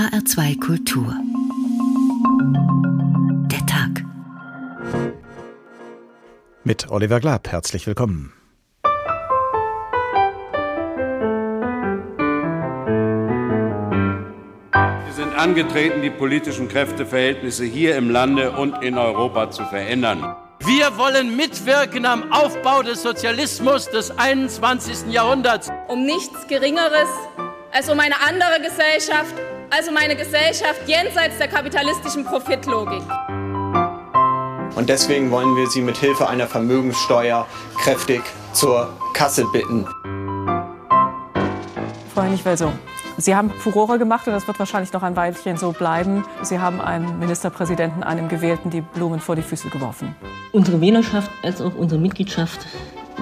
HR2 0.00 0.58
Kultur. 0.60 1.14
Der 3.50 3.66
Tag. 3.66 4.02
Mit 6.64 6.90
Oliver 6.90 7.20
Glab, 7.20 7.48
herzlich 7.48 7.86
willkommen. 7.86 8.32
Wir 14.72 15.12
sind 15.14 15.34
angetreten, 15.36 16.00
die 16.00 16.08
politischen 16.08 16.68
Kräfteverhältnisse 16.68 17.66
hier 17.66 17.96
im 17.96 18.08
Lande 18.08 18.52
und 18.52 18.82
in 18.82 18.96
Europa 18.96 19.50
zu 19.50 19.66
verändern. 19.66 20.34
Wir 20.60 20.96
wollen 20.96 21.36
mitwirken 21.36 22.06
am 22.06 22.32
Aufbau 22.32 22.82
des 22.82 23.02
Sozialismus 23.02 23.90
des 23.90 24.16
21. 24.16 25.12
Jahrhunderts. 25.12 25.70
Um 25.88 26.06
nichts 26.06 26.46
Geringeres 26.48 27.10
als 27.70 27.90
um 27.90 28.00
eine 28.00 28.14
andere 28.26 28.62
Gesellschaft, 28.62 29.34
als 29.70 29.88
um 29.88 29.96
eine 29.96 30.16
Gesellschaft 30.16 30.80
jenseits 30.86 31.38
der 31.38 31.48
kapitalistischen 31.48 32.24
Profitlogik. 32.24 33.02
Und 34.74 34.88
deswegen 34.88 35.30
wollen 35.30 35.56
wir 35.56 35.68
Sie 35.68 35.80
mit 35.80 35.96
Hilfe 35.96 36.28
einer 36.28 36.46
Vermögenssteuer 36.46 37.46
kräftig 37.78 38.22
zur 38.52 38.88
Kasse 39.14 39.44
bitten. 39.52 39.86
Frau 42.14 42.22
Hennig-Welsow, 42.22 42.72
Sie 43.16 43.34
haben 43.34 43.50
Furore 43.50 43.98
gemacht 43.98 44.26
und 44.26 44.32
das 44.32 44.46
wird 44.46 44.58
wahrscheinlich 44.58 44.92
noch 44.92 45.02
ein 45.02 45.14
Weilchen 45.14 45.56
so 45.56 45.72
bleiben. 45.72 46.24
Sie 46.42 46.58
haben 46.58 46.80
einem 46.80 47.18
Ministerpräsidenten, 47.18 48.02
einem 48.02 48.28
Gewählten, 48.28 48.70
die 48.70 48.80
Blumen 48.80 49.20
vor 49.20 49.36
die 49.36 49.42
Füße 49.42 49.68
geworfen. 49.68 50.16
Unsere 50.52 50.80
Wählerschaft 50.80 51.30
als 51.42 51.60
auch 51.60 51.74
unsere 51.74 52.00
Mitgliedschaft 52.00 52.66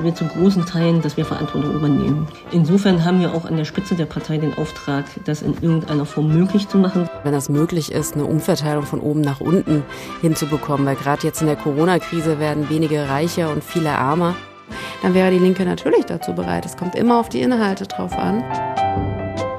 wird 0.02 0.16
zu 0.16 0.24
großen 0.26 0.66
Teilen, 0.66 1.02
dass 1.02 1.16
wir 1.16 1.24
Verantwortung 1.24 1.74
übernehmen. 1.74 2.26
Insofern 2.50 3.04
haben 3.04 3.20
wir 3.20 3.34
auch 3.34 3.44
an 3.44 3.56
der 3.56 3.64
Spitze 3.64 3.94
der 3.94 4.06
Partei 4.06 4.38
den 4.38 4.56
Auftrag, 4.56 5.04
das 5.24 5.42
in 5.42 5.54
irgendeiner 5.54 6.06
Form 6.06 6.28
möglich 6.28 6.68
zu 6.68 6.78
machen. 6.78 7.08
Wenn 7.24 7.32
das 7.32 7.48
möglich 7.48 7.92
ist, 7.92 8.14
eine 8.14 8.24
Umverteilung 8.24 8.84
von 8.84 9.00
oben 9.00 9.20
nach 9.20 9.40
unten 9.40 9.84
hinzubekommen, 10.20 10.86
weil 10.86 10.96
gerade 10.96 11.26
jetzt 11.26 11.40
in 11.40 11.46
der 11.46 11.56
Corona-Krise 11.56 12.38
werden 12.38 12.68
wenige 12.70 13.08
reicher 13.08 13.50
und 13.50 13.64
viele 13.64 13.88
ärmer, 13.88 14.34
dann 15.02 15.14
wäre 15.14 15.30
die 15.30 15.38
Linke 15.38 15.64
natürlich 15.64 16.04
dazu 16.06 16.34
bereit. 16.34 16.66
Es 16.66 16.76
kommt 16.76 16.94
immer 16.94 17.18
auf 17.18 17.28
die 17.28 17.40
Inhalte 17.40 17.86
drauf 17.86 18.16
an. 18.16 18.42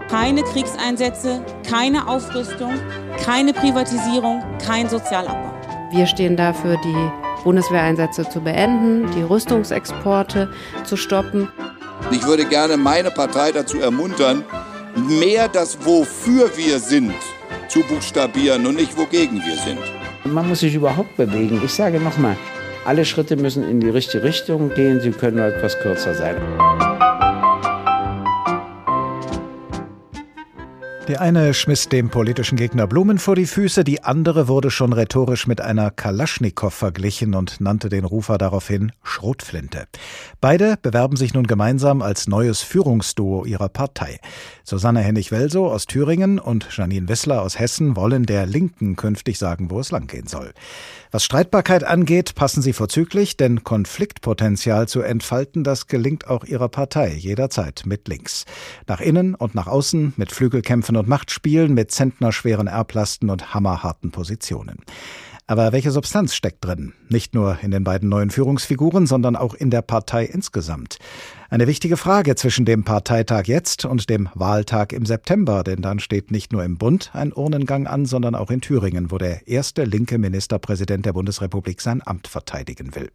Keine 0.09 0.41
Kriegseinsätze, 0.43 1.41
keine 1.69 2.07
Aufrüstung, 2.07 2.73
keine 3.23 3.53
Privatisierung, 3.53 4.43
kein 4.65 4.89
Sozialabbau. 4.89 5.53
Wir 5.91 6.07
stehen 6.07 6.35
dafür, 6.35 6.77
die 6.83 7.28
Bundeswehreinsätze 7.43 8.29
zu 8.29 8.41
beenden, 8.41 9.09
die 9.15 9.21
Rüstungsexporte 9.21 10.49
zu 10.83 10.97
stoppen. 10.97 11.47
Ich 12.11 12.25
würde 12.25 12.45
gerne 12.45 12.77
meine 12.77 13.11
Partei 13.11 13.51
dazu 13.51 13.79
ermuntern, 13.79 14.43
mehr 14.95 15.47
das 15.47 15.77
Wofür 15.85 16.49
wir 16.55 16.79
sind 16.79 17.13
zu 17.67 17.81
buchstabieren 17.83 18.65
und 18.65 18.75
nicht 18.75 18.97
wogegen 18.97 19.41
wir 19.45 19.55
sind. 19.55 19.79
Man 20.25 20.47
muss 20.47 20.61
sich 20.61 20.75
überhaupt 20.75 21.15
bewegen. 21.17 21.61
Ich 21.63 21.73
sage 21.73 21.99
nochmal, 21.99 22.35
alle 22.85 23.05
Schritte 23.05 23.35
müssen 23.35 23.67
in 23.69 23.79
die 23.79 23.89
richtige 23.89 24.23
Richtung 24.23 24.73
gehen. 24.73 24.99
Sie 24.99 25.11
können 25.11 25.37
nur 25.37 25.45
etwas 25.45 25.77
kürzer 25.79 26.13
sein. 26.13 26.35
Die 31.09 31.17
eine 31.17 31.55
schmiss 31.55 31.89
dem 31.89 32.11
politischen 32.11 32.55
Gegner 32.55 32.85
Blumen 32.85 33.17
vor 33.17 33.35
die 33.35 33.47
Füße, 33.47 33.83
die 33.83 34.03
andere 34.03 34.47
wurde 34.47 34.69
schon 34.69 34.93
rhetorisch 34.93 35.47
mit 35.47 35.59
einer 35.59 35.89
Kalaschnikow 35.89 36.71
verglichen 36.71 37.33
und 37.33 37.59
nannte 37.59 37.89
den 37.89 38.05
Rufer 38.05 38.37
daraufhin 38.37 38.91
Schrotflinte. 39.01 39.87
Beide 40.39 40.77
bewerben 40.79 41.15
sich 41.17 41.33
nun 41.33 41.47
gemeinsam 41.47 42.03
als 42.03 42.27
neues 42.27 42.61
Führungsduo 42.61 43.43
ihrer 43.45 43.69
Partei. 43.69 44.19
Susanne 44.63 44.99
Hennig-Welsow 44.99 45.71
aus 45.71 45.87
Thüringen 45.87 46.37
und 46.37 46.67
Janine 46.77 47.09
Wissler 47.09 47.41
aus 47.41 47.57
Hessen 47.57 47.95
wollen 47.95 48.27
der 48.27 48.45
Linken 48.45 48.95
künftig 48.95 49.39
sagen, 49.39 49.71
wo 49.71 49.79
es 49.79 49.89
langgehen 49.89 50.27
soll. 50.27 50.53
Was 51.11 51.23
Streitbarkeit 51.23 51.83
angeht, 51.83 52.35
passen 52.35 52.61
sie 52.61 52.71
vorzüglich, 52.71 53.35
denn 53.35 53.63
Konfliktpotenzial 53.63 54.87
zu 54.87 55.01
entfalten, 55.01 55.63
das 55.63 55.87
gelingt 55.87 56.27
auch 56.27 56.43
ihrer 56.43 56.69
Partei 56.69 57.11
jederzeit 57.11 57.81
mit 57.87 58.07
links. 58.07 58.45
Nach 58.85 59.01
innen 59.01 59.33
und 59.33 59.55
nach 59.55 59.65
außen 59.65 60.13
mit 60.17 60.31
Flügelkämpfen 60.31 60.95
und 60.95 61.07
Machtspielen, 61.07 61.73
mit 61.73 61.89
zentnerschweren 61.89 62.67
Erblasten 62.67 63.31
und 63.31 63.55
hammerharten 63.55 64.11
Positionen. 64.11 64.77
Aber 65.49 65.71
welche 65.71 65.89
Substanz 65.89 66.35
steckt 66.35 66.63
drin? 66.63 66.93
Nicht 67.09 67.33
nur 67.33 67.57
in 67.63 67.71
den 67.71 67.83
beiden 67.83 68.07
neuen 68.07 68.29
Führungsfiguren, 68.29 69.07
sondern 69.07 69.35
auch 69.35 69.55
in 69.55 69.71
der 69.71 69.81
Partei 69.81 70.23
insgesamt. 70.25 70.99
Eine 71.49 71.65
wichtige 71.65 71.97
Frage 71.97 72.35
zwischen 72.35 72.65
dem 72.65 72.83
Parteitag 72.83 73.45
jetzt 73.47 73.83
und 73.83 74.11
dem 74.11 74.29
Wahltag 74.35 74.93
im 74.93 75.07
September, 75.07 75.63
denn 75.63 75.81
dann 75.81 75.97
steht 75.97 76.29
nicht 76.29 76.51
nur 76.53 76.63
im 76.63 76.77
Bund 76.77 77.09
ein 77.13 77.33
Urnengang 77.33 77.87
an, 77.87 78.05
sondern 78.05 78.35
auch 78.35 78.51
in 78.51 78.61
Thüringen, 78.61 79.09
wo 79.09 79.17
der 79.17 79.47
erste 79.47 79.85
linke 79.85 80.19
Ministerpräsident 80.19 81.07
der 81.07 81.13
Bundesrepublik 81.13 81.81
sein 81.81 82.05
Amt 82.05 82.27
verteidigen 82.27 82.93
will. 82.93 83.09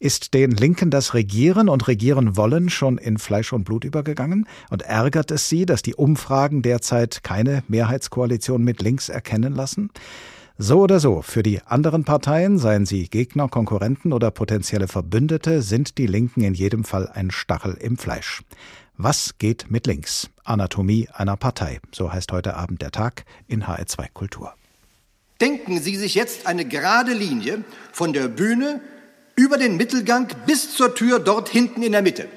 Ist 0.00 0.34
den 0.34 0.50
Linken 0.50 0.90
das 0.90 1.14
Regieren 1.14 1.68
und 1.68 1.86
Regieren 1.86 2.36
wollen 2.36 2.70
schon 2.70 2.98
in 2.98 3.18
Fleisch 3.18 3.52
und 3.52 3.62
Blut 3.62 3.84
übergegangen? 3.84 4.48
Und 4.70 4.82
ärgert 4.82 5.30
es 5.30 5.48
sie, 5.48 5.64
dass 5.64 5.82
die 5.82 5.94
Umfragen 5.94 6.62
derzeit 6.62 7.22
keine 7.22 7.62
Mehrheitskoalition 7.68 8.64
mit 8.64 8.82
links 8.82 9.08
erkennen 9.08 9.54
lassen? 9.54 9.90
So 10.64 10.82
oder 10.82 11.00
so, 11.00 11.22
für 11.22 11.42
die 11.42 11.60
anderen 11.62 12.04
Parteien, 12.04 12.56
seien 12.56 12.86
sie 12.86 13.08
Gegner, 13.08 13.48
Konkurrenten 13.48 14.12
oder 14.12 14.30
potenzielle 14.30 14.86
Verbündete, 14.86 15.60
sind 15.60 15.98
die 15.98 16.06
Linken 16.06 16.44
in 16.44 16.54
jedem 16.54 16.84
Fall 16.84 17.10
ein 17.12 17.32
Stachel 17.32 17.76
im 17.80 17.98
Fleisch. 17.98 18.44
Was 18.96 19.38
geht 19.38 19.72
mit 19.72 19.88
links? 19.88 20.30
Anatomie 20.44 21.08
einer 21.12 21.36
Partei. 21.36 21.80
So 21.90 22.12
heißt 22.12 22.30
heute 22.30 22.54
Abend 22.54 22.80
der 22.80 22.92
Tag 22.92 23.24
in 23.48 23.64
HR2 23.64 24.06
Kultur. 24.14 24.54
Denken 25.40 25.80
Sie 25.80 25.96
sich 25.96 26.14
jetzt 26.14 26.46
eine 26.46 26.64
gerade 26.64 27.12
Linie 27.12 27.64
von 27.90 28.12
der 28.12 28.28
Bühne 28.28 28.80
über 29.34 29.58
den 29.58 29.76
Mittelgang 29.76 30.28
bis 30.46 30.76
zur 30.76 30.94
Tür 30.94 31.18
dort 31.18 31.48
hinten 31.48 31.82
in 31.82 31.90
der 31.90 32.02
Mitte. 32.02 32.28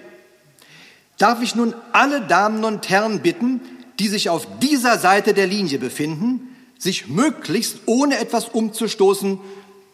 Darf 1.20 1.44
ich 1.44 1.54
nun 1.54 1.76
alle 1.92 2.22
Damen 2.22 2.64
und 2.64 2.90
Herren 2.90 3.20
bitten, 3.20 3.62
die 4.00 4.08
sich 4.08 4.30
auf 4.30 4.48
dieser 4.58 4.98
Seite 4.98 5.36
der 5.36 5.46
Linie 5.46 5.78
befinden, 5.78 6.55
sich 6.78 7.08
möglichst 7.08 7.80
ohne 7.86 8.20
etwas 8.20 8.50
umzustoßen 8.50 9.40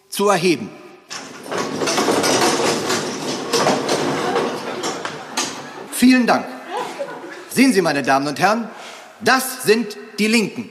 zu 0.10 0.30
erheben. 0.30 0.70
Vielen 5.92 6.26
Dank. 6.26 6.46
Sehen 7.50 7.74
Sie, 7.74 7.82
meine 7.82 8.02
Damen 8.02 8.28
und 8.28 8.40
Herren, 8.40 8.70
das 9.20 9.64
sind 9.64 9.98
die 10.18 10.28
Linken. 10.28 10.70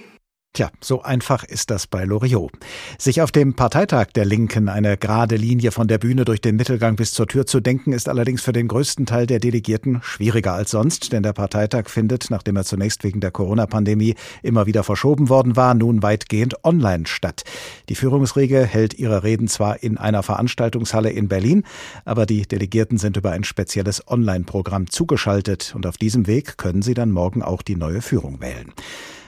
Tja, 0.61 0.71
so 0.83 1.01
einfach 1.01 1.43
ist 1.43 1.71
das 1.71 1.87
bei 1.87 2.05
Loriot. 2.05 2.53
Sich 2.99 3.23
auf 3.23 3.33
dem 3.33 3.55
Parteitag 3.55 4.09
der 4.15 4.27
Linken 4.27 4.69
eine 4.69 4.99
gerade 4.99 5.37
Linie 5.37 5.71
von 5.71 5.89
der 5.89 5.97
Bühne 5.97 6.27
durch 6.27 6.43
den 6.43 6.57
Mittelgang 6.57 6.97
bis 6.97 7.13
zur 7.13 7.27
Tür 7.27 7.47
zu 7.47 7.61
denken, 7.61 7.95
ist 7.95 8.11
allerdings 8.11 8.43
für 8.43 8.53
den 8.53 8.69
größten 8.69 9.07
Teil 9.07 9.27
der 9.27 9.39
Delegierten 9.41 10.03
schwieriger 10.03 10.53
als 10.53 10.73
sonst, 10.73 11.15
denn 11.15 11.23
der 11.23 11.33
Parteitag 11.33 11.89
findet, 11.89 12.27
nachdem 12.29 12.57
er 12.57 12.65
zunächst 12.65 13.05
wegen 13.05 13.21
der 13.21 13.31
Corona-Pandemie 13.31 14.17
immer 14.43 14.67
wieder 14.67 14.85
verschoben 14.85 15.31
worden 15.31 15.57
war, 15.57 15.73
nun 15.73 16.03
weitgehend 16.03 16.63
online 16.63 17.07
statt. 17.07 17.45
Die 17.89 17.95
Führungsriege 17.95 18.67
hält 18.67 18.93
ihre 18.93 19.23
Reden 19.23 19.49
zwar 19.49 19.83
in 19.83 19.97
einer 19.97 20.23
Veranstaltungshalle 20.23 21.09
in 21.09 21.29
Berlin, 21.29 21.65
aber 22.05 22.27
die 22.27 22.43
Delegierten 22.43 22.99
sind 22.99 23.17
über 23.17 23.31
ein 23.31 23.45
spezielles 23.45 24.07
Online-Programm 24.09 24.91
zugeschaltet 24.91 25.73
und 25.75 25.87
auf 25.87 25.97
diesem 25.97 26.27
Weg 26.27 26.59
können 26.59 26.83
sie 26.83 26.93
dann 26.93 27.13
morgen 27.13 27.41
auch 27.41 27.63
die 27.63 27.77
neue 27.77 28.03
Führung 28.03 28.43
wählen. 28.43 28.75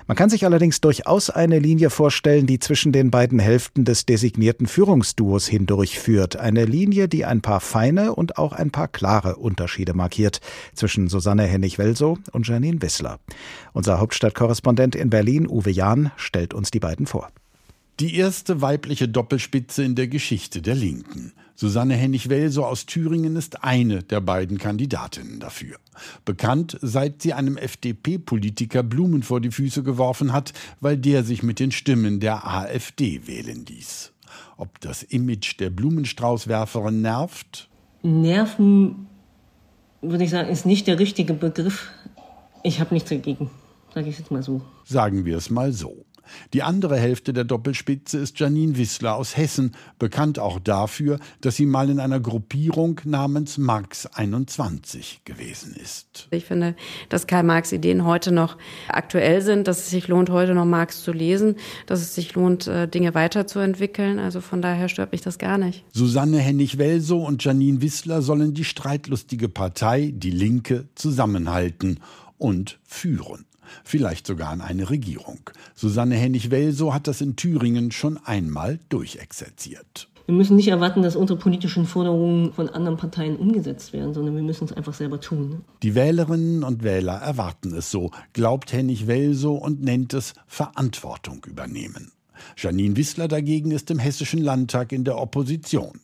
Man 0.07 0.17
kann 0.17 0.31
sich 0.31 0.45
allerdings 0.45 0.81
durchaus 0.81 1.31
eine 1.31 1.59
Linie 1.59 1.91
vorstellen, 1.91 2.47
die 2.47 2.59
zwischen 2.59 2.93
den 2.93 3.11
beiden 3.11 3.39
Hälften 3.39 3.85
des 3.85 4.05
designierten 4.05 4.67
Führungsduos 4.67 5.47
hindurchführt. 5.47 6.37
Eine 6.37 6.65
Linie, 6.65 7.09
die 7.09 7.25
ein 7.25 7.41
paar 7.41 7.61
feine 7.61 8.15
und 8.15 8.39
auch 8.39 8.53
ein 8.53 8.71
paar 8.71 8.89
klare 8.89 9.37
Unterschiede 9.37 9.95
markiert 9.95 10.41
zwischen 10.75 11.09
Susanne 11.09 11.45
Hennig-Welsow 11.45 12.19
und 12.33 12.47
Janine 12.47 12.83
Wissler. 12.83 13.21
Unser 13.73 14.01
Hauptstadtkorrespondent 14.01 14.97
in 14.97 15.11
Berlin, 15.11 15.47
Uwe 15.49 15.71
Jahn, 15.71 16.11
stellt 16.17 16.55
uns 16.55 16.71
die 16.71 16.81
beiden 16.81 17.07
vor. 17.07 17.31
Die 18.01 18.17
erste 18.17 18.61
weibliche 18.61 19.09
Doppelspitze 19.09 19.85
in 19.85 19.95
der 19.95 20.09
Geschichte 20.09 20.63
der 20.63 20.75
Linken. 20.75 21.33
Susanne 21.55 21.95
Hennig-Welsow 21.95 22.65
aus 22.65 22.87
Thüringen 22.87 23.37
ist 23.37 23.63
eine 23.63 24.03
der 24.03 24.21
beiden 24.21 24.59
Kandidatinnen 24.59 25.41
dafür. 25.41 25.77
Bekannt, 26.25 26.79
seit 26.81 27.23
sie 27.23 27.33
einem 27.33 27.57
FDP-Politiker 27.57 28.83
Blumen 28.83 29.23
vor 29.23 29.41
die 29.41 29.51
Füße 29.51 29.83
geworfen 29.83 30.33
hat, 30.33 30.53
weil 30.81 30.97
der 30.97 31.25
sich 31.25 31.43
mit 31.43 31.61
den 31.61 31.73
Stimmen 31.73 32.21
der 32.21 32.47
AfD 32.47 33.27
wählen 33.27 33.65
ließ. 33.67 34.13
Ob 34.57 34.81
das 34.81 35.03
Image 35.03 35.59
der 35.61 35.71
Blumenstraußwerferin 35.71 37.03
nervt? 37.03 37.69
Nerven, 38.03 39.07
würde 40.01 40.25
ich 40.25 40.31
sagen, 40.31 40.49
ist 40.51 40.67
nicht 40.67 40.87
der 40.87 40.99
richtige 40.99 41.35
Begriff. 41.35 41.91
Ich 42.63 42.81
habe 42.81 42.95
nichts 42.95 43.11
dagegen, 43.11 43.51
sage 43.95 44.09
ich 44.09 44.19
jetzt 44.19 44.31
mal 44.31 44.43
so. 44.43 44.63
Sagen 44.85 45.25
wir 45.25 45.37
es 45.37 45.51
mal 45.51 45.73
so. 45.73 46.05
Die 46.53 46.63
andere 46.63 46.97
Hälfte 46.97 47.33
der 47.33 47.45
Doppelspitze 47.45 48.19
ist 48.19 48.39
Janine 48.39 48.77
Wissler 48.77 49.17
aus 49.17 49.37
Hessen, 49.37 49.73
bekannt 49.99 50.39
auch 50.39 50.59
dafür, 50.59 51.19
dass 51.41 51.57
sie 51.57 51.67
mal 51.67 51.91
in 51.91 52.01
einer 52.01 52.21
Gruppierung 52.21 53.01
namens 53.05 53.59
Marx 53.59 54.07
21 54.07 55.23
gewesen 55.25 55.75
ist. 55.75 56.29
Ich 56.31 56.45
finde, 56.45 56.77
dass 57.09 57.27
Karl 57.27 57.43
Marx 57.43 57.73
Ideen 57.73 58.05
heute 58.05 58.33
noch 58.33 58.57
aktuell 58.89 59.43
sind, 59.43 59.69
dass 59.69 59.79
es 59.79 59.91
sich 59.91 60.09
lohnt, 60.09 60.31
heute 60.31 60.55
noch 60.55 60.65
Marx 60.65 61.03
zu 61.03 61.13
lesen, 61.13 61.57
dass 61.87 62.01
es 62.01 62.15
sich 62.15 62.35
lohnt, 62.35 62.67
äh, 62.67 62.89
Dinge 62.89 63.15
weiterzuentwickeln. 63.15 64.19
Also 64.19 64.41
von 64.41 64.63
daher 64.63 64.89
stört 64.89 65.13
mich 65.13 65.23
das 65.23 65.39
gar 65.39 65.59
nicht. 65.59 65.85
Susanne 65.93 66.39
Hennig-Welsow 66.39 67.25
und 67.27 67.43
Janine 67.45 67.83
Wissler 67.83 68.23
sollen 68.23 68.55
die 68.55 68.65
streitlustige 68.65 69.49
Partei 69.49 70.13
Die 70.15 70.31
Linke 70.31 70.89
zusammenhalten 70.95 72.01
und 72.39 72.79
führen 72.85 73.47
vielleicht 73.85 74.27
sogar 74.27 74.51
an 74.51 74.61
eine 74.61 74.91
Regierung. 74.91 75.41
Susanne 75.75 76.15
Hennig-Welsow 76.17 76.93
hat 76.93 77.07
das 77.07 77.21
in 77.21 77.37
Thüringen 77.37 77.91
schon 77.91 78.19
einmal 78.25 78.79
durchexerziert. 78.89 80.09
Wir 80.27 80.35
müssen 80.35 80.57
nicht 80.57 80.69
erwarten, 80.69 81.03
dass 81.03 81.17
unsere 81.17 81.39
politischen 81.39 81.85
Forderungen 81.85 82.53
von 82.53 82.69
anderen 82.69 82.97
Parteien 82.97 83.37
umgesetzt 83.37 83.93
werden, 83.93 84.15
sondern 84.15 84.37
wir 84.37 84.43
müssen 84.43 84.65
es 84.65 84.73
einfach 84.73 84.95
selber 84.95 85.21
tun. 85.21 85.65
Die 85.83 85.95
Wählerinnen 85.95 86.63
und 86.63 86.85
Wähler 86.85 87.15
erwarten 87.15 87.75
es 87.75 87.91
so, 87.91 88.13
glaubt 88.33 88.73
Hennig-Welsow 88.73 89.57
und 89.57 89.83
nennt 89.83 90.15
es 90.15 90.35
Verantwortung 90.47 91.45
übernehmen. 91.47 92.13
Janine 92.57 92.97
Wissler 92.97 93.29
dagegen 93.29 93.73
ist 93.73 93.91
im 93.91 93.99
Hessischen 93.99 94.41
Landtag 94.41 94.93
in 94.93 95.05
der 95.05 95.19
Opposition. 95.19 96.01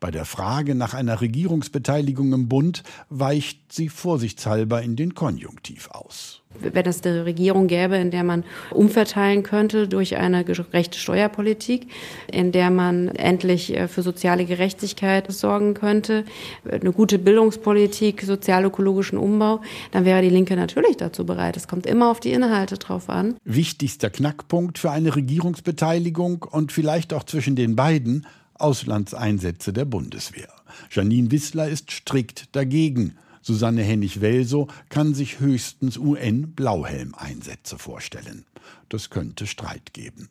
Bei 0.00 0.10
der 0.10 0.26
Frage 0.26 0.74
nach 0.74 0.92
einer 0.92 1.22
Regierungsbeteiligung 1.22 2.34
im 2.34 2.48
Bund 2.48 2.82
weicht 3.08 3.72
sie 3.72 3.88
vorsichtshalber 3.88 4.82
in 4.82 4.96
den 4.96 5.14
Konjunktiv 5.14 5.88
aus 5.90 6.41
wenn 6.60 6.86
es 6.86 7.04
eine 7.04 7.24
Regierung 7.24 7.66
gäbe, 7.66 7.96
in 7.96 8.10
der 8.10 8.24
man 8.24 8.44
umverteilen 8.70 9.42
könnte 9.42 9.88
durch 9.88 10.16
eine 10.16 10.44
gerechte 10.44 10.98
Steuerpolitik, 10.98 11.88
in 12.30 12.52
der 12.52 12.70
man 12.70 13.08
endlich 13.08 13.76
äh, 13.76 13.88
für 13.88 14.02
soziale 14.02 14.44
Gerechtigkeit 14.44 15.30
sorgen 15.30 15.74
könnte, 15.74 16.24
eine 16.70 16.92
gute 16.92 17.18
Bildungspolitik, 17.18 18.22
sozial-ökologischen 18.22 19.18
Umbau, 19.18 19.60
dann 19.92 20.04
wäre 20.04 20.22
die 20.22 20.30
Linke 20.30 20.56
natürlich 20.56 20.96
dazu 20.96 21.26
bereit. 21.26 21.56
Es 21.56 21.68
kommt 21.68 21.86
immer 21.86 22.10
auf 22.10 22.20
die 22.20 22.32
Inhalte 22.32 22.78
drauf 22.78 23.08
an. 23.08 23.36
Wichtigster 23.44 24.10
Knackpunkt 24.10 24.78
für 24.78 24.90
eine 24.90 25.14
Regierungsbeteiligung 25.16 26.42
und 26.42 26.72
vielleicht 26.72 27.12
auch 27.12 27.24
zwischen 27.24 27.56
den 27.56 27.76
beiden 27.76 28.26
Auslandseinsätze 28.54 29.72
der 29.72 29.84
Bundeswehr. 29.84 30.48
Janine 30.90 31.30
Wissler 31.30 31.68
ist 31.68 31.90
strikt 31.90 32.54
dagegen. 32.54 33.16
Susanne 33.42 33.82
Hennig-Welsow 33.82 34.68
kann 34.88 35.14
sich 35.14 35.40
höchstens 35.40 35.98
UN-Blauhelm-Einsätze 35.98 37.76
vorstellen. 37.76 38.46
Das 38.88 39.10
könnte 39.10 39.46
Streit 39.46 39.92
geben. 39.92 40.28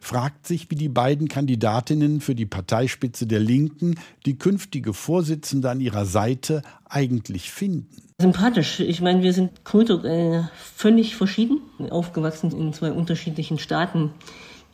Fragt 0.00 0.46
sich, 0.46 0.70
wie 0.70 0.74
die 0.74 0.88
beiden 0.88 1.28
Kandidatinnen 1.28 2.20
für 2.20 2.34
die 2.34 2.46
Parteispitze 2.46 3.26
der 3.26 3.40
Linken 3.40 3.96
die 4.24 4.38
künftige 4.38 4.94
Vorsitzende 4.94 5.70
an 5.70 5.80
ihrer 5.80 6.06
Seite 6.06 6.62
eigentlich 6.88 7.50
finden. 7.50 8.02
Sympathisch. 8.18 8.80
Ich 8.80 9.02
meine, 9.02 9.22
wir 9.22 9.34
sind 9.34 9.64
kulturell 9.64 10.48
völlig 10.56 11.16
verschieden, 11.16 11.60
aufgewachsen 11.90 12.50
in 12.52 12.72
zwei 12.72 12.90
unterschiedlichen 12.90 13.58
Staaten. 13.58 14.12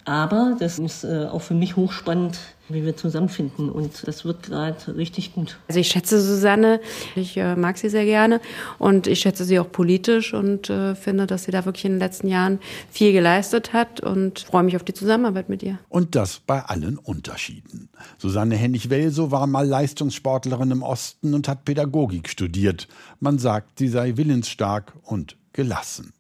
Aber 0.05 0.56
das 0.58 0.79
ist 0.79 1.05
äh, 1.05 1.26
auch 1.26 1.43
für 1.43 1.55
mich 1.55 1.76
hochspannend, 1.76 2.38
wie 2.72 2.84
wir 2.84 2.96
zusammenfinden. 2.96 3.70
Und 3.70 4.06
das 4.06 4.24
wird 4.24 4.44
gerade 4.44 4.96
richtig 4.96 5.34
gut. 5.34 5.58
Also 5.69 5.80
ich 5.80 5.88
schätze 5.88 6.20
Susanne, 6.20 6.80
ich 7.14 7.36
äh, 7.36 7.56
mag 7.56 7.78
sie 7.78 7.88
sehr 7.88 8.04
gerne 8.04 8.40
und 8.78 9.06
ich 9.06 9.20
schätze 9.20 9.44
sie 9.44 9.58
auch 9.58 9.70
politisch 9.70 10.34
und 10.34 10.70
äh, 10.70 10.94
finde, 10.94 11.26
dass 11.26 11.44
sie 11.44 11.50
da 11.50 11.64
wirklich 11.64 11.84
in 11.84 11.92
den 11.92 11.98
letzten 12.00 12.28
Jahren 12.28 12.58
viel 12.90 13.12
geleistet 13.12 13.72
hat 13.72 14.00
und 14.00 14.40
freue 14.40 14.62
mich 14.62 14.76
auf 14.76 14.84
die 14.84 14.94
Zusammenarbeit 14.94 15.48
mit 15.48 15.62
ihr. 15.62 15.78
Und 15.88 16.14
das 16.14 16.40
bei 16.40 16.60
allen 16.60 16.98
Unterschieden. 16.98 17.88
Susanne 18.19 18.56
Hennig-Welsow 18.56 19.30
war 19.30 19.46
mal 19.46 19.66
Leistungssportlerin 19.66 20.70
im 20.70 20.82
Osten 20.82 21.34
und 21.34 21.48
hat 21.48 21.64
Pädagogik 21.64 22.28
studiert. 22.28 22.88
Man 23.20 23.38
sagt, 23.38 23.78
sie 23.78 23.88
sei 23.88 24.16
willensstark 24.16 24.92
und 25.02 25.36
gelassen. 25.52 26.12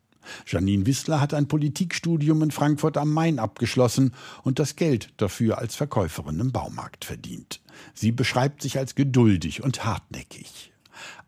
Janine 0.46 0.86
Wissler 0.86 1.20
hat 1.20 1.34
ein 1.34 1.48
Politikstudium 1.48 2.42
in 2.42 2.50
Frankfurt 2.50 2.96
am 2.96 3.12
Main 3.12 3.38
abgeschlossen 3.38 4.14
und 4.42 4.58
das 4.58 4.76
Geld 4.76 5.10
dafür 5.16 5.58
als 5.58 5.74
Verkäuferin 5.74 6.40
im 6.40 6.52
Baumarkt 6.52 7.04
verdient. 7.04 7.60
Sie 7.94 8.12
beschreibt 8.12 8.62
sich 8.62 8.78
als 8.78 8.94
geduldig 8.94 9.62
und 9.62 9.84
hartnäckig. 9.84 10.72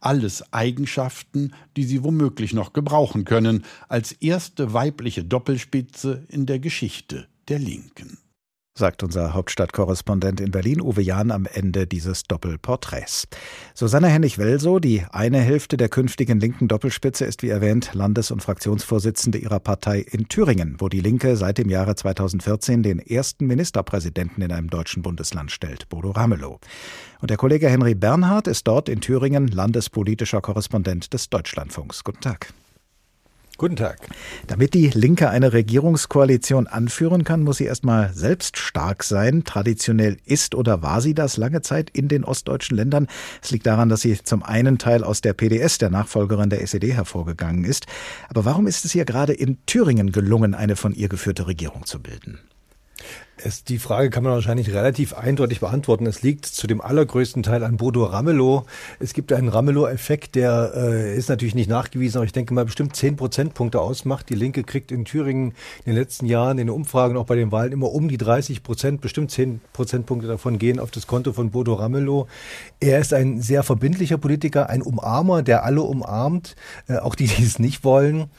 Alles 0.00 0.52
Eigenschaften, 0.52 1.52
die 1.76 1.84
sie 1.84 2.04
womöglich 2.04 2.52
noch 2.52 2.72
gebrauchen 2.72 3.24
können, 3.24 3.64
als 3.88 4.12
erste 4.12 4.72
weibliche 4.72 5.24
Doppelspitze 5.24 6.24
in 6.28 6.46
der 6.46 6.58
Geschichte 6.58 7.26
der 7.48 7.58
Linken 7.58 8.18
sagt 8.76 9.04
unser 9.04 9.34
Hauptstadtkorrespondent 9.34 10.40
in 10.40 10.50
Berlin, 10.50 10.80
Uwe 10.80 11.00
Jahn, 11.00 11.30
am 11.30 11.46
Ende 11.46 11.86
dieses 11.86 12.24
Doppelporträts. 12.24 13.28
Susanne 13.72 14.08
Hennig-Welsow, 14.08 14.80
die 14.80 15.04
eine 15.12 15.38
Hälfte 15.38 15.76
der 15.76 15.88
künftigen 15.88 16.40
linken 16.40 16.66
Doppelspitze, 16.66 17.24
ist 17.24 17.44
wie 17.44 17.50
erwähnt 17.50 17.90
Landes- 17.94 18.32
und 18.32 18.42
Fraktionsvorsitzende 18.42 19.38
ihrer 19.38 19.60
Partei 19.60 20.00
in 20.00 20.26
Thüringen, 20.26 20.74
wo 20.80 20.88
die 20.88 20.98
Linke 20.98 21.36
seit 21.36 21.58
dem 21.58 21.70
Jahre 21.70 21.94
2014 21.94 22.82
den 22.82 22.98
ersten 22.98 23.46
Ministerpräsidenten 23.46 24.42
in 24.42 24.50
einem 24.50 24.68
deutschen 24.68 25.02
Bundesland 25.02 25.52
stellt, 25.52 25.88
Bodo 25.88 26.10
Ramelow. 26.10 26.58
Und 27.20 27.30
der 27.30 27.36
Kollege 27.36 27.68
Henry 27.68 27.94
Bernhard 27.94 28.48
ist 28.48 28.66
dort 28.66 28.88
in 28.88 29.00
Thüringen 29.00 29.46
landespolitischer 29.46 30.40
Korrespondent 30.40 31.12
des 31.12 31.30
Deutschlandfunks. 31.30 32.02
Guten 32.02 32.22
Tag. 32.22 32.52
Guten 33.56 33.76
Tag. 33.76 34.08
Damit 34.48 34.74
die 34.74 34.88
Linke 34.88 35.30
eine 35.30 35.52
Regierungskoalition 35.52 36.66
anführen 36.66 37.22
kann, 37.22 37.42
muss 37.42 37.58
sie 37.58 37.66
erstmal 37.66 38.12
selbst 38.12 38.58
stark 38.58 39.04
sein. 39.04 39.44
Traditionell 39.44 40.16
ist 40.24 40.56
oder 40.56 40.82
war 40.82 41.00
sie 41.00 41.14
das 41.14 41.36
lange 41.36 41.62
Zeit 41.62 41.88
in 41.90 42.08
den 42.08 42.24
ostdeutschen 42.24 42.76
Ländern. 42.76 43.06
Es 43.40 43.52
liegt 43.52 43.66
daran, 43.66 43.88
dass 43.88 44.00
sie 44.00 44.20
zum 44.20 44.42
einen 44.42 44.78
Teil 44.78 45.04
aus 45.04 45.20
der 45.20 45.34
PDS, 45.34 45.78
der 45.78 45.90
Nachfolgerin 45.90 46.50
der 46.50 46.62
SED, 46.62 46.94
hervorgegangen 46.94 47.64
ist. 47.64 47.86
Aber 48.28 48.44
warum 48.44 48.66
ist 48.66 48.84
es 48.84 48.94
ihr 48.96 49.04
gerade 49.04 49.32
in 49.32 49.64
Thüringen 49.66 50.10
gelungen, 50.10 50.54
eine 50.56 50.74
von 50.74 50.92
ihr 50.92 51.08
geführte 51.08 51.46
Regierung 51.46 51.86
zu 51.86 52.00
bilden? 52.00 52.40
Es, 53.36 53.64
die 53.64 53.78
Frage 53.78 54.10
kann 54.10 54.22
man 54.22 54.32
wahrscheinlich 54.32 54.72
relativ 54.72 55.12
eindeutig 55.12 55.58
beantworten. 55.58 56.06
Es 56.06 56.22
liegt 56.22 56.46
zu 56.46 56.68
dem 56.68 56.80
allergrößten 56.80 57.42
Teil 57.42 57.64
an 57.64 57.76
Bodo 57.76 58.04
Ramelow. 58.04 58.64
Es 59.00 59.12
gibt 59.12 59.32
einen 59.32 59.48
Ramelow-Effekt, 59.48 60.36
der 60.36 60.72
äh, 60.76 61.16
ist 61.16 61.28
natürlich 61.28 61.56
nicht 61.56 61.68
nachgewiesen, 61.68 62.18
aber 62.18 62.26
ich 62.26 62.32
denke 62.32 62.54
mal 62.54 62.64
bestimmt 62.64 62.94
zehn 62.94 63.16
Prozentpunkte 63.16 63.80
ausmacht. 63.80 64.28
Die 64.28 64.36
Linke 64.36 64.62
kriegt 64.62 64.92
in 64.92 65.04
Thüringen 65.04 65.52
in 65.84 65.92
den 65.92 65.96
letzten 65.96 66.26
Jahren 66.26 66.58
in 66.58 66.68
den 66.68 66.74
Umfragen, 66.74 67.16
auch 67.16 67.26
bei 67.26 67.34
den 67.34 67.50
Wahlen, 67.50 67.72
immer 67.72 67.90
um 67.90 68.08
die 68.08 68.18
30 68.18 68.62
Prozent. 68.62 69.00
Bestimmt 69.00 69.32
zehn 69.32 69.60
Prozentpunkte 69.72 70.28
davon 70.28 70.58
gehen 70.58 70.78
auf 70.78 70.92
das 70.92 71.08
Konto 71.08 71.32
von 71.32 71.50
Bodo 71.50 71.74
Ramelow. 71.74 72.28
Er 72.78 73.00
ist 73.00 73.12
ein 73.12 73.40
sehr 73.40 73.64
verbindlicher 73.64 74.18
Politiker, 74.18 74.70
ein 74.70 74.80
Umarmer, 74.80 75.42
der 75.42 75.64
alle 75.64 75.82
umarmt, 75.82 76.54
äh, 76.86 76.98
auch 76.98 77.16
die, 77.16 77.26
die 77.26 77.42
es 77.42 77.58
nicht 77.58 77.82
wollen. 77.82 78.30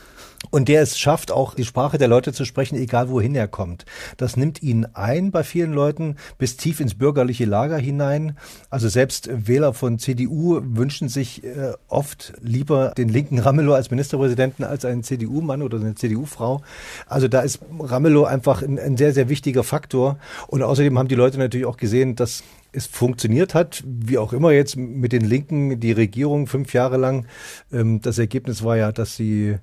Und 0.52 0.68
der 0.68 0.82
es 0.82 1.00
schafft, 1.00 1.32
auch 1.32 1.54
die 1.54 1.66
Sprache 1.66 1.98
der 1.98 2.08
Leute 2.08 2.34
zu 2.34 2.46
sprechen, 2.46 2.76
egal 2.76 3.10
wohin 3.10 3.36
er 3.36 3.48
kommt. 3.48 3.86
Das 4.18 4.38
nimmt 4.38 4.62
ihn 4.62 4.85
ein 4.94 5.32
bei 5.32 5.44
vielen 5.44 5.74
Leuten 5.74 6.16
bis 6.38 6.58
tief 6.58 6.80
ins 6.80 6.96
bürgerliche 6.96 7.46
Lager 7.46 7.78
hinein. 7.78 8.38
Also 8.70 8.90
selbst 8.90 9.30
Wähler 9.32 9.74
von 9.74 10.00
CDU 10.00 10.62
wünschen 10.64 11.10
sich 11.10 11.44
äh, 11.44 11.74
oft 11.88 12.34
lieber 12.42 12.94
den 12.98 13.10
linken 13.10 13.40
Ramelow 13.40 13.74
als 13.74 13.92
Ministerpräsidenten 13.92 14.64
als 14.64 14.86
einen 14.86 15.04
CDU-Mann 15.04 15.62
oder 15.62 15.80
eine 15.80 15.96
CDU-Frau. 15.96 16.62
Also 17.08 17.28
da 17.28 17.42
ist 17.42 17.60
Ramelow 17.80 18.26
einfach 18.26 18.62
ein, 18.62 18.80
ein 18.80 18.98
sehr, 18.98 19.14
sehr 19.14 19.30
wichtiger 19.30 19.64
Faktor. 19.64 20.18
Und 20.48 20.62
außerdem 20.62 20.98
haben 20.98 21.08
die 21.08 21.16
Leute 21.16 21.38
natürlich 21.38 21.66
auch 21.66 21.78
gesehen, 21.78 22.16
dass 22.16 22.44
es 22.72 22.86
funktioniert 22.86 23.54
hat, 23.54 23.84
wie 23.86 24.18
auch 24.18 24.34
immer 24.34 24.52
jetzt 24.52 24.76
mit 24.76 25.12
den 25.14 25.24
Linken, 25.24 25.80
die 25.80 25.94
Regierung 25.94 26.48
fünf 26.48 26.74
Jahre 26.74 26.98
lang. 26.98 27.26
Ähm, 27.72 28.02
das 28.02 28.18
Ergebnis 28.18 28.64
war 28.64 28.78
ja, 28.78 28.92
dass 28.92 29.16
sie 29.16 29.58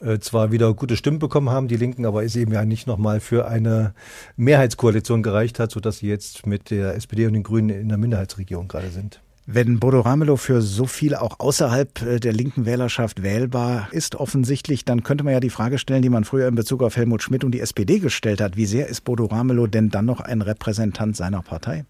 äh, 0.00 0.18
zwar 0.18 0.52
wieder 0.52 0.72
gute 0.74 0.96
Stimmen 0.96 1.18
bekommen 1.18 1.50
haben, 1.50 1.68
die 1.68 1.76
Linken, 1.76 2.06
aber 2.06 2.24
es 2.24 2.36
eben 2.36 2.52
ja 2.52 2.64
nicht 2.64 2.86
nochmal 2.86 3.20
für 3.20 3.46
eine 3.48 3.94
Mehrheitskoalition 4.36 5.22
gereicht 5.22 5.58
hat, 5.58 5.70
sodass 5.70 5.98
sie 5.98 6.08
jetzt 6.08 6.46
mit 6.46 6.70
der 6.70 6.94
SPD 6.94 7.26
und 7.26 7.34
den 7.34 7.42
Grünen 7.42 7.70
in 7.70 7.88
der 7.88 7.98
Minderheitsregierung 7.98 8.68
gerade 8.68 8.90
sind. 8.90 9.20
Wenn 9.46 9.80
Bodo 9.80 10.00
Ramelow 10.00 10.36
für 10.36 10.62
so 10.62 10.86
viel 10.86 11.14
auch 11.16 11.40
außerhalb 11.40 12.02
äh, 12.02 12.20
der 12.20 12.32
linken 12.32 12.66
Wählerschaft 12.66 13.22
wählbar 13.22 13.88
ist, 13.90 14.14
offensichtlich, 14.14 14.84
dann 14.84 15.02
könnte 15.02 15.24
man 15.24 15.32
ja 15.32 15.40
die 15.40 15.50
Frage 15.50 15.78
stellen, 15.78 16.02
die 16.02 16.08
man 16.08 16.24
früher 16.24 16.46
in 16.46 16.54
Bezug 16.54 16.82
auf 16.82 16.96
Helmut 16.96 17.22
Schmidt 17.22 17.42
und 17.42 17.52
die 17.52 17.60
SPD 17.60 17.98
gestellt 17.98 18.40
hat. 18.40 18.56
Wie 18.56 18.66
sehr 18.66 18.86
ist 18.86 19.02
Bodo 19.02 19.24
Ramelow 19.24 19.66
denn 19.66 19.88
dann 19.88 20.04
noch 20.06 20.20
ein 20.20 20.42
Repräsentant 20.42 21.16
seiner 21.16 21.42
Partei? 21.42 21.84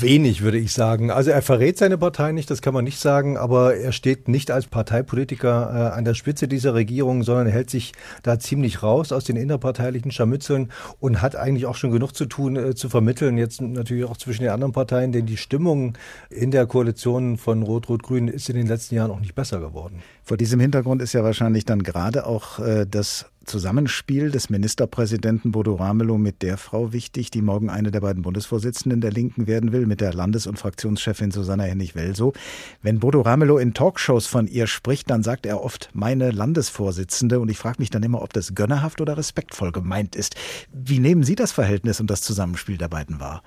Wenig, 0.00 0.42
würde 0.42 0.58
ich 0.58 0.72
sagen. 0.72 1.10
Also 1.10 1.30
er 1.30 1.42
verrät 1.42 1.78
seine 1.78 1.98
Partei 1.98 2.32
nicht, 2.32 2.50
das 2.50 2.62
kann 2.62 2.74
man 2.74 2.84
nicht 2.84 2.98
sagen, 2.98 3.36
aber 3.36 3.76
er 3.76 3.92
steht 3.92 4.28
nicht 4.28 4.50
als 4.50 4.66
Parteipolitiker 4.66 5.92
äh, 5.92 5.96
an 5.96 6.04
der 6.04 6.14
Spitze 6.14 6.48
dieser 6.48 6.74
Regierung, 6.74 7.22
sondern 7.22 7.46
hält 7.46 7.68
sich 7.70 7.92
da 8.22 8.38
ziemlich 8.38 8.82
raus 8.82 9.12
aus 9.12 9.24
den 9.24 9.36
innerparteilichen 9.36 10.10
Scharmützeln 10.10 10.70
und 11.00 11.20
hat 11.20 11.36
eigentlich 11.36 11.66
auch 11.66 11.74
schon 11.74 11.90
genug 11.90 12.14
zu 12.14 12.26
tun, 12.26 12.56
äh, 12.56 12.74
zu 12.74 12.88
vermitteln, 12.88 13.38
jetzt 13.38 13.60
natürlich 13.60 14.04
auch 14.04 14.16
zwischen 14.16 14.42
den 14.42 14.50
anderen 14.50 14.72
Parteien, 14.72 15.12
denn 15.12 15.26
die 15.26 15.36
Stimmung 15.36 15.98
in 16.30 16.50
der 16.50 16.66
Koalition 16.66 17.36
von 17.36 17.62
Rot-Rot-Grün 17.62 18.28
ist 18.28 18.48
in 18.48 18.56
den 18.56 18.66
letzten 18.66 18.94
Jahren 18.94 19.10
auch 19.10 19.20
nicht 19.20 19.34
besser 19.34 19.60
geworden. 19.60 20.02
Vor 20.22 20.36
diesem 20.36 20.60
Hintergrund 20.60 21.02
ist 21.02 21.12
ja 21.12 21.24
wahrscheinlich 21.24 21.64
dann 21.64 21.82
gerade 21.82 22.26
auch 22.26 22.58
äh, 22.58 22.86
das 22.88 23.26
Zusammenspiel 23.48 24.30
des 24.30 24.50
Ministerpräsidenten 24.50 25.52
Bodo 25.52 25.74
Ramelow 25.74 26.18
mit 26.18 26.42
der 26.42 26.58
Frau 26.58 26.92
wichtig, 26.92 27.30
die 27.30 27.40
morgen 27.40 27.70
eine 27.70 27.90
der 27.90 28.00
beiden 28.00 28.22
Bundesvorsitzenden 28.22 29.00
der 29.00 29.10
Linken 29.10 29.46
werden 29.46 29.72
will, 29.72 29.86
mit 29.86 30.02
der 30.02 30.12
Landes- 30.12 30.46
und 30.46 30.58
Fraktionschefin 30.58 31.30
Susanna 31.30 31.64
Hennig-Welsow. 31.64 32.34
Wenn 32.82 33.00
Bodo 33.00 33.22
Ramelow 33.22 33.58
in 33.58 33.72
Talkshows 33.72 34.26
von 34.26 34.46
ihr 34.46 34.66
spricht, 34.66 35.08
dann 35.10 35.22
sagt 35.22 35.46
er 35.46 35.64
oft 35.64 35.88
meine 35.94 36.30
Landesvorsitzende 36.30 37.40
und 37.40 37.50
ich 37.50 37.58
frage 37.58 37.80
mich 37.80 37.88
dann 37.90 38.02
immer, 38.02 38.20
ob 38.20 38.34
das 38.34 38.54
gönnerhaft 38.54 39.00
oder 39.00 39.16
respektvoll 39.16 39.72
gemeint 39.72 40.14
ist. 40.14 40.36
Wie 40.72 40.98
nehmen 40.98 41.22
Sie 41.22 41.34
das 41.34 41.52
Verhältnis 41.52 42.00
und 42.00 42.10
das 42.10 42.20
Zusammenspiel 42.20 42.76
der 42.76 42.88
beiden 42.88 43.18
wahr? 43.18 43.42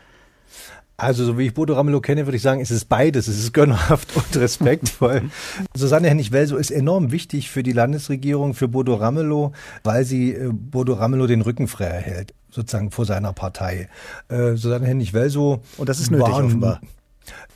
Also, 1.01 1.25
so 1.25 1.35
wie 1.39 1.47
ich 1.47 1.55
Bodo 1.55 1.73
Ramelow 1.73 1.99
kenne, 1.99 2.27
würde 2.27 2.37
ich 2.37 2.43
sagen, 2.43 2.61
es 2.61 2.69
ist 2.69 2.85
beides. 2.85 3.27
Es 3.27 3.39
ist 3.39 3.53
gönnerhaft 3.53 4.09
und 4.15 4.37
respektvoll. 4.37 5.23
Susanne 5.75 6.07
Hennig-Welsow 6.07 6.57
ist 6.57 6.69
enorm 6.69 7.11
wichtig 7.11 7.49
für 7.49 7.63
die 7.63 7.71
Landesregierung, 7.71 8.53
für 8.53 8.67
Bodo 8.67 8.93
Ramelow, 8.93 9.51
weil 9.83 10.05
sie 10.05 10.33
äh, 10.33 10.51
Bodo 10.53 10.93
Ramelow 10.93 11.25
den 11.25 11.41
Rücken 11.41 11.67
frei 11.67 11.85
erhält, 11.85 12.35
sozusagen 12.51 12.91
vor 12.91 13.05
seiner 13.05 13.33
Partei. 13.33 13.89
Äh, 14.29 14.51
Susanne 14.51 14.85
Hennig-Welsow. 14.85 15.61
Und 15.77 15.89
das 15.89 15.99
ist 15.99 16.11
nötig, 16.11 16.27
waren, 16.27 16.45
offenbar. 16.45 16.81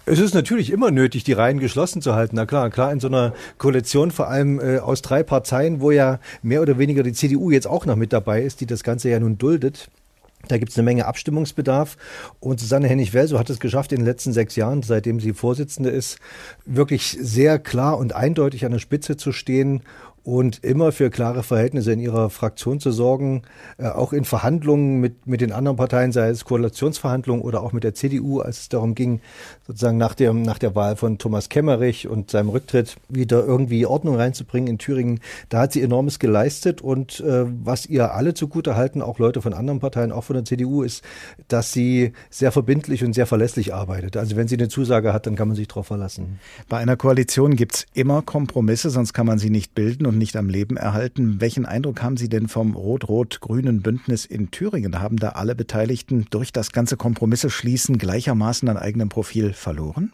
Es 0.08 0.18
ist 0.18 0.34
natürlich 0.34 0.72
immer 0.72 0.90
nötig, 0.90 1.24
die 1.24 1.34
Reihen 1.34 1.60
geschlossen 1.60 2.02
zu 2.02 2.16
halten. 2.16 2.38
Na 2.38 2.48
klar, 2.48 2.72
klar, 2.72 2.92
in 2.92 3.00
so 3.00 3.10
einer 3.10 3.36
Koalition, 3.60 4.10
vor 4.10 4.28
allem 4.28 4.60
äh, 4.60 4.80
aus 4.80 5.04
drei 5.04 5.22
Parteien, 5.22 5.82
wo 5.82 5.92
ja 5.92 6.20
mehr 6.42 6.64
oder 6.64 6.80
weniger 6.80 7.04
die 7.04 7.14
CDU 7.14 7.52
jetzt 7.52 7.68
auch 7.68 7.86
noch 7.86 7.96
mit 7.96 8.12
dabei 8.12 8.42
ist, 8.42 8.60
die 8.62 8.66
das 8.66 8.84
Ganze 8.84 9.10
ja 9.10 9.20
nun 9.20 9.38
duldet. 9.38 9.92
Da 10.48 10.58
gibt 10.58 10.72
es 10.72 10.78
eine 10.78 10.86
Menge 10.86 11.06
Abstimmungsbedarf. 11.06 11.98
Und 12.40 12.60
Susanne 12.60 12.88
Hennig-Welsow 12.88 13.38
hat 13.40 13.50
es 13.50 13.60
geschafft, 13.60 13.92
in 13.92 14.00
den 14.00 14.06
letzten 14.06 14.34
sechs 14.34 14.56
Jahren, 14.56 14.84
seitdem 14.84 15.20
sie 15.20 15.34
Vorsitzende 15.34 15.90
ist, 15.90 16.20
wirklich 16.66 17.18
sehr 17.20 17.60
klar 17.60 17.98
und 17.98 18.14
eindeutig 18.14 18.66
an 18.66 18.72
der 18.72 18.80
Spitze 18.80 19.18
zu 19.18 19.32
stehen 19.32 19.82
und 20.26 20.64
immer 20.64 20.92
für 20.92 21.12
klare 21.12 21.44
Verhältnisse 21.44 21.92
in 21.92 22.00
ihrer 22.00 22.32
Fraktion 22.32 22.80
zu 22.80 22.92
sorgen, 22.92 23.44
äh, 23.78 23.86
auch 23.86 24.12
in 24.12 24.26
Verhandlungen 24.26 25.00
mit, 25.00 25.28
mit 25.28 25.40
den 25.40 25.52
anderen 25.52 25.78
Parteien, 25.78 26.12
sei 26.12 26.30
es 26.30 26.46
Koalitionsverhandlungen 26.46 27.44
oder 27.44 27.62
auch 27.62 27.74
mit 27.74 27.84
der 27.84 27.94
CDU, 27.94 28.40
als 28.40 28.62
es 28.62 28.70
darum 28.70 28.96
ging, 28.96 29.22
sozusagen 29.68 30.00
nach, 30.00 30.16
dem, 30.16 30.42
nach 30.42 30.58
der 30.58 30.74
Wahl 30.74 30.96
von 30.96 31.20
Thomas 31.20 31.50
Kemmerich 31.50 32.08
und 32.08 32.32
seinem 32.32 32.50
Rücktritt 32.50 32.98
wieder 33.08 33.46
irgendwie 33.46 33.86
Ordnung 33.86 34.16
reinzubringen 34.16 34.68
in 34.68 34.78
Thüringen. 34.80 35.20
Da 35.50 35.60
hat 35.60 35.74
sie 35.74 35.84
enormes 35.84 36.18
geleistet 36.18 36.82
und 36.82 37.20
äh, 37.20 37.46
was 37.64 37.86
ihr 37.86 38.12
alle 38.14 38.34
zugute 38.34 38.76
halten, 38.76 39.04
auch 39.04 39.20
Leute 39.20 39.44
von 39.44 39.54
anderen 39.54 39.80
Parteien, 39.80 40.12
auch 40.12 40.24
von 40.24 40.34
der 40.34 40.46
CDU, 40.46 40.82
ist, 40.82 41.04
dass 41.50 41.72
sie 41.72 42.14
sehr 42.32 42.52
verbindlich 42.52 43.04
und 43.04 43.14
sehr 43.14 43.28
verlässlich 43.28 43.76
arbeitet. 43.76 44.18
Also 44.18 44.36
wenn 44.36 44.48
sie 44.48 44.58
eine 44.58 44.70
Zusage 44.70 45.14
hat, 45.14 45.28
dann 45.28 45.36
kann 45.36 45.50
man 45.50 45.56
sich 45.56 45.68
darauf 45.68 45.86
verlassen. 45.86 46.40
Bei 46.68 46.78
einer 46.78 46.98
Koalition 46.98 47.56
gibt 47.56 47.76
es 47.76 47.86
immer 47.94 48.24
Kompromisse, 48.24 48.90
sonst 48.90 49.14
kann 49.14 49.28
man 49.28 49.38
sie 49.38 49.52
nicht 49.52 49.76
bilden 49.76 50.08
und 50.08 50.15
und 50.16 50.20
nicht 50.20 50.38
am 50.38 50.48
Leben 50.48 50.78
erhalten. 50.78 51.42
Welchen 51.42 51.66
Eindruck 51.66 52.02
haben 52.02 52.16
Sie 52.16 52.30
denn 52.30 52.48
vom 52.48 52.74
rot-rot-grünen 52.74 53.82
Bündnis 53.82 54.26
in 54.26 54.50
Thüringen? 54.50 55.02
Haben 55.02 55.18
da 55.18 55.30
alle 55.30 55.56
Beteiligten 55.56 56.26
durch 56.30 56.54
das 56.54 56.72
ganze 56.72 56.96
Kompromisse 56.96 57.50
schließen 57.50 57.98
gleichermaßen 57.98 58.70
an 58.70 58.78
eigenem 58.78 59.10
Profil 59.10 59.52
verloren? 59.52 60.14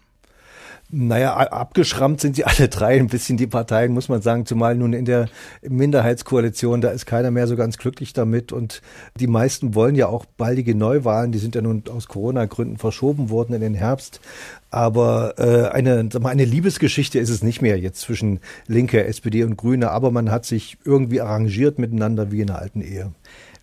Naja, 0.93 1.37
abgeschrammt 1.37 2.19
sind 2.19 2.35
sie 2.35 2.43
alle 2.43 2.67
drei 2.67 2.99
ein 2.99 3.07
bisschen, 3.07 3.37
die 3.37 3.47
Parteien, 3.47 3.93
muss 3.93 4.09
man 4.09 4.21
sagen, 4.21 4.45
zumal 4.45 4.75
nun 4.75 4.91
in 4.91 5.05
der 5.05 5.29
Minderheitskoalition, 5.61 6.81
da 6.81 6.89
ist 6.89 7.05
keiner 7.05 7.31
mehr 7.31 7.47
so 7.47 7.55
ganz 7.55 7.77
glücklich 7.77 8.11
damit 8.11 8.51
und 8.51 8.81
die 9.17 9.27
meisten 9.27 9.73
wollen 9.73 9.95
ja 9.95 10.07
auch 10.07 10.25
baldige 10.25 10.75
Neuwahlen, 10.75 11.31
die 11.31 11.39
sind 11.39 11.55
ja 11.55 11.61
nun 11.61 11.83
aus 11.89 12.09
Corona-Gründen 12.09 12.77
verschoben 12.77 13.29
worden 13.29 13.53
in 13.53 13.61
den 13.61 13.73
Herbst. 13.73 14.19
Aber 14.71 15.35
äh, 15.37 15.69
eine, 15.69 16.09
sag 16.11 16.21
mal, 16.23 16.29
eine 16.29 16.45
Liebesgeschichte 16.45 17.19
ist 17.19 17.29
es 17.29 17.43
nicht 17.43 17.61
mehr 17.61 17.77
jetzt 17.77 17.99
zwischen 18.01 18.39
Linke, 18.67 19.03
SPD 19.03 19.43
und 19.43 19.57
Grüne, 19.57 19.91
aber 19.91 20.11
man 20.11 20.31
hat 20.31 20.45
sich 20.45 20.77
irgendwie 20.85 21.21
arrangiert 21.21 21.77
miteinander 21.77 22.31
wie 22.31 22.41
in 22.41 22.49
einer 22.49 22.59
alten 22.59 22.81
Ehe. 22.81 23.11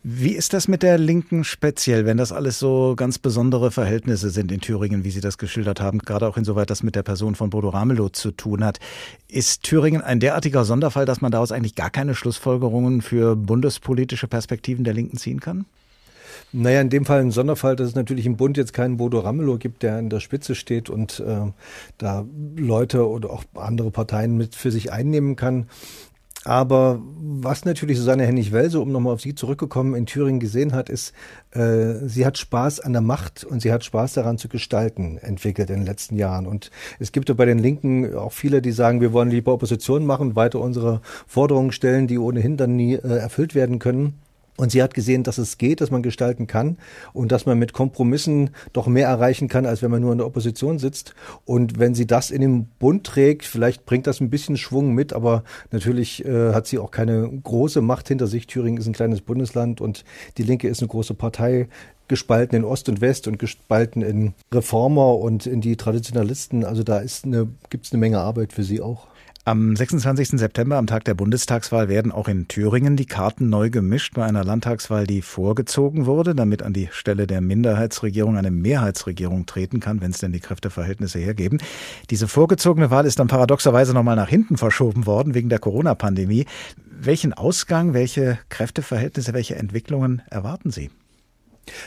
Wie 0.04 0.32
ist 0.32 0.52
das 0.52 0.68
mit 0.68 0.82
der 0.82 0.96
Linken 0.96 1.42
speziell, 1.42 2.06
wenn 2.06 2.18
das 2.18 2.30
alles 2.30 2.58
so 2.58 2.94
ganz 2.96 3.18
besondere 3.18 3.72
Verhältnisse 3.72 4.30
sind 4.30 4.52
in 4.52 4.60
Thüringen, 4.60 5.02
wie 5.02 5.10
Sie 5.10 5.20
das 5.20 5.38
geschildert 5.38 5.80
haben, 5.80 5.98
gerade 5.98 6.28
auch 6.28 6.36
insoweit 6.36 6.70
das 6.70 6.84
mit 6.84 6.94
der 6.94 7.02
Person 7.02 7.34
von 7.34 7.50
Bodo 7.50 7.70
Ramelow 7.70 8.10
zu 8.10 8.30
tun 8.30 8.64
hat? 8.64 8.78
Ist 9.28 9.64
Thüringen 9.64 10.00
ein 10.00 10.20
derartiger 10.20 10.64
Sonderfall, 10.64 11.04
dass 11.04 11.20
man 11.20 11.32
daraus 11.32 11.50
eigentlich 11.50 11.74
gar 11.74 11.90
keine 11.90 12.14
Schlussfolgerungen 12.14 13.02
für 13.02 13.34
bundespolitische 13.34 14.28
Perspektiven 14.28 14.84
der 14.84 14.94
Linken 14.94 15.16
ziehen 15.16 15.40
kann? 15.40 15.66
Naja, 16.52 16.80
in 16.80 16.88
dem 16.88 17.04
Fall 17.04 17.20
ein 17.20 17.30
Sonderfall, 17.30 17.76
dass 17.76 17.88
es 17.88 17.94
natürlich 17.94 18.24
im 18.24 18.36
Bund 18.36 18.56
jetzt 18.56 18.72
keinen 18.72 18.96
Bodo 18.96 19.20
Ramelow 19.20 19.58
gibt, 19.58 19.82
der 19.82 19.96
an 19.96 20.08
der 20.08 20.20
Spitze 20.20 20.54
steht 20.54 20.88
und 20.88 21.20
äh, 21.20 21.52
da 21.98 22.24
Leute 22.56 23.06
oder 23.06 23.30
auch 23.30 23.44
andere 23.54 23.90
Parteien 23.90 24.36
mit 24.36 24.54
für 24.54 24.70
sich 24.70 24.90
einnehmen 24.90 25.36
kann. 25.36 25.66
Aber 26.44 27.02
was 27.18 27.66
natürlich 27.66 27.98
Susanne 27.98 28.24
Hennig-Welso, 28.24 28.80
um 28.80 28.92
nochmal 28.92 29.12
auf 29.12 29.20
sie 29.20 29.34
zurückgekommen, 29.34 29.94
in 29.94 30.06
Thüringen 30.06 30.40
gesehen 30.40 30.72
hat, 30.72 30.88
ist, 30.88 31.12
äh, 31.50 31.96
sie 32.06 32.24
hat 32.24 32.38
Spaß 32.38 32.80
an 32.80 32.92
der 32.92 33.02
Macht 33.02 33.44
und 33.44 33.60
sie 33.60 33.70
hat 33.70 33.84
Spaß 33.84 34.14
daran 34.14 34.38
zu 34.38 34.48
gestalten, 34.48 35.18
entwickelt 35.18 35.68
in 35.68 35.80
den 35.80 35.86
letzten 35.86 36.16
Jahren. 36.16 36.46
Und 36.46 36.70
es 36.98 37.12
gibt 37.12 37.28
ja 37.28 37.34
bei 37.34 37.44
den 37.44 37.58
Linken 37.58 38.14
auch 38.14 38.32
viele, 38.32 38.62
die 38.62 38.72
sagen, 38.72 39.02
wir 39.02 39.12
wollen 39.12 39.30
lieber 39.30 39.52
Opposition 39.52 40.06
machen, 40.06 40.36
weiter 40.36 40.60
unsere 40.60 41.02
Forderungen 41.26 41.72
stellen, 41.72 42.06
die 42.06 42.18
ohnehin 42.18 42.56
dann 42.56 42.76
nie 42.76 42.94
äh, 42.94 43.18
erfüllt 43.18 43.54
werden 43.54 43.78
können. 43.78 44.14
Und 44.58 44.72
sie 44.72 44.82
hat 44.82 44.92
gesehen, 44.92 45.22
dass 45.22 45.38
es 45.38 45.56
geht, 45.56 45.80
dass 45.80 45.92
man 45.92 46.02
gestalten 46.02 46.48
kann 46.48 46.78
und 47.12 47.30
dass 47.30 47.46
man 47.46 47.60
mit 47.60 47.72
Kompromissen 47.72 48.50
doch 48.72 48.88
mehr 48.88 49.06
erreichen 49.06 49.46
kann, 49.46 49.66
als 49.66 49.82
wenn 49.82 49.90
man 49.90 50.02
nur 50.02 50.10
in 50.10 50.18
der 50.18 50.26
Opposition 50.26 50.80
sitzt. 50.80 51.14
Und 51.44 51.78
wenn 51.78 51.94
sie 51.94 52.08
das 52.08 52.32
in 52.32 52.40
den 52.40 52.64
Bund 52.80 53.04
trägt, 53.04 53.44
vielleicht 53.44 53.86
bringt 53.86 54.08
das 54.08 54.20
ein 54.20 54.30
bisschen 54.30 54.56
Schwung 54.56 54.94
mit, 54.94 55.12
aber 55.12 55.44
natürlich 55.70 56.24
äh, 56.24 56.52
hat 56.52 56.66
sie 56.66 56.80
auch 56.80 56.90
keine 56.90 57.28
große 57.28 57.80
Macht 57.80 58.08
hinter 58.08 58.26
sich. 58.26 58.48
Thüringen 58.48 58.78
ist 58.78 58.88
ein 58.88 58.94
kleines 58.94 59.20
Bundesland 59.20 59.80
und 59.80 60.04
die 60.38 60.42
Linke 60.42 60.66
ist 60.66 60.80
eine 60.80 60.88
große 60.88 61.14
Partei 61.14 61.68
gespalten 62.08 62.56
in 62.56 62.64
Ost 62.64 62.88
und 62.88 63.00
West 63.00 63.28
und 63.28 63.38
gespalten 63.38 64.02
in 64.02 64.34
Reformer 64.52 65.18
und 65.18 65.46
in 65.46 65.60
die 65.60 65.76
Traditionalisten. 65.76 66.64
Also 66.64 66.82
da 66.82 66.98
ist 66.98 67.24
eine, 67.24 67.48
gibt 67.70 67.86
es 67.86 67.92
eine 67.92 68.00
Menge 68.00 68.18
Arbeit 68.18 68.52
für 68.52 68.64
sie 68.64 68.80
auch. 68.80 69.06
Am 69.48 69.74
26. 69.74 70.38
September, 70.38 70.76
am 70.76 70.86
Tag 70.86 71.04
der 71.04 71.14
Bundestagswahl, 71.14 71.88
werden 71.88 72.12
auch 72.12 72.28
in 72.28 72.48
Thüringen 72.48 72.96
die 72.96 73.06
Karten 73.06 73.48
neu 73.48 73.70
gemischt 73.70 74.12
bei 74.12 74.26
einer 74.26 74.44
Landtagswahl, 74.44 75.06
die 75.06 75.22
vorgezogen 75.22 76.04
wurde, 76.04 76.34
damit 76.34 76.62
an 76.62 76.74
die 76.74 76.90
Stelle 76.92 77.26
der 77.26 77.40
Minderheitsregierung 77.40 78.36
eine 78.36 78.50
Mehrheitsregierung 78.50 79.46
treten 79.46 79.80
kann, 79.80 80.02
wenn 80.02 80.10
es 80.10 80.18
denn 80.18 80.32
die 80.32 80.40
Kräfteverhältnisse 80.40 81.18
hergeben. 81.18 81.60
Diese 82.10 82.28
vorgezogene 82.28 82.90
Wahl 82.90 83.06
ist 83.06 83.20
dann 83.20 83.28
paradoxerweise 83.28 83.94
nochmal 83.94 84.16
nach 84.16 84.28
hinten 84.28 84.58
verschoben 84.58 85.06
worden 85.06 85.32
wegen 85.32 85.48
der 85.48 85.60
Corona-Pandemie. 85.60 86.44
Welchen 87.00 87.32
Ausgang, 87.32 87.94
welche 87.94 88.38
Kräfteverhältnisse, 88.50 89.32
welche 89.32 89.56
Entwicklungen 89.56 90.20
erwarten 90.28 90.70
Sie? 90.70 90.90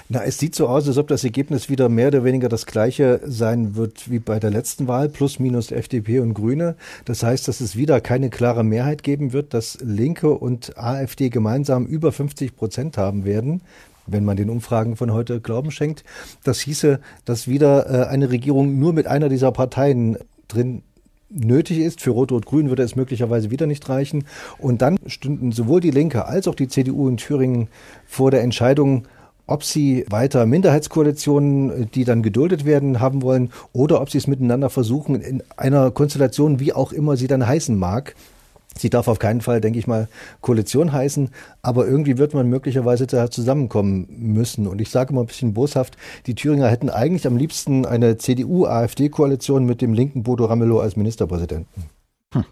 Na, 0.09 0.23
es 0.23 0.37
sieht 0.37 0.55
so 0.55 0.67
aus, 0.67 0.87
als 0.87 0.97
ob 0.97 1.07
das 1.07 1.23
Ergebnis 1.23 1.69
wieder 1.69 1.89
mehr 1.89 2.09
oder 2.09 2.23
weniger 2.23 2.49
das 2.49 2.65
gleiche 2.65 3.21
sein 3.25 3.75
wird 3.75 4.09
wie 4.09 4.19
bei 4.19 4.39
der 4.39 4.49
letzten 4.49 4.87
Wahl, 4.87 5.09
plus 5.09 5.39
minus 5.39 5.71
FDP 5.71 6.19
und 6.19 6.33
Grüne. 6.33 6.75
Das 7.05 7.23
heißt, 7.23 7.47
dass 7.47 7.61
es 7.61 7.75
wieder 7.75 8.01
keine 8.01 8.29
klare 8.29 8.63
Mehrheit 8.63 9.03
geben 9.03 9.33
wird, 9.33 9.53
dass 9.53 9.77
Linke 9.81 10.31
und 10.31 10.77
AfD 10.77 11.29
gemeinsam 11.29 11.85
über 11.85 12.11
50 12.11 12.55
Prozent 12.55 12.97
haben 12.97 13.25
werden 13.25 13.61
wenn 14.07 14.25
man 14.25 14.35
den 14.35 14.49
Umfragen 14.49 14.95
von 14.95 15.13
heute 15.13 15.39
Glauben 15.39 15.71
schenkt. 15.71 16.03
Das 16.43 16.59
hieße, 16.59 16.99
dass 17.23 17.47
wieder 17.47 17.89
äh, 17.89 18.07
eine 18.07 18.31
Regierung 18.31 18.79
nur 18.79 18.93
mit 18.93 19.07
einer 19.07 19.29
dieser 19.29 19.51
Parteien 19.51 20.17
drin 20.47 20.81
nötig 21.29 21.79
ist. 21.79 22.01
Für 22.01 22.11
Rot-Rot-Grün 22.11 22.69
würde 22.69 22.83
es 22.83 22.95
möglicherweise 22.95 23.51
wieder 23.51 23.67
nicht 23.67 23.87
reichen. 23.89 24.25
Und 24.57 24.81
dann 24.81 24.97
stünden 25.05 25.51
sowohl 25.51 25.81
die 25.81 25.91
Linke 25.91 26.25
als 26.25 26.47
auch 26.47 26.55
die 26.55 26.67
CDU 26.67 27.07
in 27.07 27.17
Thüringen 27.17 27.69
vor 28.05 28.31
der 28.31 28.41
Entscheidung, 28.41 29.07
ob 29.51 29.63
sie 29.63 30.05
weiter 30.09 30.45
Minderheitskoalitionen, 30.45 31.91
die 31.91 32.05
dann 32.05 32.23
geduldet 32.23 32.65
werden, 32.65 32.99
haben 32.99 33.21
wollen, 33.21 33.51
oder 33.73 34.01
ob 34.01 34.09
sie 34.09 34.17
es 34.17 34.27
miteinander 34.27 34.69
versuchen, 34.69 35.15
in 35.21 35.43
einer 35.57 35.91
Konstellation, 35.91 36.59
wie 36.59 36.73
auch 36.73 36.91
immer 36.91 37.17
sie 37.17 37.27
dann 37.27 37.45
heißen 37.45 37.77
mag. 37.77 38.15
Sie 38.77 38.89
darf 38.89 39.09
auf 39.09 39.19
keinen 39.19 39.41
Fall, 39.41 39.59
denke 39.59 39.79
ich 39.79 39.87
mal, 39.87 40.07
Koalition 40.39 40.93
heißen, 40.93 41.29
aber 41.61 41.85
irgendwie 41.85 42.17
wird 42.17 42.33
man 42.33 42.47
möglicherweise 42.47 43.05
da 43.05 43.29
zusammenkommen 43.29 44.07
müssen. 44.09 44.65
Und 44.65 44.79
ich 44.79 44.89
sage 44.89 45.13
mal 45.13 45.21
ein 45.21 45.27
bisschen 45.27 45.53
boshaft, 45.53 45.97
die 46.25 46.35
Thüringer 46.35 46.69
hätten 46.69 46.89
eigentlich 46.89 47.27
am 47.27 47.35
liebsten 47.35 47.85
eine 47.85 48.17
CDU-AfD-Koalition 48.17 49.65
mit 49.65 49.81
dem 49.81 49.93
linken 49.93 50.23
Bodo 50.23 50.45
Ramelow 50.45 50.79
als 50.79 50.95
Ministerpräsidenten. 50.95 51.89
Hm. 52.33 52.45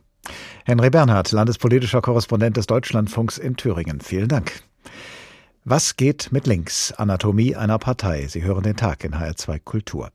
Henry 0.66 0.90
Bernhard, 0.90 1.32
landespolitischer 1.32 2.02
Korrespondent 2.02 2.58
des 2.58 2.68
Deutschlandfunks 2.68 3.38
in 3.38 3.56
Thüringen. 3.56 4.02
Vielen 4.02 4.28
Dank. 4.28 4.52
Was 5.66 5.98
geht 5.98 6.32
mit 6.32 6.48
links? 6.48 6.94
Anatomie 6.94 7.54
einer 7.54 7.80
Partei. 7.80 8.28
Sie 8.28 8.44
hören 8.44 8.64
den 8.64 8.78
Tag 8.78 9.04
in 9.04 9.14
HR2 9.14 9.60
Kultur. 9.60 10.10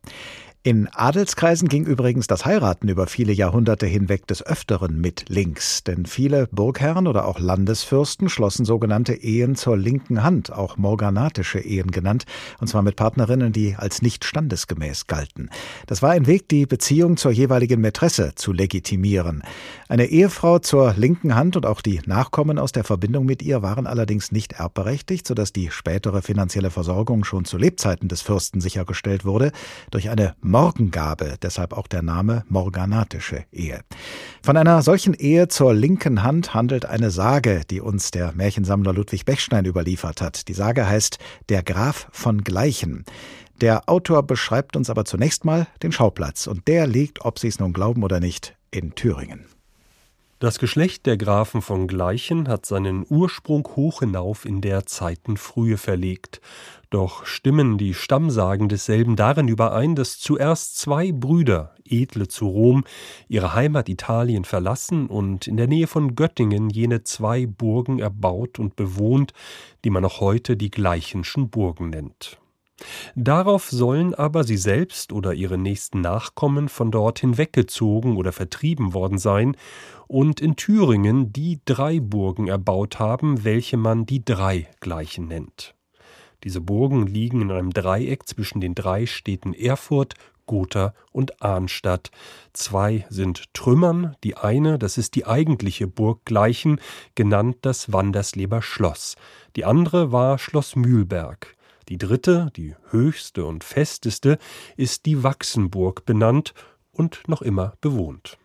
In 0.66 0.88
Adelskreisen 0.88 1.68
ging 1.68 1.84
übrigens 1.84 2.26
das 2.26 2.46
Heiraten 2.46 2.88
über 2.88 3.06
viele 3.06 3.34
Jahrhunderte 3.34 3.84
hinweg 3.84 4.26
des 4.26 4.42
Öfteren 4.46 4.98
mit 4.98 5.26
links, 5.28 5.84
denn 5.84 6.06
viele 6.06 6.48
Burgherren 6.52 7.06
oder 7.06 7.28
auch 7.28 7.38
Landesfürsten 7.38 8.30
schlossen 8.30 8.64
sogenannte 8.64 9.12
Ehen 9.12 9.56
zur 9.56 9.76
linken 9.76 10.22
Hand, 10.22 10.50
auch 10.50 10.78
morganatische 10.78 11.60
Ehen 11.60 11.90
genannt, 11.90 12.24
und 12.60 12.68
zwar 12.68 12.80
mit 12.80 12.96
Partnerinnen, 12.96 13.52
die 13.52 13.76
als 13.76 14.00
nicht 14.00 14.24
standesgemäß 14.24 15.06
galten. 15.06 15.50
Das 15.86 16.00
war 16.00 16.12
ein 16.12 16.26
Weg, 16.26 16.48
die 16.48 16.64
Beziehung 16.64 17.18
zur 17.18 17.32
jeweiligen 17.32 17.82
Mätresse 17.82 18.32
zu 18.34 18.54
legitimieren. 18.54 19.42
Eine 19.90 20.06
Ehefrau 20.06 20.60
zur 20.60 20.94
linken 20.94 21.34
Hand 21.34 21.58
und 21.58 21.66
auch 21.66 21.82
die 21.82 22.00
Nachkommen 22.06 22.58
aus 22.58 22.72
der 22.72 22.84
Verbindung 22.84 23.26
mit 23.26 23.42
ihr 23.42 23.60
waren 23.60 23.86
allerdings 23.86 24.32
nicht 24.32 24.54
erbberechtigt, 24.54 25.26
sodass 25.26 25.52
die 25.52 25.70
spätere 25.70 26.22
finanzielle 26.22 26.70
Versorgung 26.70 27.24
schon 27.24 27.44
zu 27.44 27.58
Lebzeiten 27.58 28.08
des 28.08 28.22
Fürsten 28.22 28.62
sichergestellt 28.62 29.26
wurde 29.26 29.52
durch 29.90 30.08
eine 30.08 30.34
Morgengabe, 30.54 31.34
deshalb 31.42 31.72
auch 31.72 31.88
der 31.88 32.02
Name 32.02 32.44
morganatische 32.48 33.44
Ehe. 33.50 33.80
Von 34.40 34.56
einer 34.56 34.82
solchen 34.82 35.12
Ehe 35.12 35.48
zur 35.48 35.74
linken 35.74 36.22
Hand 36.22 36.54
handelt 36.54 36.86
eine 36.86 37.10
Sage, 37.10 37.62
die 37.68 37.80
uns 37.80 38.12
der 38.12 38.30
Märchensammler 38.30 38.92
Ludwig 38.92 39.24
Bechstein 39.24 39.64
überliefert 39.64 40.20
hat. 40.20 40.46
Die 40.46 40.52
Sage 40.52 40.86
heißt 40.86 41.18
Der 41.48 41.64
Graf 41.64 42.06
von 42.12 42.44
Gleichen. 42.44 43.04
Der 43.60 43.88
Autor 43.88 44.22
beschreibt 44.22 44.76
uns 44.76 44.90
aber 44.90 45.04
zunächst 45.04 45.44
mal 45.44 45.66
den 45.82 45.90
Schauplatz 45.90 46.46
und 46.46 46.68
der 46.68 46.86
liegt, 46.86 47.24
ob 47.24 47.40
Sie 47.40 47.48
es 47.48 47.58
nun 47.58 47.72
glauben 47.72 48.04
oder 48.04 48.20
nicht, 48.20 48.56
in 48.70 48.94
Thüringen. 48.94 49.46
Das 50.44 50.58
Geschlecht 50.58 51.06
der 51.06 51.16
Grafen 51.16 51.62
von 51.62 51.86
Gleichen 51.88 52.48
hat 52.48 52.66
seinen 52.66 53.06
Ursprung 53.08 53.66
hoch 53.76 54.00
hinauf 54.00 54.44
in 54.44 54.60
der 54.60 54.84
Zeitenfrühe 54.84 55.78
verlegt. 55.78 56.42
Doch 56.90 57.24
stimmen 57.24 57.78
die 57.78 57.94
Stammsagen 57.94 58.68
desselben 58.68 59.16
darin 59.16 59.48
überein, 59.48 59.94
dass 59.94 60.18
zuerst 60.18 60.76
zwei 60.76 61.12
Brüder, 61.12 61.74
Edle 61.86 62.28
zu 62.28 62.46
Rom, 62.46 62.84
ihre 63.26 63.54
Heimat 63.54 63.88
Italien 63.88 64.44
verlassen 64.44 65.06
und 65.06 65.46
in 65.46 65.56
der 65.56 65.66
Nähe 65.66 65.86
von 65.86 66.14
Göttingen 66.14 66.68
jene 66.68 67.04
zwei 67.04 67.46
Burgen 67.46 67.98
erbaut 67.98 68.58
und 68.58 68.76
bewohnt, 68.76 69.32
die 69.82 69.88
man 69.88 70.02
noch 70.02 70.20
heute 70.20 70.58
die 70.58 70.70
Gleichenschen 70.70 71.48
Burgen 71.48 71.88
nennt. 71.88 72.38
Darauf 73.14 73.70
sollen 73.70 74.14
aber 74.14 74.44
sie 74.44 74.56
selbst 74.56 75.12
oder 75.12 75.32
ihre 75.34 75.58
nächsten 75.58 76.00
Nachkommen 76.00 76.68
von 76.68 76.90
dort 76.90 77.20
hinweggezogen 77.20 78.16
oder 78.16 78.32
vertrieben 78.32 78.94
worden 78.94 79.18
sein 79.18 79.56
und 80.08 80.40
in 80.40 80.56
Thüringen 80.56 81.32
die 81.32 81.60
drei 81.64 82.00
Burgen 82.00 82.48
erbaut 82.48 82.98
haben, 82.98 83.44
welche 83.44 83.76
man 83.76 84.06
die 84.06 84.24
drei 84.24 84.68
gleichen 84.80 85.28
nennt. 85.28 85.74
Diese 86.42 86.60
Burgen 86.60 87.06
liegen 87.06 87.40
in 87.40 87.50
einem 87.50 87.70
Dreieck 87.70 88.28
zwischen 88.28 88.60
den 88.60 88.74
drei 88.74 89.06
Städten 89.06 89.54
Erfurt, 89.54 90.14
Gotha 90.46 90.92
und 91.10 91.42
Arnstadt. 91.42 92.10
Zwei 92.52 93.06
sind 93.08 93.54
Trümmern, 93.54 94.14
die 94.24 94.36
eine, 94.36 94.78
das 94.78 94.98
ist 94.98 95.14
die 95.14 95.26
eigentliche 95.26 95.86
Burg 95.86 96.26
Gleichen, 96.26 96.80
genannt 97.14 97.58
das 97.62 97.92
Wandersleber 97.92 98.60
Schloss. 98.60 99.16
Die 99.56 99.64
andere 99.64 100.12
war 100.12 100.38
Schloss 100.38 100.76
Mühlberg. 100.76 101.53
Die 101.88 101.98
dritte, 101.98 102.50
die 102.56 102.74
höchste 102.90 103.44
und 103.44 103.64
festeste, 103.64 104.38
ist 104.76 105.06
die 105.06 105.22
Wachsenburg 105.22 106.04
benannt 106.04 106.54
und 106.92 107.22
noch 107.28 107.42
immer 107.42 107.74
bewohnt. 107.80 108.38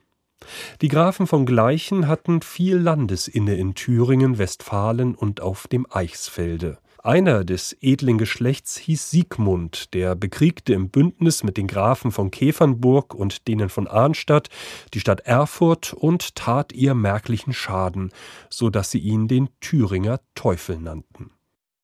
Die 0.82 0.88
Grafen 0.88 1.28
von 1.28 1.46
Gleichen 1.46 2.08
hatten 2.08 2.42
viel 2.42 2.78
Landesinne 2.78 3.56
in 3.56 3.76
Thüringen, 3.76 4.38
Westfalen 4.38 5.16
und 5.16 5.42
auf 5.42 5.68
dem 5.68 5.86
Eichsfelde. 5.90 6.78
Einer 7.02 7.46
des 7.46 7.78
edlen 7.80 8.18
Geschlechts 8.18 8.78
hieß 8.78 9.10
Siegmund, 9.10 9.94
der 9.94 10.16
bekriegte 10.16 10.74
im 10.74 10.90
Bündnis 10.90 11.44
mit 11.44 11.56
den 11.56 11.68
Grafen 11.68 12.12
von 12.12 12.30
Käfernburg 12.30 13.14
und 13.14 13.48
denen 13.48 13.70
von 13.70 13.88
Arnstadt 13.88 14.50
die 14.94 15.00
Stadt 15.00 15.22
Erfurt 15.22 15.94
und 15.94 16.36
tat 16.36 16.74
ihr 16.74 16.96
merklichen 16.96 17.54
Schaden, 17.54 18.12
so 18.50 18.70
dass 18.70 18.92
sie 18.92 19.00
ihn 19.00 19.30
den 19.30 19.50
Thüringer 19.62 20.20
Teufel 20.36 20.78
nannten. 20.78 21.32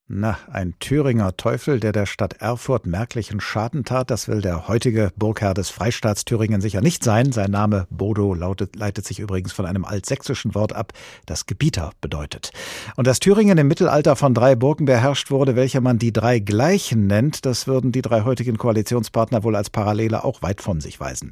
Na, 0.08 0.38
ein 0.52 0.76
Thüringer 0.80 1.36
Teufel, 1.36 1.80
der 1.80 1.92
der 1.92 2.06
Stadt 2.06 2.34
Erfurt 2.34 2.86
merklichen 2.86 3.40
Schaden 3.40 3.86
tat, 3.86 4.12
das 4.12 4.28
will 4.28 4.40
der 4.40 4.68
heutige 4.68 5.12
Burgherr 5.16 5.56
des 5.56 5.72
Freistaats 5.72 6.26
Thüringen 6.26 6.62
sicher 6.62 6.82
nicht 6.82 7.04
sein. 7.04 7.32
Sein 7.32 7.50
Name 7.50 7.88
Bodo 7.90 8.36
lautet, 8.36 8.76
leitet 8.76 9.08
sich 9.08 9.18
übrigens 9.18 9.52
von 9.52 9.66
einem 9.66 9.84
altsächsischen 9.84 10.54
Wort 10.54 10.74
ab, 10.74 10.94
das 11.26 11.48
Gebieter 11.48 11.90
bedeutet. 12.02 12.52
Und 12.98 13.08
dass 13.08 13.20
Thüringen 13.20 13.58
im 13.58 13.68
Mittelalter 13.68 14.16
von 14.16 14.36
drei 14.36 14.56
Burgen 14.56 14.86
beherrscht 14.86 15.32
wurde, 15.32 15.56
welche 15.56 15.82
man 15.82 15.98
die 15.98 16.14
drei 16.14 16.38
Gleichen 16.38 17.08
nennt, 17.08 17.44
das 17.48 17.66
würden 17.66 17.92
die 17.92 18.04
drei 18.04 18.22
heutigen 18.22 18.60
Koalitionspartner 18.60 19.44
wohl 19.44 19.56
als 19.56 19.72
Parallele 19.72 20.24
auch 20.24 20.44
weit 20.44 20.62
von 20.62 20.82
sich 20.82 21.00
weisen. 21.00 21.32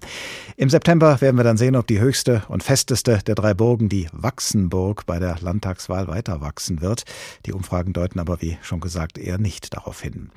Im 0.58 0.72
September 0.72 1.22
werden 1.22 1.38
wir 1.38 1.44
dann 1.44 1.58
sehen, 1.58 1.76
ob 1.76 1.86
die 1.86 2.00
höchste 2.00 2.42
und 2.48 2.64
festeste 2.64 3.20
der 3.20 3.36
drei 3.36 3.54
Burgen, 3.54 3.88
die 3.88 4.08
Wachsenburg, 4.14 5.06
bei 5.06 5.20
der 5.20 5.38
Landtagswahl 5.42 6.08
weiter 6.08 6.42
wachsen 6.42 6.82
wird. 6.82 7.04
Die 7.46 7.54
Umfragen 7.54 7.94
deuten 7.94 8.20
aber 8.20 8.42
wie 8.42 8.58
schon 8.66 8.80
gesagt 8.80 9.18
eher 9.18 9.38
nicht 9.38 9.74
darauf 9.74 10.02
hin. 10.02 10.30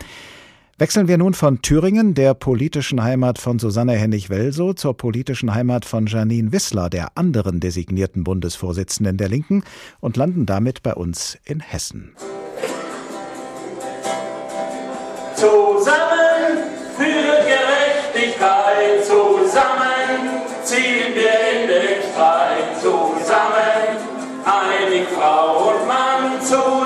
Wechseln 0.78 1.08
wir 1.08 1.16
nun 1.16 1.32
von 1.32 1.62
Thüringen, 1.62 2.12
der 2.12 2.34
politischen 2.34 3.02
Heimat 3.02 3.38
von 3.38 3.58
Susanne 3.58 3.94
Hennig-Welsow, 3.94 4.74
zur 4.74 4.94
politischen 4.94 5.54
Heimat 5.54 5.86
von 5.86 6.06
Janine 6.06 6.52
Wissler, 6.52 6.90
der 6.90 7.16
anderen 7.16 7.60
designierten 7.60 8.24
Bundesvorsitzenden 8.24 9.16
der 9.16 9.30
Linken, 9.30 9.64
und 10.00 10.18
landen 10.18 10.44
damit 10.44 10.82
bei 10.82 10.92
uns 10.92 11.38
in 11.46 11.60
Hessen. 11.60 12.12
Zusammen 15.34 16.58
für 16.98 17.38
Gerechtigkeit, 17.46 19.02
zusammen 19.02 20.42
ziehen 20.62 21.14
wir 21.14 21.62
in 21.62 21.68
den 21.68 22.02
Streit, 22.12 22.82
zusammen 22.82 23.96
einig 24.44 25.08
Frau 25.08 25.70
und 25.70 25.86
Mann, 25.88 26.38
zusammen 26.42 26.85